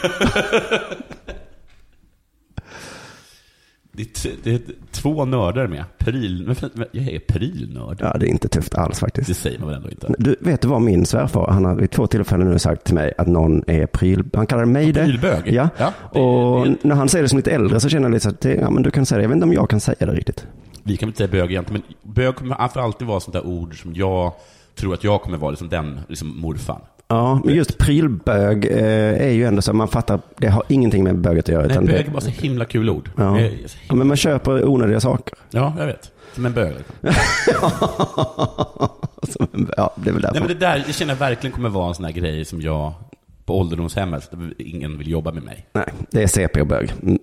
Det 3.92 4.26
är, 4.26 4.32
det 4.44 4.54
är 4.54 4.62
två 4.92 5.26
nördar 5.26 5.68
med. 5.68 5.84
Fan, 6.00 6.70
jag 6.92 7.08
är 7.08 7.20
prylnörd. 7.20 7.98
Ja, 8.02 8.18
det 8.20 8.26
är 8.26 8.30
inte 8.30 8.48
tufft 8.48 8.76
alls 8.76 8.96
Det 8.96 9.00
faktiskt. 9.00 9.42
säger 9.42 9.60
man 9.60 9.68
väl 9.68 9.78
ändå 9.78 9.90
inte? 9.90 10.14
Du, 10.20 10.36
vet 10.40 10.62
du 10.62 10.68
vad 10.68 10.82
min 10.82 11.06
svärfar, 11.06 11.48
han 11.52 11.66
har 11.66 11.76
vid 11.76 11.92
två 11.92 12.08
tillfällen 12.08 12.50
nu 12.52 12.60
sagt 12.60 12.84
till 12.84 12.96
mig 12.96 13.14
att 13.18 13.28
någon 13.28 13.64
är 13.68 13.86
pryl, 13.86 14.24
han 14.34 14.48
kallar 14.48 14.66
mig 14.66 14.92
det. 14.92 15.04
prylbög? 15.04 15.42
Ja, 15.54 15.70
Ja, 15.78 15.94
det- 16.14 16.20
och 16.20 16.66
det- 16.68 16.76
när 16.82 16.96
han 16.96 17.10
säger 17.10 17.24
det 17.24 17.30
som 17.30 17.38
lite 17.38 17.52
äldre 17.52 17.80
så 17.80 17.90
känner 17.90 18.04
jag 18.06 18.12
lite 18.14 18.24
så 18.24 18.30
att, 18.30 18.42
det, 18.42 18.54
ja 18.56 18.70
men 18.70 18.84
du 18.84 18.92
kan 18.92 19.06
säga 19.06 19.18
det, 19.18 19.24
jag 19.24 19.30
vet 19.30 19.36
inte 19.36 19.46
om 19.46 19.54
jag 19.54 19.70
kan 19.70 19.80
säga 19.80 19.96
det 20.06 20.06
riktigt. 20.14 20.48
Vi 20.84 20.98
kan 20.98 21.08
väl 21.08 21.10
inte 21.10 21.18
säga 21.18 21.28
bög 21.32 21.52
egentligen, 21.52 21.84
men 22.04 22.14
bög 22.14 22.36
kommer 22.36 22.68
för 22.68 22.80
alltid 22.80 23.08
vara 23.08 23.20
sånt 23.20 23.34
där 23.34 23.46
ord 23.48 23.82
som 23.82 23.94
jag 23.96 24.34
tror 24.76 24.94
att 24.94 25.04
jag 25.04 25.22
kommer 25.22 25.38
vara 25.38 25.52
liksom 25.52 25.70
den 25.70 26.00
liksom 26.10 26.40
morfan. 26.40 26.82
Ja, 27.12 27.42
men 27.46 27.56
just 27.56 27.78
prylbög 27.78 28.66
eh, 28.66 29.22
är 29.28 29.30
ju 29.30 29.46
ändå 29.46 29.62
så, 29.62 29.74
man 29.74 29.88
fattar, 29.88 30.20
det 30.38 30.48
har 30.48 30.64
ingenting 30.68 31.04
med 31.04 31.18
böget 31.18 31.46
att 31.46 31.54
göra. 31.54 31.62
Nej, 31.62 31.72
utan 31.72 31.86
bög 31.86 32.08
är 32.08 32.12
bara 32.12 32.22
så 32.22 32.30
himla 32.30 32.66
kul 32.66 32.90
ord. 32.90 33.10
ja. 33.18 33.36
Så 33.38 33.42
ja, 33.42 33.48
himla- 33.48 33.96
men 33.96 34.08
man 34.08 34.18
köper 34.18 34.66
onödiga 34.68 35.00
saker. 35.00 35.38
Ja, 35.50 35.74
jag 35.80 35.86
vet. 35.86 36.12
Som 36.36 36.46
en 36.46 36.54
bög. 36.54 36.74
Liksom. 36.76 36.96
Som 39.30 39.48
en- 39.54 39.70
ja, 39.78 39.94
det 39.96 40.10
är 40.10 40.14
väl 40.14 40.22
därför. 40.22 40.40
Nej, 40.40 40.48
men 40.48 40.60
det 40.60 40.66
där, 40.66 40.84
jag 40.86 40.96
känner 40.96 41.16
verkligen 41.16 41.52
kommer 41.56 41.70
vara 41.70 41.88
en 41.88 41.96
sån 41.96 42.06
här 42.06 42.12
grej 42.12 42.46
som 42.46 42.62
jag 42.62 42.94
på 43.46 43.60
ålderdomshemmet. 43.60 44.32
Ingen 44.58 44.98
vill 44.98 45.10
jobba 45.10 45.32
med 45.32 45.44
mig. 45.44 45.66
Nej, 45.74 45.86
det 46.12 46.24
är 46.24 46.28
CP 46.28 46.62
och 46.62 46.68
bög. 46.68 46.94
Mm. 47.04 47.18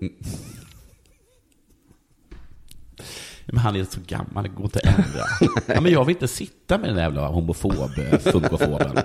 Men 3.46 3.58
han 3.58 3.76
är 3.76 3.84
så 3.84 4.00
gammal, 4.06 4.42
det 4.42 4.48
går 4.48 4.64
inte 4.64 4.78
att 4.78 4.86
ändra. 4.86 5.24
ja, 5.74 5.80
men 5.80 5.92
jag 5.92 6.04
vill 6.04 6.16
inte 6.16 6.28
sitta 6.28 6.78
med 6.78 6.88
den 6.88 6.96
där 6.96 7.02
jävla 7.02 7.26
homofob, 7.26 7.98
eh, 7.98 8.18
funkofoben. 8.18 8.98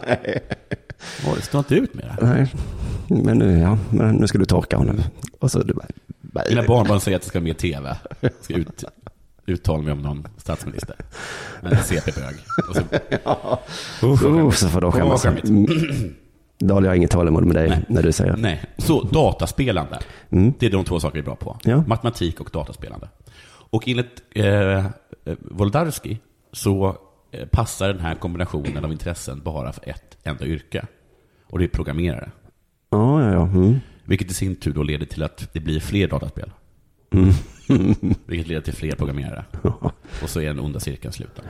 Åh, 1.27 1.35
det 1.35 1.41
står 1.41 1.59
inte 1.59 1.75
ut 1.75 1.93
med 1.93 2.05
det. 2.05 2.25
Nej, 2.25 2.53
men 3.23 3.37
nu, 3.37 3.59
ja, 3.59 3.77
men 3.89 4.15
nu 4.15 4.27
ska 4.27 4.37
du 4.37 4.45
torka 4.45 4.77
honom. 4.77 5.03
Och 5.39 5.51
så 5.51 5.63
du 5.63 5.73
bara, 5.73 5.87
Mina 6.49 6.63
barnbarn 6.63 6.99
säger 6.99 7.17
att 7.17 7.23
jag 7.23 7.29
ska 7.29 7.39
med 7.39 7.57
tv. 7.57 7.97
Jag 8.19 8.31
ska 8.41 8.53
ut, 8.53 8.83
uttala 9.45 9.83
mig 9.83 9.93
om 9.93 10.01
någon 10.01 10.27
statsminister. 10.37 10.95
Men 11.61 11.77
CP-bög. 11.77 12.35
Och 12.69 12.75
så, 12.75 12.81
ja. 13.23 13.59
Uh, 14.03 14.17
skämmigt. 14.17 14.57
så 14.57 14.69
får 14.69 14.81
de 14.81 14.91
skämmas. 14.91 15.25
Mm. 15.25 15.67
Daniel, 16.59 16.83
jag 16.83 16.91
har 16.91 16.95
inget 16.95 17.11
tålamod 17.11 17.45
med 17.45 17.55
dig 17.55 17.69
Nej. 17.69 17.85
när 17.87 18.03
du 18.03 18.11
säger. 18.11 18.37
Nej, 18.37 18.61
så 18.77 19.03
dataspelande. 19.03 19.99
Mm. 20.29 20.53
Det 20.59 20.65
är 20.65 20.69
de 20.69 20.83
två 20.83 20.99
saker 20.99 21.13
vi 21.13 21.19
är 21.19 21.25
bra 21.25 21.35
på. 21.35 21.57
Ja. 21.63 21.83
Matematik 21.87 22.39
och 22.39 22.49
dataspelande. 22.53 23.07
Och 23.71 23.87
enligt 23.87 24.23
eh, 24.29 24.85
Wolodarski 25.39 26.19
så 26.51 26.97
eh, 27.31 27.47
passar 27.47 27.87
den 27.87 28.01
här 28.01 28.15
kombinationen 28.15 28.85
av 28.85 28.91
intressen 28.91 29.41
bara 29.43 29.73
för 29.73 29.89
ett 29.89 30.17
enda 30.23 30.45
yrke. 30.45 30.85
Och 31.45 31.59
det 31.59 31.65
är 31.65 31.69
programmerare. 31.69 32.31
Ja, 32.89 33.23
ja, 33.23 33.33
ja. 33.33 33.47
Mm. 33.47 33.79
Vilket 34.05 34.31
i 34.31 34.33
sin 34.33 34.55
tur 34.55 34.73
då 34.73 34.83
leder 34.83 35.05
till 35.05 35.23
att 35.23 35.53
det 35.53 35.59
blir 35.59 35.79
fler 35.79 36.07
dataspel. 36.07 36.51
Mm. 37.11 37.33
Vilket 38.25 38.47
leder 38.47 38.61
till 38.61 38.73
fler 38.73 38.95
programmerare. 38.95 39.45
Och 40.23 40.29
så 40.29 40.41
är 40.41 40.45
den 40.45 40.59
onda 40.59 40.79
cirkeln 40.79 41.13
sluten. 41.13 41.45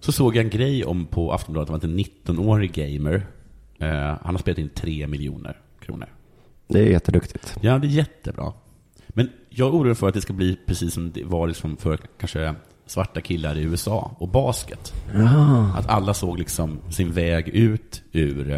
Så 0.00 0.12
såg 0.12 0.36
jag 0.36 0.44
en 0.44 0.50
grej 0.50 0.84
om 0.84 1.06
på 1.06 1.32
Aftonbladet 1.32 1.70
var 1.70 1.84
en 1.84 1.98
19-årig 1.98 2.72
gamer. 2.72 3.26
Eh, 3.78 4.18
han 4.22 4.34
har 4.34 4.38
spelat 4.38 4.58
in 4.58 4.68
3 4.68 5.06
miljoner 5.06 5.60
kronor. 5.80 6.08
Det 6.66 6.78
är 6.78 6.90
jätteduktigt. 6.90 7.56
Ja, 7.60 7.78
det 7.78 7.86
är 7.86 7.90
jättebra. 7.90 8.52
Men 9.14 9.28
jag 9.50 9.74
orolig 9.74 9.96
för 9.96 10.08
att 10.08 10.14
det 10.14 10.20
ska 10.20 10.32
bli 10.32 10.58
precis 10.66 10.94
som 10.94 11.10
det 11.12 11.24
var 11.24 11.46
liksom 11.46 11.76
för 11.76 11.98
kanske 12.18 12.54
svarta 12.86 13.20
killar 13.20 13.58
i 13.58 13.62
USA 13.62 14.16
och 14.18 14.28
basket. 14.28 14.92
Ja. 15.14 15.72
Att 15.78 15.88
alla 15.88 16.14
såg 16.14 16.38
liksom 16.38 16.78
sin 16.90 17.12
väg 17.12 17.48
ut 17.48 18.02
ur 18.12 18.50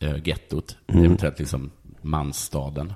eh, 0.00 0.16
gettot, 0.24 0.76
Mm. 0.86 1.04
eventuellt 1.04 1.38
liksom 1.38 1.70
mansstaden. 2.02 2.92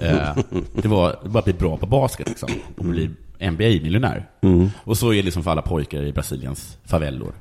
Eh, 0.00 0.36
det 0.82 0.88
var 0.88 1.16
bara 1.24 1.38
att 1.38 1.44
bli 1.44 1.54
bra 1.54 1.76
på 1.76 1.86
basket 1.86 2.28
liksom, 2.28 2.48
och 2.78 2.84
bli 2.84 3.10
NBA-miljonär. 3.40 4.28
Mm. 4.40 4.68
Och 4.84 4.98
så 4.98 5.12
är 5.12 5.16
det 5.16 5.22
liksom 5.22 5.42
för 5.42 5.50
alla 5.50 5.62
pojkar 5.62 6.02
i 6.02 6.12
Brasiliens 6.12 6.78
favellor. 6.84 7.32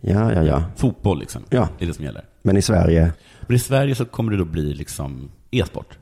Ja, 0.00 0.32
ja, 0.32 0.42
ja. 0.42 0.62
Fotboll 0.76 1.18
liksom, 1.18 1.42
Ja. 1.50 1.68
är 1.78 1.86
det 1.86 1.94
som 1.94 2.04
gäller. 2.04 2.24
Men 2.42 2.56
i 2.56 2.62
Sverige, 2.62 3.12
Men 3.40 3.56
i 3.56 3.58
Sverige 3.58 3.94
så 3.94 4.04
kommer 4.04 4.32
det 4.32 4.38
då 4.38 4.44
bli 4.44 4.74
liksom 4.74 5.30
e-sport. 5.50 5.98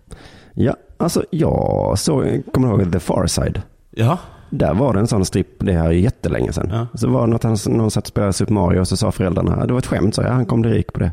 ja, 0.55 0.77
alltså 1.03 1.25
jag 1.31 1.99
såg, 1.99 2.43
kommer 2.53 2.69
ihåg 2.69 2.93
The 2.93 3.01
Far 3.01 3.27
Side? 3.27 3.63
Ja. 3.91 4.19
Där 4.51 4.75
var 4.75 4.95
det 4.95 5.01
en 5.01 5.07
sån 5.07 5.25
stripp, 5.25 5.49
det 5.59 5.73
här 5.73 5.87
är 5.87 5.91
jättelänge 5.91 6.53
sedan. 6.53 6.71
Ja. 6.73 6.87
Så 6.99 7.09
var 7.09 7.27
det 7.27 7.33
något, 7.33 7.43
han, 7.43 7.57
någon 7.67 7.91
satt 7.91 8.05
och 8.05 8.09
spelade 8.09 8.33
Super 8.33 8.53
Mario 8.53 8.81
och 8.81 8.89
så 8.89 8.97
sa 8.97 9.13
föräldrarna, 9.13 9.67
det 9.67 9.73
var 9.73 9.79
ett 9.79 9.87
skämt, 9.87 10.15
så 10.15 10.23
jag, 10.23 10.31
han 10.31 10.47
kom 10.47 10.61
bli 10.63 10.71
rik 10.71 10.93
på 10.93 11.01
det. 11.01 11.11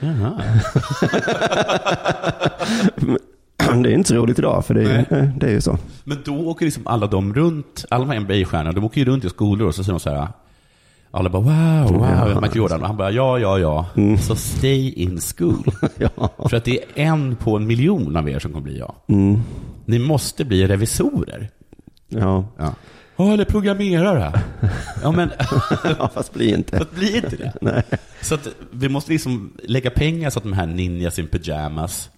Jaha. 0.00 0.42
Det 3.82 3.90
är 3.90 3.94
inte 3.94 4.08
så 4.08 4.14
roligt 4.14 4.38
idag, 4.38 4.66
för 4.66 4.74
det 4.74 4.82
är, 4.82 5.06
Nej. 5.10 5.30
det 5.36 5.46
är 5.46 5.50
ju 5.50 5.60
så. 5.60 5.78
Men 6.04 6.18
då 6.24 6.34
åker 6.48 6.64
liksom 6.64 6.86
alla 6.86 7.06
de 7.06 7.34
runt, 7.34 7.84
alla 7.90 8.04
de 8.04 8.10
här 8.12 8.20
NBA-stjärnorna, 8.20 8.72
de 8.72 8.84
åker 8.84 8.98
ju 8.98 9.04
runt 9.04 9.24
i 9.24 9.28
skolor 9.28 9.68
och 9.68 9.74
så 9.74 9.84
säger 9.84 9.92
de 9.92 10.00
så 10.00 10.10
här, 10.10 10.28
alla 11.14 11.28
bara 11.30 11.42
wow, 11.42 11.98
wow, 11.98 12.30
Ja. 12.30 12.40
Michael 12.40 12.56
Jordan. 12.56 12.80
Och 12.80 12.86
han 12.86 12.96
bara 12.96 13.10
ja, 13.10 13.38
ja, 13.38 13.58
ja. 13.58 13.86
Mm. 13.96 14.18
Så 14.18 14.36
stay 14.36 14.92
in 14.92 15.20
school. 15.20 15.64
För 16.50 16.54
att 16.54 16.64
det 16.64 16.78
är 16.78 16.84
en 16.94 17.36
på 17.36 17.56
en 17.56 17.66
miljon 17.66 18.16
av 18.16 18.28
er 18.28 18.38
som 18.38 18.52
kommer 18.52 18.64
bli 18.64 18.78
jag. 18.78 18.94
Mm. 19.08 19.40
Ni 19.84 19.98
måste 19.98 20.44
bli 20.44 20.66
revisorer. 20.66 21.50
Ja. 22.08 22.44
Ja, 22.58 22.74
ja 23.16 23.32
eller 23.32 23.44
programmerare. 23.44 24.42
Ja, 25.02 25.12
men 25.12 25.30
ja, 25.98 26.10
fast 26.14 26.34
bli 26.34 26.54
inte. 26.54 26.78
Fast 26.78 26.92
bli 26.92 27.16
inte 27.16 27.36
det. 27.36 27.52
Nej. 27.60 27.82
Så 28.20 28.34
att 28.34 28.48
vi 28.70 28.88
måste 28.88 29.12
liksom 29.12 29.52
lägga 29.62 29.90
pengar 29.90 30.30
så 30.30 30.38
att 30.38 30.44
de 30.44 30.52
här 30.52 30.66
ninjas 30.66 31.18
in 31.18 31.26
pyjamas 31.26 32.10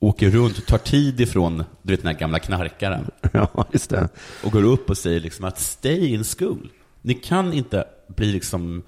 åker 0.00 0.30
runt, 0.30 0.66
tar 0.66 0.78
tid 0.78 1.20
ifrån 1.20 1.64
du 1.82 1.92
vet, 1.92 2.02
den 2.02 2.12
här 2.12 2.20
gamla 2.20 2.38
knarkaren. 2.38 3.10
Ja, 3.32 3.66
just 3.72 3.90
det. 3.90 4.08
Och 4.44 4.52
går 4.52 4.62
upp 4.62 4.90
och 4.90 4.98
säger 4.98 5.20
liksom 5.20 5.44
att 5.44 5.58
stay 5.58 6.14
in 6.14 6.24
school. 6.24 6.68
Ni 7.02 7.14
kan 7.14 7.52
inte 7.52 7.84
bli 8.16 8.32
liksom 8.32 8.82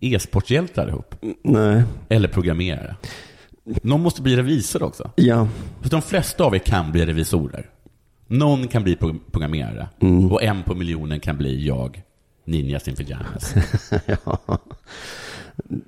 e-sportshjältar 0.00 0.88
ihop. 0.88 1.14
Nej. 1.44 1.82
Eller 2.08 2.28
programmerare. 2.28 2.96
Någon 3.82 4.02
måste 4.02 4.22
bli 4.22 4.36
revisor 4.36 4.82
också. 4.82 5.10
Ja. 5.16 5.48
För 5.82 5.90
de 5.90 6.02
flesta 6.02 6.44
av 6.44 6.54
er 6.54 6.58
kan 6.58 6.92
bli 6.92 7.06
revisorer. 7.06 7.66
Någon 8.26 8.68
kan 8.68 8.82
bli 8.82 8.96
pro- 8.96 9.18
programmerare. 9.32 9.88
Mm. 10.00 10.32
Och 10.32 10.42
en 10.42 10.62
på 10.62 10.74
miljonen 10.74 11.20
kan 11.20 11.36
bli 11.38 11.66
jag, 11.66 12.02
ninjas 12.44 12.88
in 12.88 12.94
pyjamas. 12.96 13.54
ja. 14.06 14.58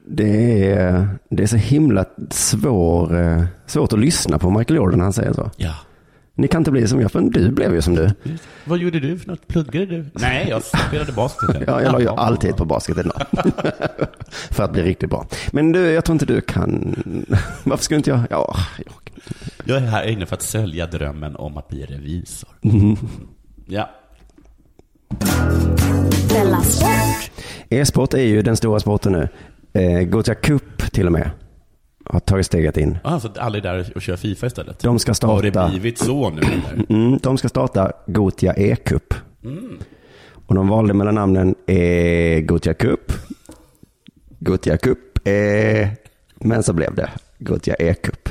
Det 0.07 0.71
är, 0.73 1.09
det 1.31 1.43
är 1.43 1.47
så 1.47 1.57
himla 1.57 2.05
svår, 2.31 3.21
eh, 3.21 3.45
svårt 3.67 3.93
att 3.93 3.99
lyssna 3.99 4.39
på 4.39 4.51
Michael 4.51 4.77
Jordan 4.77 4.99
när 4.99 5.05
han 5.05 5.13
säger 5.13 5.33
så. 5.33 5.51
Ja. 5.57 5.75
Ni 6.35 6.49
kan 6.49 6.61
inte 6.61 6.71
bli 6.71 6.89
som 6.89 7.01
jag, 7.01 7.13
för 7.13 7.21
du 7.21 7.51
blev 7.51 7.75
ju 7.75 7.83
som 7.83 7.95
du. 7.95 8.11
Vad 8.65 8.79
gjorde 8.79 9.01
du 9.01 9.19
för 9.19 9.29
något? 9.29 9.49
Pluggade 9.49 9.87
du? 9.87 10.07
Nej, 10.13 10.47
jag 10.49 10.63
spelade 10.63 11.13
basket. 11.13 11.63
Ja, 11.67 11.83
jag 11.83 11.93
la 11.93 12.01
ju 12.01 12.09
alltid 12.09 12.57
på 12.57 12.65
basket 12.65 12.99
idag. 12.99 13.23
för 14.51 14.65
att 14.65 14.73
bli 14.73 14.83
riktigt 14.83 15.11
bra. 15.11 15.27
Men 15.53 15.73
du, 15.73 15.91
jag 15.91 16.05
tror 16.05 16.15
inte 16.15 16.27
du 16.27 16.41
kan... 16.41 16.97
Varför 17.65 17.85
skulle 17.85 17.97
inte 17.97 18.11
jag... 18.11 18.21
Ja, 18.31 18.57
jag... 18.87 18.95
Jag 19.65 19.77
är 19.77 19.87
här 19.87 20.07
inne 20.07 20.27
för 20.27 20.37
att 20.37 20.43
sölja 20.43 20.87
drömmen 20.87 21.37
om 21.37 21.57
att 21.57 21.69
bli 21.69 21.85
revisor. 21.85 22.49
Mm. 22.63 22.97
Ja. 23.67 23.91
E-sport 27.69 28.15
är 28.15 28.23
ju 28.23 28.43
den 28.43 28.57
stora 28.57 28.81
sporten 28.81 29.13
nu. 29.13 29.29
Eh, 29.73 30.03
Gothia 30.03 30.35
Cup 30.35 30.93
till 30.93 31.07
och 31.07 31.13
med 31.13 31.31
har 32.13 32.21
tagit 32.21 32.47
steget 32.47 32.77
in. 32.77 32.99
Ah, 33.05 33.21
så 33.21 33.29
alla 33.39 33.59
är 33.59 33.63
där 33.63 33.93
och 33.95 34.03
kör 34.03 34.17
Fifa 34.17 34.47
istället? 34.47 34.79
De 34.79 34.99
ska 34.99 35.15
starta... 35.15 35.33
Har 35.33 35.43
det 35.43 35.71
blivit 35.71 35.99
så 35.99 36.31
nu 36.31 36.41
eller? 36.41 36.85
Mm, 36.89 37.19
de 37.23 37.39
ska 37.39 37.49
starta 37.49 37.93
Gothia 38.07 38.55
E-cup. 38.55 39.15
Mm. 39.45 39.79
Och 40.47 40.55
de 40.55 40.69
valde 40.69 40.95
mellan 40.95 41.15
namnen 41.15 41.55
eh, 41.67 42.41
Gothia 42.41 42.75
Cup, 42.75 43.13
Gothia 44.39 44.77
Cup, 44.77 45.29
eh, 45.29 45.89
men 46.35 46.63
så 46.63 46.73
blev 46.73 46.95
det 46.95 47.11
Gothia 47.39 47.75
E-cup. 47.75 48.29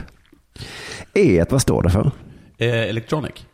E, 1.13 1.45
vad 1.49 1.61
står 1.61 1.83
det 1.83 1.89
för? 1.89 2.11
Eh, 2.57 2.89
electronic? 2.89 3.45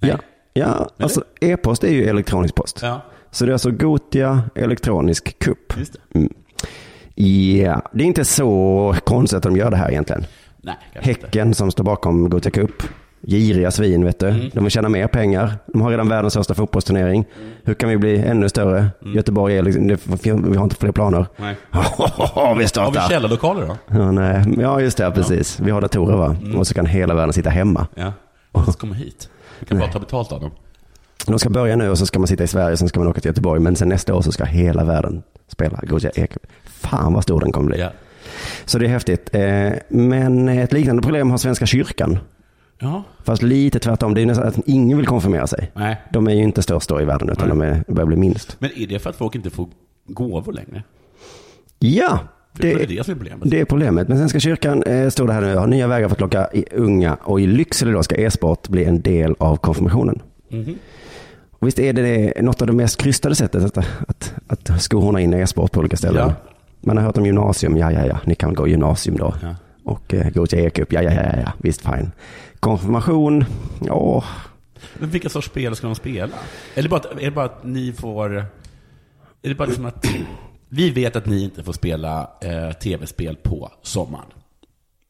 Ja, 0.00 0.18
ja 0.52 0.88
alltså 0.98 1.24
e-post 1.40 1.84
är 1.84 1.92
ju 1.92 2.04
elektronisk 2.04 2.54
post. 2.54 2.78
Ja. 2.82 3.02
Så 3.30 3.44
det 3.44 3.50
är 3.50 3.52
alltså 3.52 3.70
Gothia 3.70 4.42
elektronisk 4.54 5.38
cup. 5.38 5.78
Just 5.78 5.92
det. 5.92 6.18
Mm. 6.18 6.32
Ja, 7.24 7.82
det 7.92 8.02
är 8.02 8.06
inte 8.06 8.24
så 8.24 8.94
konstigt 9.04 9.36
att 9.36 9.42
de 9.42 9.56
gör 9.56 9.70
det 9.70 9.76
här 9.76 9.90
egentligen. 9.90 10.24
Nej. 10.56 10.76
Häcken 10.92 11.54
som 11.54 11.70
står 11.70 11.84
bakom 11.84 12.30
Gothia 12.30 12.50
Cup. 12.50 12.82
Giriga 13.22 13.70
svin, 13.70 14.04
vet 14.04 14.18
du. 14.18 14.28
Mm. 14.28 14.50
De 14.52 14.64
vill 14.64 14.70
tjäna 14.70 14.88
mer 14.88 15.06
pengar. 15.06 15.52
De 15.66 15.80
har 15.82 15.90
redan 15.90 16.08
världens 16.08 16.32
största 16.32 16.54
fotbollsturnering. 16.54 17.24
Hur 17.64 17.74
kan 17.74 17.88
vi 17.88 17.96
bli 17.96 18.18
ännu 18.18 18.48
större? 18.48 18.86
Göteborg 19.14 19.56
är 19.58 19.62
liksom, 19.62 19.88
det, 19.88 20.08
vi 20.24 20.56
har 20.56 20.64
inte 20.64 20.76
fler 20.76 20.92
planer. 20.92 21.26
Nej. 21.36 21.56
vi 21.72 21.78
Har 22.18 22.54
vi 22.54 22.68
startar. 22.68 23.08
källarlokaler 23.08 23.66
då? 23.66 23.76
Ja, 23.86 24.12
nej. 24.12 24.44
ja, 24.58 24.80
just 24.80 24.98
det, 24.98 25.10
precis. 25.10 25.60
Vi 25.60 25.70
har 25.70 25.80
datorer 25.80 26.16
va? 26.16 26.36
Och 26.56 26.66
så 26.66 26.74
kan 26.74 26.86
hela 26.86 27.14
världen 27.14 27.32
sitta 27.32 27.50
hemma. 27.50 27.86
Ja. 27.94 28.12
Ska 28.62 28.72
komma 28.72 28.94
hit. 28.94 29.28
Vi 29.60 29.66
kan 29.66 29.78
bara 29.78 29.92
ta 29.92 29.98
betalt 29.98 30.32
av 30.32 30.40
dem. 30.40 30.50
De 31.26 31.38
ska 31.38 31.50
börja 31.50 31.76
nu 31.76 31.90
och 31.90 31.98
så 31.98 32.06
ska 32.06 32.18
man 32.18 32.28
sitta 32.28 32.44
i 32.44 32.46
Sverige, 32.46 32.76
sen 32.76 32.88
ska 32.88 33.00
man 33.00 33.08
åka 33.08 33.20
till 33.20 33.28
Göteborg. 33.28 33.60
Men 33.60 33.76
sen 33.76 33.88
nästa 33.88 34.14
år 34.14 34.22
så 34.22 34.32
ska 34.32 34.44
hela 34.44 34.84
världen 34.84 35.22
spela 35.48 35.80
Gothia 35.82 36.10
E-cup. 36.14 36.46
Fan 36.64 37.12
vad 37.12 37.22
stor 37.22 37.40
den 37.40 37.52
kommer 37.52 37.68
bli. 37.70 37.80
Ja. 37.80 37.90
Så 38.64 38.78
det 38.78 38.84
är 38.86 38.88
häftigt. 38.88 39.34
Eh, 39.34 39.72
Men 39.88 40.48
ett 40.48 40.72
liknande 40.72 41.02
problem 41.02 41.30
har 41.30 41.38
Svenska 41.38 41.66
kyrkan. 41.66 42.18
Ja. 42.80 43.02
Fast 43.24 43.42
lite 43.42 43.78
tvärtom. 43.78 44.14
Det 44.14 44.22
är 44.22 44.26
nästan 44.26 44.46
att 44.48 44.58
ingen 44.66 44.96
vill 44.98 45.06
konfirmera 45.06 45.46
sig. 45.46 45.70
Nej. 45.74 45.96
De 46.12 46.26
är 46.28 46.34
ju 46.34 46.42
inte 46.42 46.62
störst 46.62 46.88
då 46.88 47.00
i 47.00 47.04
världen 47.04 47.28
utan 47.30 47.48
de 47.48 47.60
är, 47.60 47.84
börjar 47.88 48.06
bli 48.06 48.16
minst. 48.16 48.56
Men 48.58 48.70
är 48.78 48.86
det 48.86 48.98
för 48.98 49.10
att 49.10 49.16
folk 49.16 49.34
inte 49.34 49.50
får 49.50 49.68
gåvor 50.06 50.52
längre? 50.52 50.82
Ja, 51.78 52.18
Det 52.52 52.72
är 52.72 52.78
det, 52.78 52.86
det 52.86 52.98
är 52.98 53.02
problemet. 53.14 53.50
det 53.50 53.60
är 53.60 53.64
problemet. 53.64 54.08
Men 54.08 54.18
Svenska 54.18 54.40
kyrkan 54.40 54.82
eh, 54.82 55.08
står 55.08 55.26
det 55.26 55.32
här 55.32 55.40
nu, 55.40 55.56
har 55.56 55.66
nya 55.66 55.86
vägar 55.86 56.08
för 56.08 56.14
att 56.14 56.20
locka 56.20 56.48
i 56.52 56.64
unga 56.72 57.14
och 57.14 57.40
i 57.40 57.46
Lycksele 57.46 57.92
då 57.92 58.02
ska 58.02 58.16
e-sport 58.16 58.68
bli 58.68 58.84
en 58.84 59.00
del 59.02 59.34
av 59.38 59.56
konfirmationen. 59.56 60.22
Mhm. 60.48 60.78
Och 61.58 61.66
visst 61.68 61.78
är 61.78 61.92
det, 61.92 62.02
det 62.02 62.42
något 62.42 62.60
av 62.60 62.66
det 62.66 62.72
mest 62.72 62.96
krystade 63.00 63.34
sättet 63.34 63.64
att, 63.64 63.86
att, 64.08 64.34
att 64.46 64.82
skohorna 64.82 65.20
in 65.20 65.34
e-sport 65.34 65.72
på 65.72 65.80
olika 65.80 65.96
ställen. 65.96 66.28
Ja. 66.28 66.34
Man 66.80 66.96
har 66.96 67.04
hört 67.04 67.16
om 67.18 67.26
gymnasium, 67.26 67.76
ja 67.76 67.92
ja 67.92 68.06
ja, 68.06 68.18
ni 68.24 68.34
kan 68.34 68.54
gå 68.54 68.68
gymnasium 68.68 69.16
då. 69.16 69.34
Ja. 69.42 69.54
Och 69.84 70.14
eh, 70.14 70.30
gå 70.30 70.46
till 70.46 70.58
e-cup, 70.58 70.92
ja 70.92 71.02
ja 71.02 71.12
ja 71.12 71.22
ja, 71.44 71.52
visst 71.58 71.80
fine. 71.80 72.10
Konfirmation, 72.60 73.44
ja, 73.86 74.24
Men 74.98 75.10
vilka 75.10 75.28
sorts 75.28 75.46
spel 75.46 75.76
ska 75.76 75.86
de 75.86 75.94
spela? 75.96 76.34
Eller 76.74 76.88
bara, 76.88 77.00
att- 77.00 77.12
är 77.20 77.24
det 77.24 77.30
bara 77.30 77.44
att 77.44 77.64
ni 77.64 77.92
får... 77.92 78.36
Är 79.42 79.48
det 79.48 79.54
bara 79.54 79.68
liksom 79.68 79.86
att... 79.86 80.06
Vi 80.68 80.90
vet 80.90 81.16
att 81.16 81.26
ni 81.26 81.44
inte 81.44 81.62
får 81.64 81.72
spela 81.72 82.30
eh, 82.40 82.72
tv-spel 82.72 83.36
på 83.36 83.70
sommaren. 83.82 84.26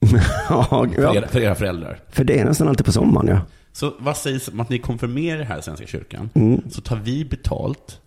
ja, 0.48 0.86
För, 0.94 1.16
era, 1.16 1.26
för 1.28 1.40
era 1.40 1.54
föräldrar. 1.54 1.98
för 2.08 2.24
det 2.24 2.38
är 2.40 2.44
nästan 2.44 2.68
alltid 2.68 2.86
på 2.86 2.92
sommaren 2.92 3.28
ja. 3.28 3.40
Så 3.78 3.92
vad 3.98 4.16
sägs 4.16 4.48
om 4.48 4.60
att 4.60 4.68
ni 4.68 4.78
konfirmerar 4.78 5.42
här 5.42 5.58
i 5.58 5.62
Svenska 5.62 5.86
kyrkan? 5.86 6.30
Mm. 6.34 6.62
Så 6.70 6.80
tar 6.80 6.96
vi 6.96 7.24
betalt, 7.24 8.00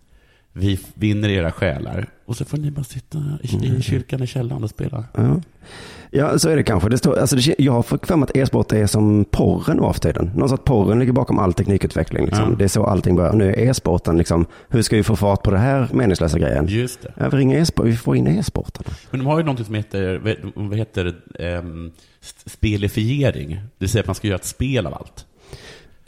vi 0.54 0.80
vinner 0.94 1.30
era 1.30 1.52
själar 1.52 2.10
och 2.26 2.38
så 2.38 2.46
får 2.46 2.58
ni 2.58 2.72
bara 2.72 2.84
sitta 2.84 3.18
i, 3.42 3.78
i 3.78 3.82
kyrkan 3.82 4.24
i 4.24 4.28
källaren 4.28 4.64
och 4.64 4.70
spela. 4.70 5.06
Ja. 5.14 5.42
ja, 6.10 6.40
så 6.40 6.50
är 6.50 6.56
det 6.56 6.64
kanske. 6.64 6.90
Det 6.90 6.98
står, 6.98 7.18
alltså 7.18 7.36
det, 7.36 7.56
jag 7.58 7.74
har 7.74 7.84
fått 7.84 8.08
för 8.08 8.16
mig 8.16 8.24
att 8.24 8.38
e-sport 8.38 8.72
är 8.72 8.88
som 8.88 9.26
porren 9.26 9.78
nu 9.78 9.94
för 9.94 10.00
tiden. 10.00 10.32
Någon 10.36 10.50
sorts 10.50 10.64
porren 10.66 11.00
ligger 11.00 11.14
bakom 11.14 11.40
all 11.40 11.54
teknikutveckling. 11.54 12.26
Liksom. 12.26 12.50
Ja. 12.50 12.56
Det 12.58 12.64
är 12.64 12.68
så 12.68 12.86
allting 12.86 13.16
börjar. 13.16 13.34
Nu 13.34 13.50
är 13.50 13.60
e-sporten 13.60 14.18
liksom, 14.18 14.46
hur 14.70 14.82
ska 14.82 14.96
vi 14.96 15.04
få 15.04 15.16
fart 15.16 15.44
på 15.44 15.52
det 15.52 15.58
här 15.58 15.88
meningslösa 15.94 16.40
grejen? 16.40 16.66
Just 16.68 17.02
det. 17.02 17.14
Ja, 17.18 17.30
vi 17.30 17.38
ringer 17.38 17.60
e-sport, 17.60 17.86
vi 17.86 17.96
får 17.96 18.16
in 18.16 18.28
e-sporten. 18.28 18.84
Men 19.10 19.20
de 19.20 19.26
har 19.26 19.38
ju 19.38 19.44
någonting 19.44 19.66
som 19.66 19.76
heter, 19.76 20.22
vad 20.56 20.78
heter 20.78 21.16
um, 21.40 21.92
spelifiering. 22.46 23.50
Det 23.50 23.62
vill 23.78 23.90
säga 23.90 24.00
att 24.00 24.08
man 24.08 24.16
ska 24.16 24.28
göra 24.28 24.40
ett 24.40 24.46
spel 24.46 24.88
av 24.88 24.94
allt. 24.94 25.26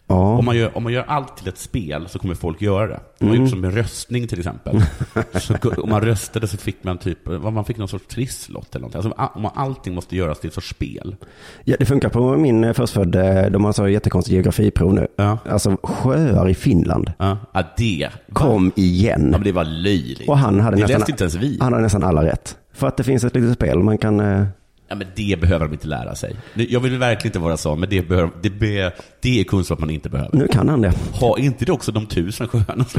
Ja. 0.08 0.38
Om, 0.38 0.46
man 0.46 0.58
gör, 0.58 0.78
om 0.78 0.84
man 0.84 0.94
gör 0.94 1.04
allt 1.08 1.38
till 1.38 1.48
ett 1.48 1.58
spel 1.58 2.06
så 2.10 2.20
kommer 2.20 2.36
folk 2.36 2.62
göra 2.62 2.88
det. 2.88 3.00
Man 3.20 3.30
har 3.30 3.36
Mm. 3.36 3.42
gjort 3.42 3.50
som 3.52 3.62
med 3.62 3.74
röstning 3.74 4.28
till 4.28 4.40
exempel. 4.40 4.82
så, 5.42 5.56
om 5.78 5.90
man 5.90 6.02
röstade 6.02 6.48
så 6.48 6.58
fick 6.58 6.84
man 6.84 6.98
typ, 6.98 7.18
man 7.42 7.66
fick 7.66 7.78
någon 7.78 7.88
sorts 7.88 8.08
trisslott 8.08 8.76
eller 8.76 8.88
någonting. 8.88 8.98
Alltså, 9.12 9.32
om 9.36 9.42
man, 9.42 9.52
allting 9.56 9.94
måste 9.96 10.16
göras 10.16 10.40
till 10.40 10.48
ett 10.48 10.54
sorts 10.54 10.70
spel. 10.70 11.16
Ja, 11.64 11.76
det 11.80 11.86
funkar 11.86 12.10
på 12.10 12.38
min 12.38 12.64
eh, 12.64 12.74
förstfödde, 12.74 13.50
de 13.50 13.64
har 13.66 13.74
så 13.74 13.88
jättekonstigt 13.88 14.34
geografiprov 14.34 14.94
nu. 14.94 15.08
Ja. 15.16 15.38
Alltså 15.50 15.78
sjöar 15.84 16.50
i 16.50 16.54
Finland. 16.56 17.12
Ja, 17.18 17.38
ja 17.54 17.64
det. 17.78 18.10
Kom 18.34 18.72
igen. 18.76 19.22
Ja, 19.32 19.38
men 19.38 19.44
det 19.44 19.52
var 19.52 19.66
löjligt. 19.66 20.30
Och 20.30 20.38
han 20.38 20.60
hade, 20.60 20.76
det 20.78 20.82
nästan, 20.82 21.00
läste 21.00 21.12
inte 21.12 21.24
ens 21.24 21.36
vi. 21.36 21.58
han 21.62 21.74
hade 21.74 21.84
nästan 21.84 22.04
alla 22.04 22.24
rätt. 22.26 22.58
För 22.74 22.88
att 22.88 22.98
det 22.98 23.04
finns 23.04 23.24
ett 23.24 23.36
litet 23.36 23.54
spel 23.56 23.80
man 23.80 23.98
kan... 23.98 24.46
eh, 24.94 24.98
Ja, 24.98 24.98
men 24.98 25.08
det 25.16 25.42
behöver 25.42 25.66
de 25.66 25.74
inte 25.74 25.88
lära 25.88 26.16
sig. 26.16 26.36
Jag 26.54 26.80
vill 26.80 26.98
verkligen 26.98 27.30
inte 27.30 27.40
vara 27.40 27.58
så, 27.58 27.76
men 27.76 27.90
det, 27.90 28.02
behöver, 28.02 28.32
det, 28.42 28.50
be, 28.50 28.92
det 29.22 29.40
är 29.40 29.44
kunskap 29.44 29.80
man 29.80 29.90
inte 29.90 30.10
behöver. 30.10 30.38
Nu 30.38 30.48
kan 30.48 30.70
han 30.70 30.82
det. 30.82 30.94
Ha 31.14 31.40
inte 31.40 31.66
det 31.66 31.72
också 31.72 31.92
de 31.92 32.06
tusen 32.06 32.48
sjöarna? 32.48 32.86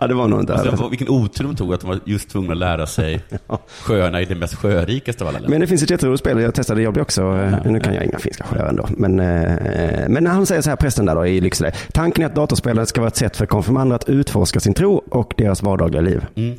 Ja, 0.00 0.06
det 0.06 0.14
var 0.14 0.28
nog 0.28 0.40
inte 0.40 0.54
Alltså, 0.54 0.88
vilken 0.88 1.08
otur 1.08 1.44
de 1.44 1.56
tog 1.56 1.74
att 1.74 1.80
de 1.80 1.86
var 1.86 2.00
just 2.04 2.28
tvungna 2.28 2.52
att 2.52 2.58
lära 2.58 2.86
sig 2.86 3.20
sjöarna 3.80 4.22
i 4.22 4.24
det 4.24 4.34
mest 4.34 4.54
sjörikaste 4.54 5.24
av 5.24 5.28
alla 5.28 5.38
länder. 5.38 5.50
Men 5.50 5.60
det 5.60 5.66
finns 5.66 5.82
ett 5.82 5.90
jätteroligt 5.90 6.20
spel, 6.20 6.40
jag 6.40 6.54
testade, 6.54 6.90
blev 6.92 7.02
också, 7.02 7.22
eh, 7.22 7.72
nu 7.72 7.80
kan 7.80 7.94
jag 7.94 8.04
inga 8.04 8.18
finska 8.18 8.44
sjöar 8.44 8.68
ändå. 8.68 8.88
Men, 8.96 9.20
eh, 9.20 10.08
men 10.08 10.24
när 10.24 10.30
han 10.30 10.46
säger 10.46 10.62
så 10.62 10.70
här, 10.70 10.76
prästen 10.76 11.06
där 11.06 11.14
då 11.14 11.26
i 11.26 11.40
Lycksele, 11.40 11.72
tanken 11.92 12.22
är 12.22 12.26
att 12.26 12.34
datorspelet 12.34 12.88
ska 12.88 13.00
vara 13.00 13.08
ett 13.08 13.16
sätt 13.16 13.36
för 13.36 13.46
konfirmander 13.46 13.96
att 13.96 14.08
utforska 14.08 14.60
sin 14.60 14.74
tro 14.74 15.02
och 15.10 15.34
deras 15.36 15.62
vardagliga 15.62 16.02
liv. 16.02 16.26
Mm. 16.34 16.56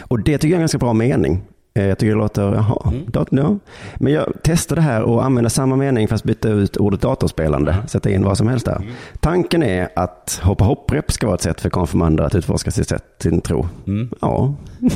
Och 0.00 0.22
det 0.22 0.38
tycker 0.38 0.48
jag 0.48 0.52
är 0.52 0.56
en 0.56 0.62
ganska 0.62 0.78
bra 0.78 0.92
mening. 0.92 1.42
Eh, 1.74 1.84
Jag 1.86 1.98
tycker 1.98 2.12
det 2.14 2.18
låter, 2.20 2.42
jaha, 2.42 2.76
Mm. 2.92 3.04
dat- 3.06 3.28
ja. 3.30 3.56
Men 3.96 4.12
jag 4.12 4.32
testade 4.42 4.80
det 4.80 4.84
här 4.84 5.02
och 5.02 5.24
använda 5.24 5.50
samma 5.50 5.76
mening 5.76 6.08
fast 6.08 6.24
byta 6.24 6.48
ut 6.48 6.76
ordet 6.76 7.00
datorspelande, 7.00 7.76
sätta 7.86 8.10
in 8.10 8.24
vad 8.24 8.38
som 8.38 8.48
helst 8.48 8.66
där. 8.66 8.76
Mm. 8.76 8.88
Tanken 9.20 9.62
är 9.62 9.88
att 9.96 10.40
hoppa 10.42 10.64
hopprep 10.64 11.12
ska 11.12 11.26
vara 11.26 11.34
ett 11.34 11.42
sätt 11.42 11.60
för 11.60 11.70
konfirmander 11.70 12.24
att 12.24 12.34
utforska 12.34 12.70
sitt 12.70 12.88
sätt, 12.88 13.04
sin 13.22 13.40
tro. 13.40 13.66
Mm. 13.86 14.08
Ja. 14.20 14.54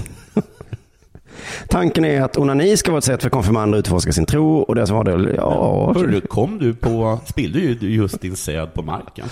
Tanken 1.68 2.04
är 2.04 2.22
att 2.22 2.36
onani 2.38 2.76
ska 2.76 2.90
vara 2.90 2.98
ett 2.98 3.04
sätt 3.04 3.22
för 3.22 3.30
konfirmander 3.30 3.78
att 3.78 3.82
utforska 3.82 4.12
sin 4.12 4.26
tro 4.26 4.58
och 4.58 4.74
deras 4.74 4.90
vardag. 4.90 5.28
Ja, 5.36 5.92
Hörru, 5.96 6.20
kom 6.20 6.58
du 6.58 6.74
på, 6.74 7.20
spillde 7.26 7.58
ju 7.58 7.76
just 7.80 8.20
din 8.20 8.36
säd 8.36 8.74
på 8.74 8.82
marken. 8.82 9.26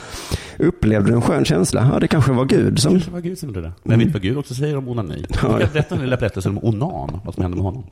upplevde 0.59 1.11
du 1.11 1.15
en 1.15 1.23
skön 1.23 1.45
känsla? 1.45 1.91
Ja, 1.93 2.01
det 2.01 2.09
kanske 2.09 2.33
var 2.33 2.45
Gud 2.45 2.79
som... 2.79 2.95
Det 2.99 3.11
var 3.11 3.21
Gud 3.21 3.39
som 3.39 3.49
gjorde 3.49 3.61
det. 3.61 3.73
Men 3.83 3.99
vet 3.99 4.09
du 4.09 4.13
vad 4.13 4.23
Gud 4.23 4.39
också 4.39 4.55
säger 4.55 4.77
om 4.77 4.89
onani? 4.89 5.25
Jag 5.31 5.39
ska 5.39 5.67
berätta 5.73 5.95
den 5.95 6.05
lilla 6.05 6.17
berättelsen 6.17 6.59
om 6.59 6.65
onan, 6.65 7.21
vad 7.25 7.35
som 7.35 7.43
hände 7.43 7.57
med 7.57 7.65
honom. 7.65 7.85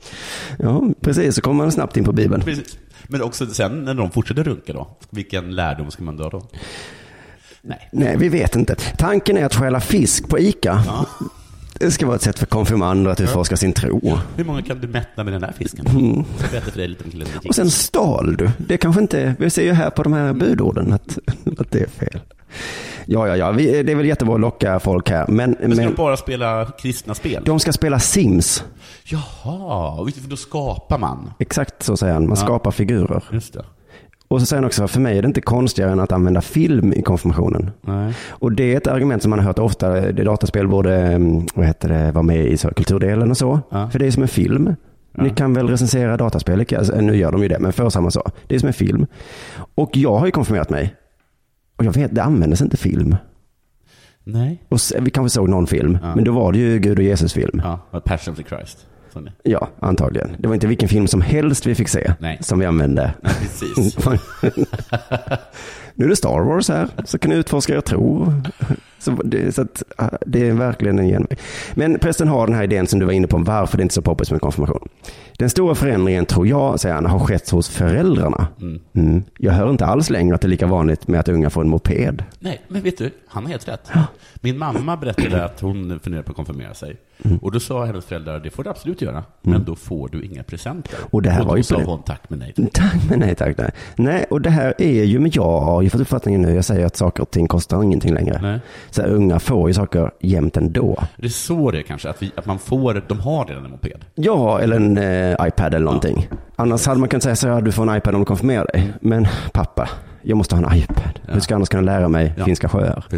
Ja, 0.59 0.83
precis. 1.01 1.35
Så 1.35 1.41
kommer 1.41 1.63
man 1.63 1.71
snabbt 1.71 1.97
in 1.97 2.03
på 2.03 2.11
Bibeln. 2.11 2.43
Precis. 2.43 2.77
Men 3.07 3.21
också 3.21 3.45
sen 3.45 3.85
när 3.85 3.93
de 3.93 4.11
fortsätter 4.11 4.43
runka 4.43 4.73
då, 4.73 4.87
vilken 5.09 5.55
lärdom 5.55 5.91
ska 5.91 6.03
man 6.03 6.17
dra 6.17 6.29
då? 6.29 6.41
Nej. 7.61 7.89
Nej, 7.91 8.17
vi 8.17 8.29
vet 8.29 8.55
inte. 8.55 8.75
Tanken 8.97 9.37
är 9.37 9.45
att 9.45 9.55
stjäla 9.55 9.79
fisk 9.79 10.29
på 10.29 10.39
ICA. 10.39 10.83
Det 11.79 11.91
ska 11.91 12.05
vara 12.05 12.15
ett 12.15 12.21
sätt 12.21 12.39
för 12.39 12.45
konfirmander 12.45 13.11
att 13.11 13.21
utforska 13.21 13.57
sin 13.57 13.73
tro. 13.73 14.17
Hur 14.35 14.43
många 14.45 14.61
kan 14.61 14.79
du 14.79 14.87
mätta 14.87 15.23
med 15.23 15.33
den 15.33 15.43
här 15.43 15.51
fisken? 15.57 15.87
Mm. 15.87 16.23
Jag 16.41 16.49
berättar 16.51 16.71
för 16.71 16.77
dig 16.79 16.87
lite 16.87 17.03
om 17.03 17.11
killen. 17.11 17.27
Och 17.49 17.55
sen 17.55 17.71
stal 17.71 18.35
du. 18.37 18.49
Det 18.57 18.77
kanske 18.77 19.01
inte, 19.01 19.35
vi 19.39 19.49
ser 19.49 19.63
ju 19.63 19.71
här 19.73 19.89
på 19.89 20.03
de 20.03 20.13
här 20.13 20.33
budorden 20.33 20.93
att, 20.93 21.17
att 21.59 21.71
det 21.71 21.79
är 21.79 21.87
fel. 21.87 22.19
Ja, 23.05 23.27
ja, 23.27 23.35
ja, 23.37 23.51
vi, 23.51 23.83
det 23.83 23.91
är 23.91 23.95
väl 23.95 24.05
jättebra 24.05 24.35
att 24.35 24.41
locka 24.41 24.79
folk 24.79 25.09
här. 25.09 25.27
Men, 25.27 25.55
Men 25.59 25.71
ska 25.71 25.81
de 25.81 25.85
men 25.87 25.95
bara 25.95 26.17
spela 26.17 26.65
kristna 26.81 27.13
spel? 27.15 27.43
de 27.45 27.59
ska 27.59 27.71
spela 27.73 27.99
Sims. 27.99 28.63
Jaha, 29.03 30.07
då 30.27 30.35
skapar 30.35 30.97
man. 30.97 31.31
Exakt 31.39 31.83
så 31.83 31.97
säger 31.97 32.13
han. 32.13 32.27
Man 32.27 32.37
Ja. 32.39 32.43
skapar 32.45 32.71
figurer. 32.71 33.23
Just 33.31 33.53
det. 33.53 33.65
Och 34.27 34.39
så 34.39 34.45
säger 34.45 34.61
han 34.61 34.67
också, 34.67 34.87
för 34.87 34.99
mig 34.99 35.17
är 35.17 35.21
det 35.21 35.25
inte 35.27 35.41
konstigare 35.41 35.91
än 35.91 35.99
att 35.99 36.11
använda 36.11 36.41
film 36.41 36.93
i 36.93 37.01
konfirmationen. 37.01 37.71
Nej. 37.81 38.13
Och 38.29 38.51
det 38.51 38.73
är 38.73 38.77
ett 38.77 38.87
argument 38.87 39.21
som 39.21 39.29
man 39.29 39.39
har 39.39 39.45
hört 39.45 39.59
ofta. 39.59 39.89
Det 39.89 40.23
dataspel 40.23 40.67
borde, 40.67 40.95
mm, 40.97 41.45
vad 41.55 41.65
heter 41.65 41.89
det, 41.89 42.11
vara 42.11 42.23
med 42.23 42.45
i 42.45 42.57
så, 42.57 42.69
kulturdelen 42.69 43.31
och 43.31 43.37
så. 43.37 43.59
Ja. 43.69 43.89
För 43.89 43.99
det 43.99 44.07
är 44.07 44.11
som 44.11 44.21
en 44.23 44.27
film. 44.29 44.75
Ni 45.17 45.29
kan 45.29 45.53
väl 45.53 45.67
recensera 45.67 46.17
dataspel? 46.17 46.65
Alltså, 46.77 47.01
nu 47.01 47.15
gör 47.17 47.31
de 47.31 47.41
ju 47.41 47.47
det, 47.47 47.59
men 47.59 47.73
förr 47.73 47.89
samma 47.89 48.11
så. 48.11 48.31
Det 48.47 48.55
är 48.55 48.59
som 48.59 48.67
en 48.67 48.73
film. 48.73 49.05
Och 49.75 49.97
jag 49.97 50.15
har 50.17 50.25
ju 50.25 50.31
konfirmerat 50.31 50.69
mig. 50.69 50.95
Och 51.77 51.85
jag 51.85 51.93
vet, 51.93 52.15
det 52.15 52.23
användes 52.23 52.61
inte 52.61 52.77
film. 52.77 53.15
Nej. 54.23 54.63
Och 54.69 54.79
vi 54.99 55.09
kanske 55.09 55.29
såg 55.33 55.49
någon 55.49 55.67
film, 55.67 55.97
Ja. 56.03 56.15
men 56.15 56.23
då 56.23 56.31
var 56.31 56.51
det 56.51 56.57
ju 56.59 56.79
Gud 56.79 56.97
och 56.99 57.03
Jesus-film. 57.03 57.61
Ja, 57.63 57.99
Passion 57.99 58.31
of 58.31 58.37
the 58.37 58.43
Christ. 58.43 58.87
Så 59.15 59.21
ni- 59.21 59.31
Ja, 59.43 59.69
antagligen. 59.79 60.35
Det 60.39 60.47
var 60.47 60.55
inte 60.55 60.67
vilken 60.67 60.89
film 60.89 61.07
som 61.07 61.21
helst 61.21 61.65
vi 61.65 61.75
fick 61.75 61.87
se 61.87 62.13
Nej. 62.19 62.37
som 62.41 62.59
vi 62.59 62.65
använde. 62.65 63.13
Nej, 63.21 63.33
precis. 63.41 63.97
nu 65.95 66.05
är 66.05 66.09
det 66.09 66.15
Star 66.15 66.39
Wars 66.39 66.69
här, 66.69 66.87
så 67.05 67.17
kan 67.19 67.29
ni 67.29 67.35
utforska 67.35 67.75
er 67.75 67.81
tro. 67.81 68.33
Så 69.05 69.11
det, 69.11 69.55
så 69.55 69.61
att, 69.61 69.83
det 70.25 70.47
är 70.47 70.53
verkligen 70.53 70.99
en 70.99 71.07
genväg. 71.07 71.39
Men 71.73 71.99
prästen 71.99 72.27
har 72.27 72.47
den 72.47 72.55
här 72.55 72.63
idén 72.63 72.87
som 72.87 72.99
du 72.99 73.05
var 73.05 73.13
inne 73.13 73.27
på, 73.27 73.37
varför 73.37 73.77
det 73.77 73.83
inte 73.83 73.93
är 73.93 73.95
så 73.95 74.01
poppis 74.01 74.31
med 74.31 74.41
konfirmation. 74.41 74.89
Den 75.37 75.49
stora 75.49 75.75
förändringen, 75.75 76.25
tror 76.25 76.47
jag, 76.47 76.79
säger 76.79 76.95
han, 76.95 77.05
har 77.05 77.19
skett 77.19 77.49
hos 77.49 77.69
föräldrarna. 77.69 78.47
Mm. 78.61 78.79
Mm. 78.93 79.23
Jag 79.37 79.51
hör 79.53 79.69
inte 79.69 79.85
alls 79.85 80.09
längre 80.09 80.35
att 80.35 80.41
det 80.41 80.47
är 80.47 80.49
lika 80.49 80.67
vanligt 80.67 81.07
med 81.07 81.19
att 81.19 81.29
unga 81.29 81.49
får 81.49 81.61
en 81.61 81.69
moped. 81.69 82.23
Nej, 82.39 82.61
men 82.67 82.81
vet 82.81 82.97
du, 82.97 83.11
han 83.27 83.43
har 83.43 83.49
helt 83.49 83.67
rätt. 83.67 83.89
Min 84.41 84.57
mamma 84.57 84.97
berättade 84.97 85.45
att 85.45 85.61
hon 85.61 85.99
funderar 85.99 86.23
på 86.23 86.31
att 86.31 86.35
konfirmera 86.35 86.73
sig. 86.73 86.97
Mm. 87.23 87.37
Och 87.37 87.51
då 87.51 87.59
sa 87.59 87.85
hennes 87.85 88.05
föräldrar, 88.05 88.39
det 88.39 88.49
får 88.49 88.63
du 88.63 88.69
absolut 88.69 89.01
göra, 89.01 89.23
men 89.41 89.63
då 89.63 89.75
får 89.75 90.09
du 90.09 90.23
inga 90.23 90.43
presenter. 90.43 90.99
Och 91.11 91.21
det 91.21 91.29
här 91.29 91.41
då 91.41 91.47
var 91.47 91.57
ju 91.57 91.63
sa 91.63 91.83
hon 91.83 92.03
tack 92.03 92.21
men 92.27 92.39
nej. 92.39 92.53
Tack 92.73 93.09
men 93.09 93.19
nej 93.19 93.35
tack. 93.35 93.57
Nej. 93.57 93.71
nej, 93.95 94.25
och 94.29 94.41
det 94.41 94.49
här 94.49 94.73
är 94.77 95.03
ju, 95.03 95.19
men 95.19 95.31
jag 95.33 95.59
har 95.61 95.81
ju 95.81 95.89
fått 95.89 96.01
uppfattningen 96.01 96.41
nu, 96.41 96.55
jag 96.55 96.65
säger 96.65 96.85
att 96.85 96.95
saker 96.95 97.23
och 97.23 97.31
ting 97.31 97.47
kostar 97.47 97.83
ingenting 97.83 98.13
längre. 98.13 98.39
Nej. 98.41 98.59
Så 98.95 99.01
här, 99.01 99.09
unga 99.09 99.39
får 99.39 99.69
ju 99.69 99.73
saker 99.73 100.11
jämt 100.19 100.57
ändå. 100.57 101.03
Det 101.17 101.25
är 101.25 101.29
så 101.29 101.71
det 101.71 101.77
är 101.77 101.81
kanske, 101.81 102.09
att, 102.09 102.21
vi, 102.23 102.31
att 102.35 102.45
man 102.45 102.59
får, 102.59 103.03
de 103.07 103.19
har 103.19 103.45
redan 103.45 103.65
en 103.65 103.71
moped. 103.71 104.05
Ja, 104.15 104.59
eller 104.59 104.75
en 104.75 104.97
eh, 104.97 105.47
iPad 105.47 105.73
eller 105.73 105.85
någonting. 105.85 106.27
Annars 106.55 106.87
hade 106.87 106.99
man 106.99 107.09
kunnat 107.09 107.23
säga 107.23 107.35
så 107.35 107.47
här, 107.47 107.61
du 107.61 107.71
får 107.71 107.89
en 107.89 107.97
iPad 107.97 108.13
om 108.15 108.21
du 108.21 108.25
konfirmerar 108.25 108.65
dig. 108.73 108.93
Men 109.01 109.27
pappa, 109.53 109.89
jag 110.21 110.37
måste 110.37 110.55
ha 110.55 110.71
en 110.71 110.77
iPad. 110.77 111.19
Hur 111.27 111.39
ska 111.39 111.51
jag 111.53 111.55
annars 111.57 111.69
kunna 111.69 111.83
lära 111.83 112.07
mig 112.07 112.33
Ja. 112.37 112.45
finska 112.45 112.69
sjöar? 112.69 113.05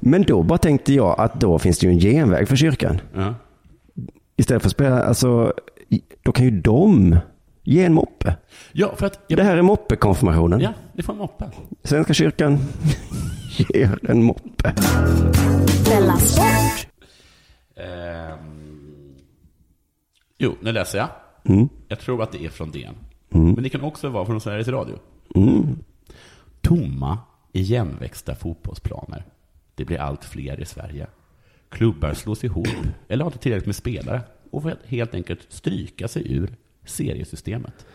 Men 0.00 0.22
då 0.22 0.42
bara 0.42 0.58
tänkte 0.58 0.92
jag 0.94 1.20
att 1.20 1.40
då 1.40 1.58
finns 1.58 1.78
det 1.78 1.86
ju 1.86 1.92
en 1.92 1.98
genväg 1.98 2.48
för 2.48 2.56
kyrkan. 2.56 3.00
Ja. 3.14 3.34
Istället 4.36 4.62
för 4.62 4.68
att 4.68 4.72
spela, 4.72 5.02
alltså, 5.02 5.52
då 6.22 6.32
kan 6.32 6.44
ju 6.44 6.50
de 6.60 7.16
ge 7.64 7.84
en 7.84 7.94
moppe. 7.94 8.36
ja, 8.72 8.96
för 8.96 9.06
att... 9.06 9.28
Det 9.28 9.42
här 9.42 9.56
är 9.56 9.62
moppekonfirmationen. 9.62 10.60
Ja, 10.60 10.72
det 10.92 11.02
får 11.02 11.12
en 11.12 11.18
moppe. 11.18 11.50
Svenska 11.82 12.14
kyrkan 12.14 12.58
ger 13.74 13.98
en 14.10 14.22
moppe. 14.22 14.74
Ehm, 17.76 19.14
jo, 20.38 20.54
nu 20.60 20.72
läser 20.72 20.98
jag. 20.98 21.08
Mm. 21.44 21.68
Jag 21.88 22.00
tror 22.00 22.22
att 22.22 22.32
det 22.32 22.44
är 22.44 22.48
från 22.48 22.70
DN. 22.70 22.94
Mm. 23.34 23.52
Men 23.52 23.62
det 23.62 23.68
kan 23.68 23.80
också 23.80 24.08
vara 24.08 24.26
från 24.26 24.40
Sveriges 24.40 24.68
Radio. 24.68 24.98
Mm. 25.34 25.78
Tomma, 26.60 27.18
igenväxta 27.52 28.34
fotbollsplaner. 28.34 29.24
Det 29.74 29.84
blir 29.84 29.98
allt 29.98 30.24
fler 30.24 30.60
i 30.60 30.64
Sverige. 30.64 31.06
Klubbar 31.68 32.14
slås 32.14 32.44
ihop, 32.44 32.68
eller 33.08 33.24
har 33.24 33.30
inte 33.30 33.42
tillräckligt 33.42 33.66
med 33.66 33.76
spelare, 33.76 34.22
och 34.50 34.62
får 34.62 34.76
helt 34.86 35.14
enkelt 35.14 35.46
stryka 35.48 36.08
sig 36.08 36.32
ur 36.32 36.56
seriesystemet. 36.84 37.86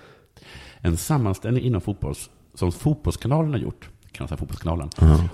En 0.82 0.98
sammanställning 0.98 1.64
inom 1.64 1.82
fotbolls, 1.82 2.30
som 2.54 2.72
Fotbollskanalen 2.72 3.52
har 3.52 3.60
gjort, 3.60 3.90
kan 4.12 4.28
säga 4.28 4.38
Fotbollskanalen, 4.38 4.90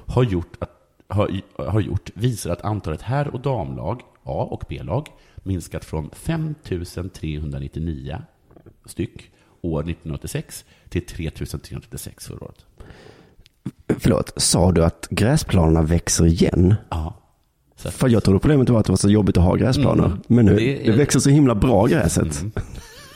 har, 0.05 0.23
gjort 0.23 0.53
att, 0.59 0.69
har, 1.07 1.41
har 1.57 1.79
gjort 1.79 2.09
visar 2.13 2.49
att 2.49 2.61
antalet 2.61 3.01
herr 3.01 3.27
och 3.27 3.41
damlag, 3.41 4.01
A 4.23 4.47
och 4.51 4.63
B-lag, 4.69 5.07
minskat 5.35 5.85
från 5.85 6.09
5 6.13 6.55
399 7.13 8.21
styck 8.85 9.31
år 9.61 9.79
1986 9.81 10.65
till 10.89 11.05
3 11.05 11.29
336 11.31 12.27
förra 12.27 12.45
året. 12.45 12.65
Förlåt, 13.99 14.33
sa 14.37 14.71
du 14.71 14.83
att 14.85 15.07
gräsplanerna 15.09 15.81
växer 15.81 16.25
igen? 16.25 16.75
Ja. 16.89 17.13
För 17.75 18.09
jag 18.09 18.23
trodde 18.23 18.39
problemet 18.39 18.69
var 18.69 18.79
att 18.79 18.85
det 18.85 18.91
var 18.91 18.97
så 18.97 19.09
jobbigt 19.09 19.37
att 19.37 19.43
ha 19.43 19.55
gräsplaner. 19.55 20.05
Mm. 20.05 20.21
Men 20.27 20.45
nu, 20.45 20.55
Det 20.55 20.59
det, 20.65 20.83
Mm. 20.85 20.97
växer 20.97 21.19
så 21.19 21.29
himla 21.29 21.55
bra 21.55 21.85
gräset. 21.85 22.43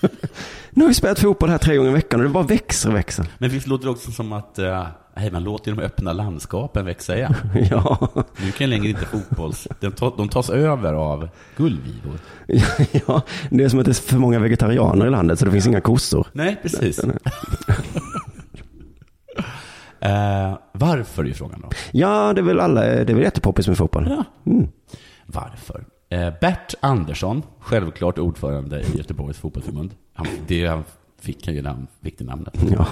nu 0.72 0.84
har 0.84 0.88
vi 0.88 0.94
spelat 0.94 1.20
fotboll 1.20 1.50
här 1.50 1.58
tre 1.58 1.78
gånger 1.78 1.90
i 1.90 1.94
veckan 1.94 2.20
och 2.20 2.24
det 2.24 2.30
bara 2.34 2.44
växer 2.44 2.90
och 2.90 2.96
växer. 2.96 3.26
Men 3.38 3.50
visst 3.50 3.68
låter 3.68 3.86
det 3.86 3.92
också 3.92 4.12
som 4.12 4.34
att 4.34 4.60
eh, 4.60 4.88
nej, 5.16 5.32
man 5.32 5.44
låter 5.44 5.72
de 5.72 5.82
öppna 5.82 6.14
landskapen 6.14 6.86
växa 6.86 7.18
igen? 7.18 7.36
ja. 7.72 8.10
Nu 8.38 8.52
kan 8.52 8.70
längre 8.70 8.90
inte 8.90 9.06
fotbolls... 9.06 9.68
De, 9.80 9.92
ta, 9.92 10.14
de 10.18 10.30
tas 10.30 10.50
över 10.50 10.94
av 10.94 11.30
gullvivor. 11.58 12.20
ja, 13.08 13.22
det 13.50 13.64
är 13.64 13.70
som 13.70 13.80
att 13.80 13.86
det 13.86 13.92
är 13.92 13.94
för 13.94 14.18
många 14.18 14.40
vegetarianer 14.40 15.08
i 15.08 15.10
landet 15.10 15.40
så 15.40 15.46
det 15.46 15.52
finns 15.52 15.68
inga 15.68 15.82
kossor. 15.82 16.28
Nej, 16.34 16.60
precis. 16.62 17.00
eh, 20.00 20.58
varför 20.72 21.26
är 21.26 21.34
frågan 21.34 21.62
då? 21.62 21.70
Ja, 21.92 22.34
det 22.34 22.42
är 22.42 22.46
väl 22.46 22.60
alla, 22.60 22.82
det 22.82 23.12
är 23.12 23.14
väl 23.14 23.24
jättepoppis 23.24 23.68
med 23.68 23.78
fotboll. 23.78 24.08
Ja. 24.10 24.24
Mm. 24.52 24.68
Varför? 25.26 25.84
Eh, 26.10 26.34
Bert 26.42 26.74
Andersson, 26.80 27.44
självklart 27.60 28.18
ordförande 28.18 28.82
i 28.82 28.98
Göteborgs 28.98 29.38
fotbollsförbund. 29.38 29.96
Han, 30.14 30.28
det 30.48 30.66
han 30.66 30.84
fick 31.20 31.46
han 31.48 31.56
ju 31.56 31.66
han 31.66 31.88
fick 32.02 32.18
det 32.18 32.24
namnet. 32.26 32.54
Ja. 32.72 32.88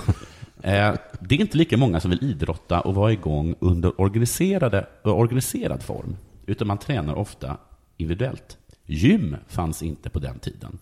Eh, 0.61 0.95
det 1.19 1.35
är 1.35 1.41
inte 1.41 1.57
lika 1.57 1.77
många 1.77 1.99
som 1.99 2.11
vill 2.11 2.23
idrotta 2.23 2.81
och 2.81 2.95
vara 2.95 3.11
igång 3.11 3.55
under 3.59 4.01
organiserade, 4.01 4.85
organiserad 5.03 5.83
form, 5.83 6.15
utan 6.45 6.67
man 6.67 6.77
tränar 6.77 7.15
ofta 7.15 7.57
individuellt. 7.97 8.57
Gym 8.85 9.35
fanns 9.47 9.83
inte 9.83 10.09
på 10.09 10.19
den 10.19 10.39
tiden, 10.39 10.77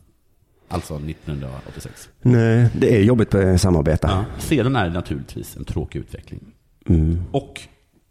alltså 0.67 0.95
1986. 0.95 2.09
Nej, 2.21 2.69
det 2.79 2.95
är 2.95 3.03
jobbigt 3.03 3.33
med 3.33 3.61
samarbete. 3.61 4.07
Ja. 4.11 4.25
Sedan 4.37 4.75
är 4.75 4.85
det 4.85 4.93
naturligtvis 4.93 5.57
en 5.57 5.65
tråkig 5.65 5.99
utveckling. 5.99 6.41
Mm. 6.89 7.21
Och 7.31 7.61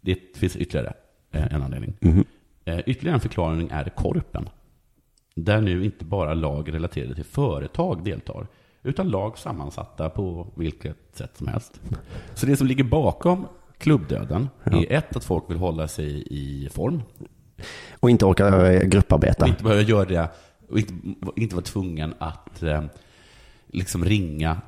det 0.01 0.17
finns 0.35 0.55
ytterligare 0.55 0.93
eh, 1.31 1.53
en 1.53 1.61
anledning. 1.61 1.93
Mhm. 1.99 2.25
Eh, 2.65 2.79
Ytterligare 2.85 3.15
en 3.15 3.21
förklaring 3.21 3.69
är 3.71 3.89
korpen. 3.89 4.49
Där 5.35 5.61
nu 5.61 5.85
inte 5.85 6.05
bara 6.05 6.33
lag 6.33 6.73
relaterade 6.73 7.15
till 7.15 7.23
företag 7.23 8.03
deltar, 8.03 8.47
utan 8.83 9.09
lag 9.09 9.37
sammansatta 9.37 10.09
på 10.09 10.47
vilket 10.55 10.97
sätt 11.13 11.37
som 11.37 11.47
helst. 11.47 11.81
Så 12.33 12.45
det 12.45 12.57
som 12.57 12.67
ligger 12.67 12.83
bakom 12.83 13.47
klubbdöden 13.77 14.49
är 14.63 14.91
ett, 14.91 15.15
att 15.15 15.23
folk 15.23 15.49
vill 15.49 15.57
hålla 15.57 15.87
sig 15.87 16.23
i 16.29 16.69
form. 16.69 17.01
Och 17.99 18.09
inte 18.09 18.25
orkar 18.25 18.71
eh, 18.71 18.81
grupparbeta. 18.81 19.43
Och 19.43 19.49
inte 19.49 19.63
behöva 19.63 19.81
göra 19.81 20.05
det, 20.05 20.29
och 20.69 20.79
inte, 20.79 20.93
inte 21.35 21.55
vara 21.55 21.65
tvungen 21.65 22.13
att 22.17 22.63
eh, 22.63 22.83
liksom 23.67 24.05
ringa 24.05 24.61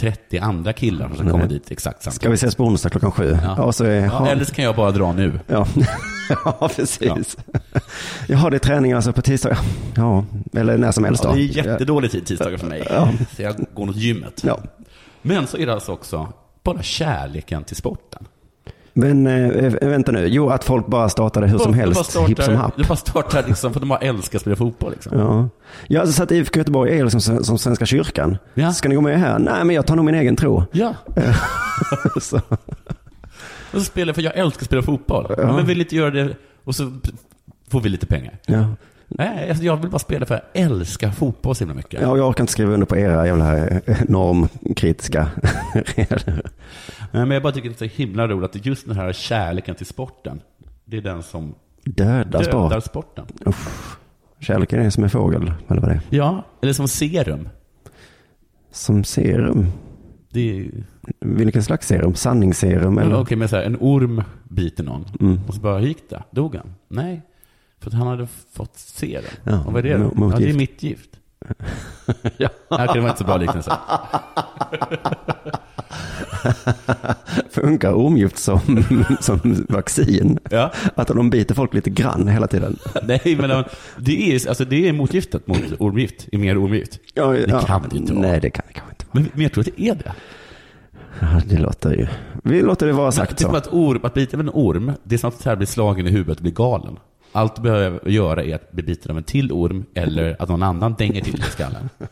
30 0.00 0.38
andra 0.38 0.72
killar 0.72 1.06
som 1.08 1.16
ska 1.16 1.30
komma 1.30 1.46
dit 1.46 1.70
exakt 1.70 2.02
samtidigt. 2.02 2.20
Ska 2.22 2.28
vi 2.28 2.34
ses 2.34 2.54
på 2.54 2.64
onsdag 2.64 2.90
klockan 2.90 3.12
sju? 3.12 3.38
Ja. 3.42 3.62
Och 3.62 3.74
så 3.74 3.84
är, 3.84 4.04
Ja, 4.04 4.28
eller 4.28 4.44
så 4.44 4.54
kan 4.54 4.64
jag 4.64 4.76
bara 4.76 4.90
dra 4.90 5.12
nu. 5.12 5.40
Ja, 5.46 5.66
ja 6.44 6.70
precis. 6.76 7.36
Jag 8.28 8.38
har 8.38 8.50
det 8.50 8.56
är 8.56 8.58
träning 8.58 8.92
alltså 8.92 9.12
på 9.12 9.22
tisdag. 9.22 9.58
Ja, 9.96 10.24
eller 10.52 10.78
när 10.78 10.92
som 10.92 11.04
helst 11.04 11.24
Ja, 11.24 11.32
det 11.32 11.40
är 11.40 11.56
jättedålig 11.56 12.10
tid 12.10 12.26
tisdagar 12.26 12.58
för 12.58 12.66
mig. 12.66 12.86
Ja. 12.90 13.08
Så 13.36 13.42
jag 13.42 13.54
går 13.74 13.86
mot 13.86 13.96
gymmet. 13.96 14.42
Ja. 14.46 14.60
Men 15.22 15.46
så 15.46 15.56
är 15.56 15.66
det 15.66 15.72
alltså 15.72 15.92
också 15.92 16.32
bara 16.62 16.82
kärleken 16.82 17.64
till 17.64 17.76
sporten. 17.76 18.26
Men 18.92 19.26
äh, 19.26 19.72
vänta 19.88 20.12
nu, 20.12 20.26
jo 20.26 20.50
att 20.50 20.64
folk 20.64 20.86
bara 20.86 21.08
startade 21.08 21.46
hur 21.46 21.58
som 21.58 21.72
De 21.72 21.78
bara 21.78 21.86
helst, 21.86 22.10
startar- 22.10 22.28
hipp 22.28 22.42
som 22.42 22.56
happ. 22.56 22.76
De 22.76 22.82
bara 22.88 22.96
startar 22.96 23.44
liksom 23.46 23.72
för 23.72 23.78
att 23.78 23.82
de 23.82 23.88
bara 23.88 23.98
älskar 23.98 24.38
att 24.38 24.40
spela 24.40 24.56
fotboll. 24.56 24.92
Liksom. 24.92 25.18
Ja, 25.18 25.48
ja 25.88 26.00
alltså, 26.00 26.12
så 26.16 26.22
att 26.22 26.30
IFK 26.30 26.58
Göteborg 26.58 26.98
är 26.98 27.02
liksom 27.04 27.20
som, 27.20 27.44
som 27.44 27.58
Svenska 27.58 27.86
kyrkan. 27.86 28.38
Ja. 28.54 28.72
Ska 28.72 28.88
ni 28.88 28.94
gå 28.94 29.00
med 29.00 29.20
här? 29.20 29.38
Nej, 29.38 29.64
men 29.64 29.76
jag 29.76 29.86
tar 29.86 29.96
nog 29.96 30.04
min 30.04 30.14
egen 30.14 30.36
tro. 30.36 30.64
Ja. 30.72 30.94
så. 32.20 32.36
Och 33.72 33.78
så 33.78 33.80
spelar 33.80 34.08
jag 34.08 34.14
för 34.14 34.22
jag 34.22 34.36
älskar 34.36 34.60
att 34.62 34.66
spela 34.66 34.82
fotboll. 34.82 35.34
Ja. 35.38 35.52
Men 35.56 35.66
vill 35.66 35.80
inte 35.80 35.96
göra 35.96 36.10
det 36.10 36.36
och 36.64 36.74
så 36.74 36.92
får 37.70 37.80
vi 37.80 37.88
lite 37.88 38.06
pengar. 38.06 38.38
Ja. 38.46 38.64
Nej, 39.18 39.48
alltså 39.48 39.64
jag 39.64 39.76
vill 39.76 39.90
bara 39.90 39.98
spela 39.98 40.26
för 40.26 40.34
jag 40.34 40.64
älskar 40.64 41.10
fotboll 41.10 41.54
så 41.54 41.64
himla 41.64 41.74
mycket. 41.74 42.00
Ja, 42.00 42.16
jag 42.16 42.28
orkar 42.28 42.42
inte 42.42 42.52
skriva 42.52 42.72
under 42.72 42.86
på 42.86 42.96
era 42.96 43.26
jävla 43.26 43.68
eh, 43.68 43.80
normkritiska. 44.08 45.30
Nej, 45.74 46.06
Men 47.12 47.30
jag 47.30 47.42
bara 47.42 47.52
tycker 47.52 47.68
det 47.68 47.74
är 47.82 47.88
så 47.88 47.96
himla 47.96 48.28
roligt 48.28 48.56
att 48.56 48.66
just 48.66 48.86
den 48.86 48.96
här 48.96 49.12
kärleken 49.12 49.74
till 49.74 49.86
sporten, 49.86 50.40
det 50.84 50.96
är 50.96 51.00
den 51.00 51.22
som 51.22 51.54
Dödar 51.84 52.44
dödar 52.44 52.80
sporten. 52.80 53.26
Uff. 53.44 53.96
Kärleken 54.40 54.80
är 54.80 54.90
som 54.90 55.04
en 55.04 55.10
fågel, 55.10 55.52
eller 55.68 55.80
vad 55.80 55.90
det 55.90 55.94
är. 55.94 56.00
Ja, 56.10 56.44
eller 56.62 56.72
som 56.72 56.88
serum. 56.88 57.48
Som 58.70 59.04
serum. 59.04 59.66
Det 60.32 60.60
är. 60.60 60.70
Vilken 61.20 61.62
slags 61.62 61.86
serum? 61.88 62.14
Sanningsserum 62.14 62.98
eller? 62.98 63.20
Okej, 63.20 63.36
men 63.36 63.48
så 63.48 63.56
här, 63.56 63.62
en 63.62 63.76
orm 63.80 64.22
biter 64.48 64.84
någon. 64.84 65.04
Mm. 65.20 65.40
Och 65.48 65.54
så 65.54 65.60
bara, 65.60 65.80
gick 65.80 66.10
det? 66.10 66.22
Dog 66.30 66.54
han? 66.54 66.74
Nej, 66.88 67.22
för 67.80 67.90
att 67.90 67.94
han 67.94 68.06
hade 68.06 68.28
fått 68.52 68.76
serum. 68.76 69.24
Ja, 69.44 69.64
och 69.66 69.72
vad 69.72 69.86
är 69.86 69.98
det? 69.98 70.04
mo- 70.04 70.30
Ja, 70.32 70.38
det 70.38 70.50
är 70.50 70.54
mitt 70.54 70.82
gift. 70.82 71.10
ja. 72.36 72.48
Okej, 72.68 72.88
det 72.94 73.00
var 73.00 73.08
inte 73.08 73.18
så 73.18 73.24
bra 73.24 73.36
liknelse. 73.36 73.72
Funkar 77.50 77.92
ormgift 77.92 78.38
som, 78.38 78.60
som 79.20 79.66
vaccin? 79.68 80.38
Ja. 80.50 80.72
Att 80.94 81.08
de 81.08 81.30
biter 81.30 81.54
folk 81.54 81.74
lite 81.74 81.90
grann 81.90 82.28
hela 82.28 82.46
tiden? 82.46 82.78
Nej, 83.02 83.36
men 83.40 83.64
det 83.98 84.32
är, 84.34 84.48
alltså, 84.48 84.64
det 84.64 84.88
är 84.88 84.92
motgiftet 84.92 85.46
mot 85.46 85.62
ormgift, 85.78 86.28
är 86.32 86.38
mer 86.38 86.64
ormgift. 86.64 86.98
Ja, 87.14 87.26
det 87.26 87.44
ja. 87.48 87.60
kan 87.60 87.88
det 87.90 87.96
inte 87.96 88.12
vara. 88.12 88.26
Nej, 88.28 88.40
det 88.40 88.50
kan 88.50 88.64
det 88.68 88.72
kanske 88.74 88.92
inte 88.92 89.04
Men, 89.12 89.28
men 89.32 89.42
jag 89.42 89.52
tror 89.52 89.62
att 89.68 89.76
det 89.76 89.82
är 89.88 89.94
det. 89.94 90.12
Ja, 91.20 91.40
det 91.46 91.58
låter 91.58 91.90
ju... 91.94 92.06
Vi 92.42 92.62
låter 92.62 92.86
det 92.86 92.92
vara 92.92 93.06
Det 93.06 93.12
sagt 93.12 93.32
är 93.40 93.44
som 93.44 93.50
så. 93.50 93.56
att, 93.56 93.68
orm, 93.72 94.00
att 94.04 94.14
bita 94.14 94.36
av 94.36 94.40
en 94.40 94.50
orm, 94.52 94.92
det 95.04 95.14
är 95.14 95.18
som 95.18 95.28
att 95.28 95.44
här 95.44 95.56
bli 95.56 95.66
slagen 95.66 96.06
i 96.06 96.10
huvudet 96.10 96.36
och 96.36 96.42
bli 96.42 96.50
galen. 96.52 96.96
Allt 97.32 97.56
du 97.56 97.62
behöver 97.62 98.08
göra 98.08 98.44
är 98.44 98.54
att 98.54 98.72
bli 98.72 98.82
biten 98.82 99.10
av 99.10 99.16
en 99.16 99.22
till 99.24 99.52
orm 99.52 99.84
eller 99.94 100.36
att 100.42 100.48
någon 100.48 100.62
annan 100.62 100.94
dänger 100.98 101.20
till 101.20 101.40
i 101.40 101.42
skallen. 101.42 101.88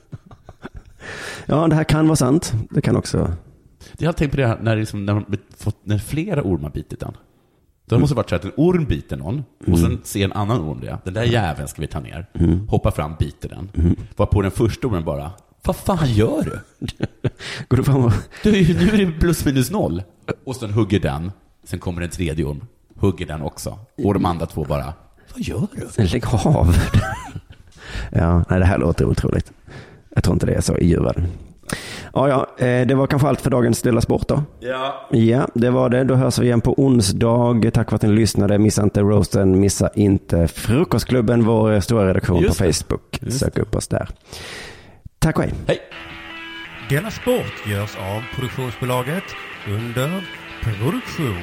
Ja, 1.47 1.69
det 1.69 1.75
här 1.75 1.85
kan 1.85 2.07
vara 2.07 2.16
sant. 2.16 2.55
Det 2.71 2.81
kan 2.81 2.97
också... 2.97 3.33
Jag 3.99 4.09
har 4.09 4.12
tänkt 4.12 4.31
på 4.31 4.37
det 4.37 4.47
här 4.47 4.59
när, 4.62 4.77
liksom, 4.77 5.07
när, 5.07 5.14
man 5.14 5.25
fått, 5.57 5.77
när 5.83 5.99
flera 5.99 6.43
ormar 6.43 6.71
bitit 6.71 7.01
den. 7.01 7.16
Då 7.87 7.99
måste 7.99 8.14
det 8.14 8.16
varit 8.16 8.29
så 8.29 8.37
att 8.37 8.45
en 8.45 8.53
orm 8.57 8.85
biter 8.85 9.16
någon 9.16 9.45
och 9.66 9.79
sen 9.79 10.01
ser 10.05 10.25
en 10.25 10.33
annan 10.33 10.61
orm 10.61 10.81
det. 10.81 10.99
Den 11.05 11.14
där 11.14 11.23
jäveln 11.23 11.69
ska 11.69 11.81
vi 11.81 11.87
ta 11.87 12.01
ner. 12.01 12.27
Hoppar 12.69 12.91
fram, 12.91 13.14
biter 13.19 13.49
den. 13.49 13.97
Varpå 14.16 14.43
den 14.43 14.51
första 14.51 14.87
ormen 14.87 15.05
bara, 15.05 15.31
vad 15.64 15.77
fan 15.77 16.12
gör 16.12 16.43
du? 16.43 16.61
Går 17.69 17.77
du 17.77 17.85
fram 17.85 18.05
och... 18.05 18.12
du 18.43 18.53
nu 18.53 18.89
är 18.89 19.07
det 19.07 19.12
plus 19.21 19.45
minus 19.45 19.71
noll. 19.71 20.03
Och 20.45 20.57
sen 20.57 20.71
hugger 20.71 21.01
den. 21.01 21.33
Sen 21.64 21.79
kommer 21.79 22.03
en 22.03 22.11
tredje 22.11 22.45
orm. 22.45 22.64
Hugger 22.97 23.27
den 23.27 23.43
också. 23.43 23.79
Och 24.05 24.14
de 24.14 24.25
andra 24.25 24.47
två 24.47 24.64
bara, 24.64 24.93
vad 25.35 25.43
gör 25.43 25.66
du? 25.97 26.03
Lägg 26.05 26.24
av. 26.26 26.76
ja, 28.12 28.45
nej, 28.51 28.59
det 28.59 28.66
här 28.66 28.79
låter 28.79 29.05
otroligt. 29.05 29.53
Jag 30.14 30.24
tror 30.24 30.35
inte 30.35 30.47
det 30.47 30.55
är 30.55 30.61
så 30.61 30.76
i 30.76 30.87
djurvärlden. 30.87 31.26
Ja, 32.12 32.29
ja, 32.29 32.66
eh, 32.66 32.87
det 32.87 32.95
var 32.95 33.07
kanske 33.07 33.29
allt 33.29 33.41
för 33.41 33.51
dagens 33.51 33.83
Dela 33.83 34.01
Sport 34.01 34.29
då. 34.29 34.43
Ja. 34.61 35.09
Ja, 35.11 35.49
det 35.55 35.70
var 35.70 35.89
det. 35.89 36.05
Då 36.05 36.14
hörs 36.14 36.39
vi 36.39 36.47
igen 36.47 36.61
på 36.61 36.74
onsdag. 36.83 37.70
Tack 37.74 37.89
för 37.89 37.97
att 37.97 38.03
ni 38.03 38.09
lyssnade. 38.09 38.59
Missa 38.59 38.83
inte 38.83 39.01
roasten, 39.01 39.61
missa 39.61 39.91
inte 39.95 40.49
Frukostklubben, 40.49 41.45
vår 41.45 41.81
stora 41.81 42.09
redaktion 42.09 42.43
Just 42.43 42.59
på 42.59 42.64
det. 42.64 42.72
Facebook. 42.72 43.18
Just 43.22 43.39
Sök 43.39 43.59
upp 43.59 43.74
oss 43.76 43.89
där. 43.89 44.09
Tack 45.18 45.39
och 45.39 45.45
hej. 45.45 45.55
Hej. 45.66 45.79
Della 46.89 47.11
Sport 47.11 47.66
görs 47.66 47.97
av 47.97 48.22
produktionsbolaget 48.35 49.24
under 49.68 50.24
produktion. 50.62 51.43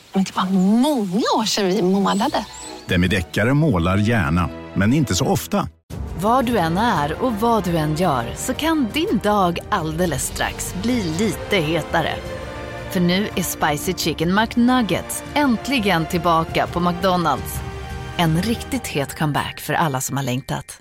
Men 0.13 0.23
det 0.23 0.35
var 0.35 0.49
många 0.81 1.23
år 1.37 1.45
sedan 1.45 1.65
vi 1.65 1.81
målade. 1.81 2.45
Demideckare 2.85 3.53
målar 3.53 3.97
gärna, 3.97 4.49
men 4.73 4.93
inte 4.93 5.15
så 5.15 5.25
ofta. 5.25 5.67
Var 6.21 6.43
du 6.43 6.57
än 6.57 6.77
är 6.77 7.21
och 7.21 7.33
vad 7.33 7.63
du 7.63 7.77
än 7.77 7.95
gör 7.95 8.33
så 8.35 8.53
kan 8.53 8.87
din 8.93 9.19
dag 9.23 9.59
alldeles 9.69 10.23
strax 10.23 10.75
bli 10.83 11.03
lite 11.03 11.57
hetare. 11.57 12.15
För 12.91 12.99
nu 12.99 13.27
är 13.35 13.43
Spicy 13.43 13.93
Chicken 13.93 14.35
McNuggets 14.35 15.23
äntligen 15.33 16.05
tillbaka 16.05 16.67
på 16.67 16.79
McDonalds. 16.79 17.59
En 18.17 18.41
riktigt 18.41 18.87
het 18.87 19.19
comeback 19.19 19.59
för 19.59 19.73
alla 19.73 20.01
som 20.01 20.17
har 20.17 20.23
längtat. 20.23 20.77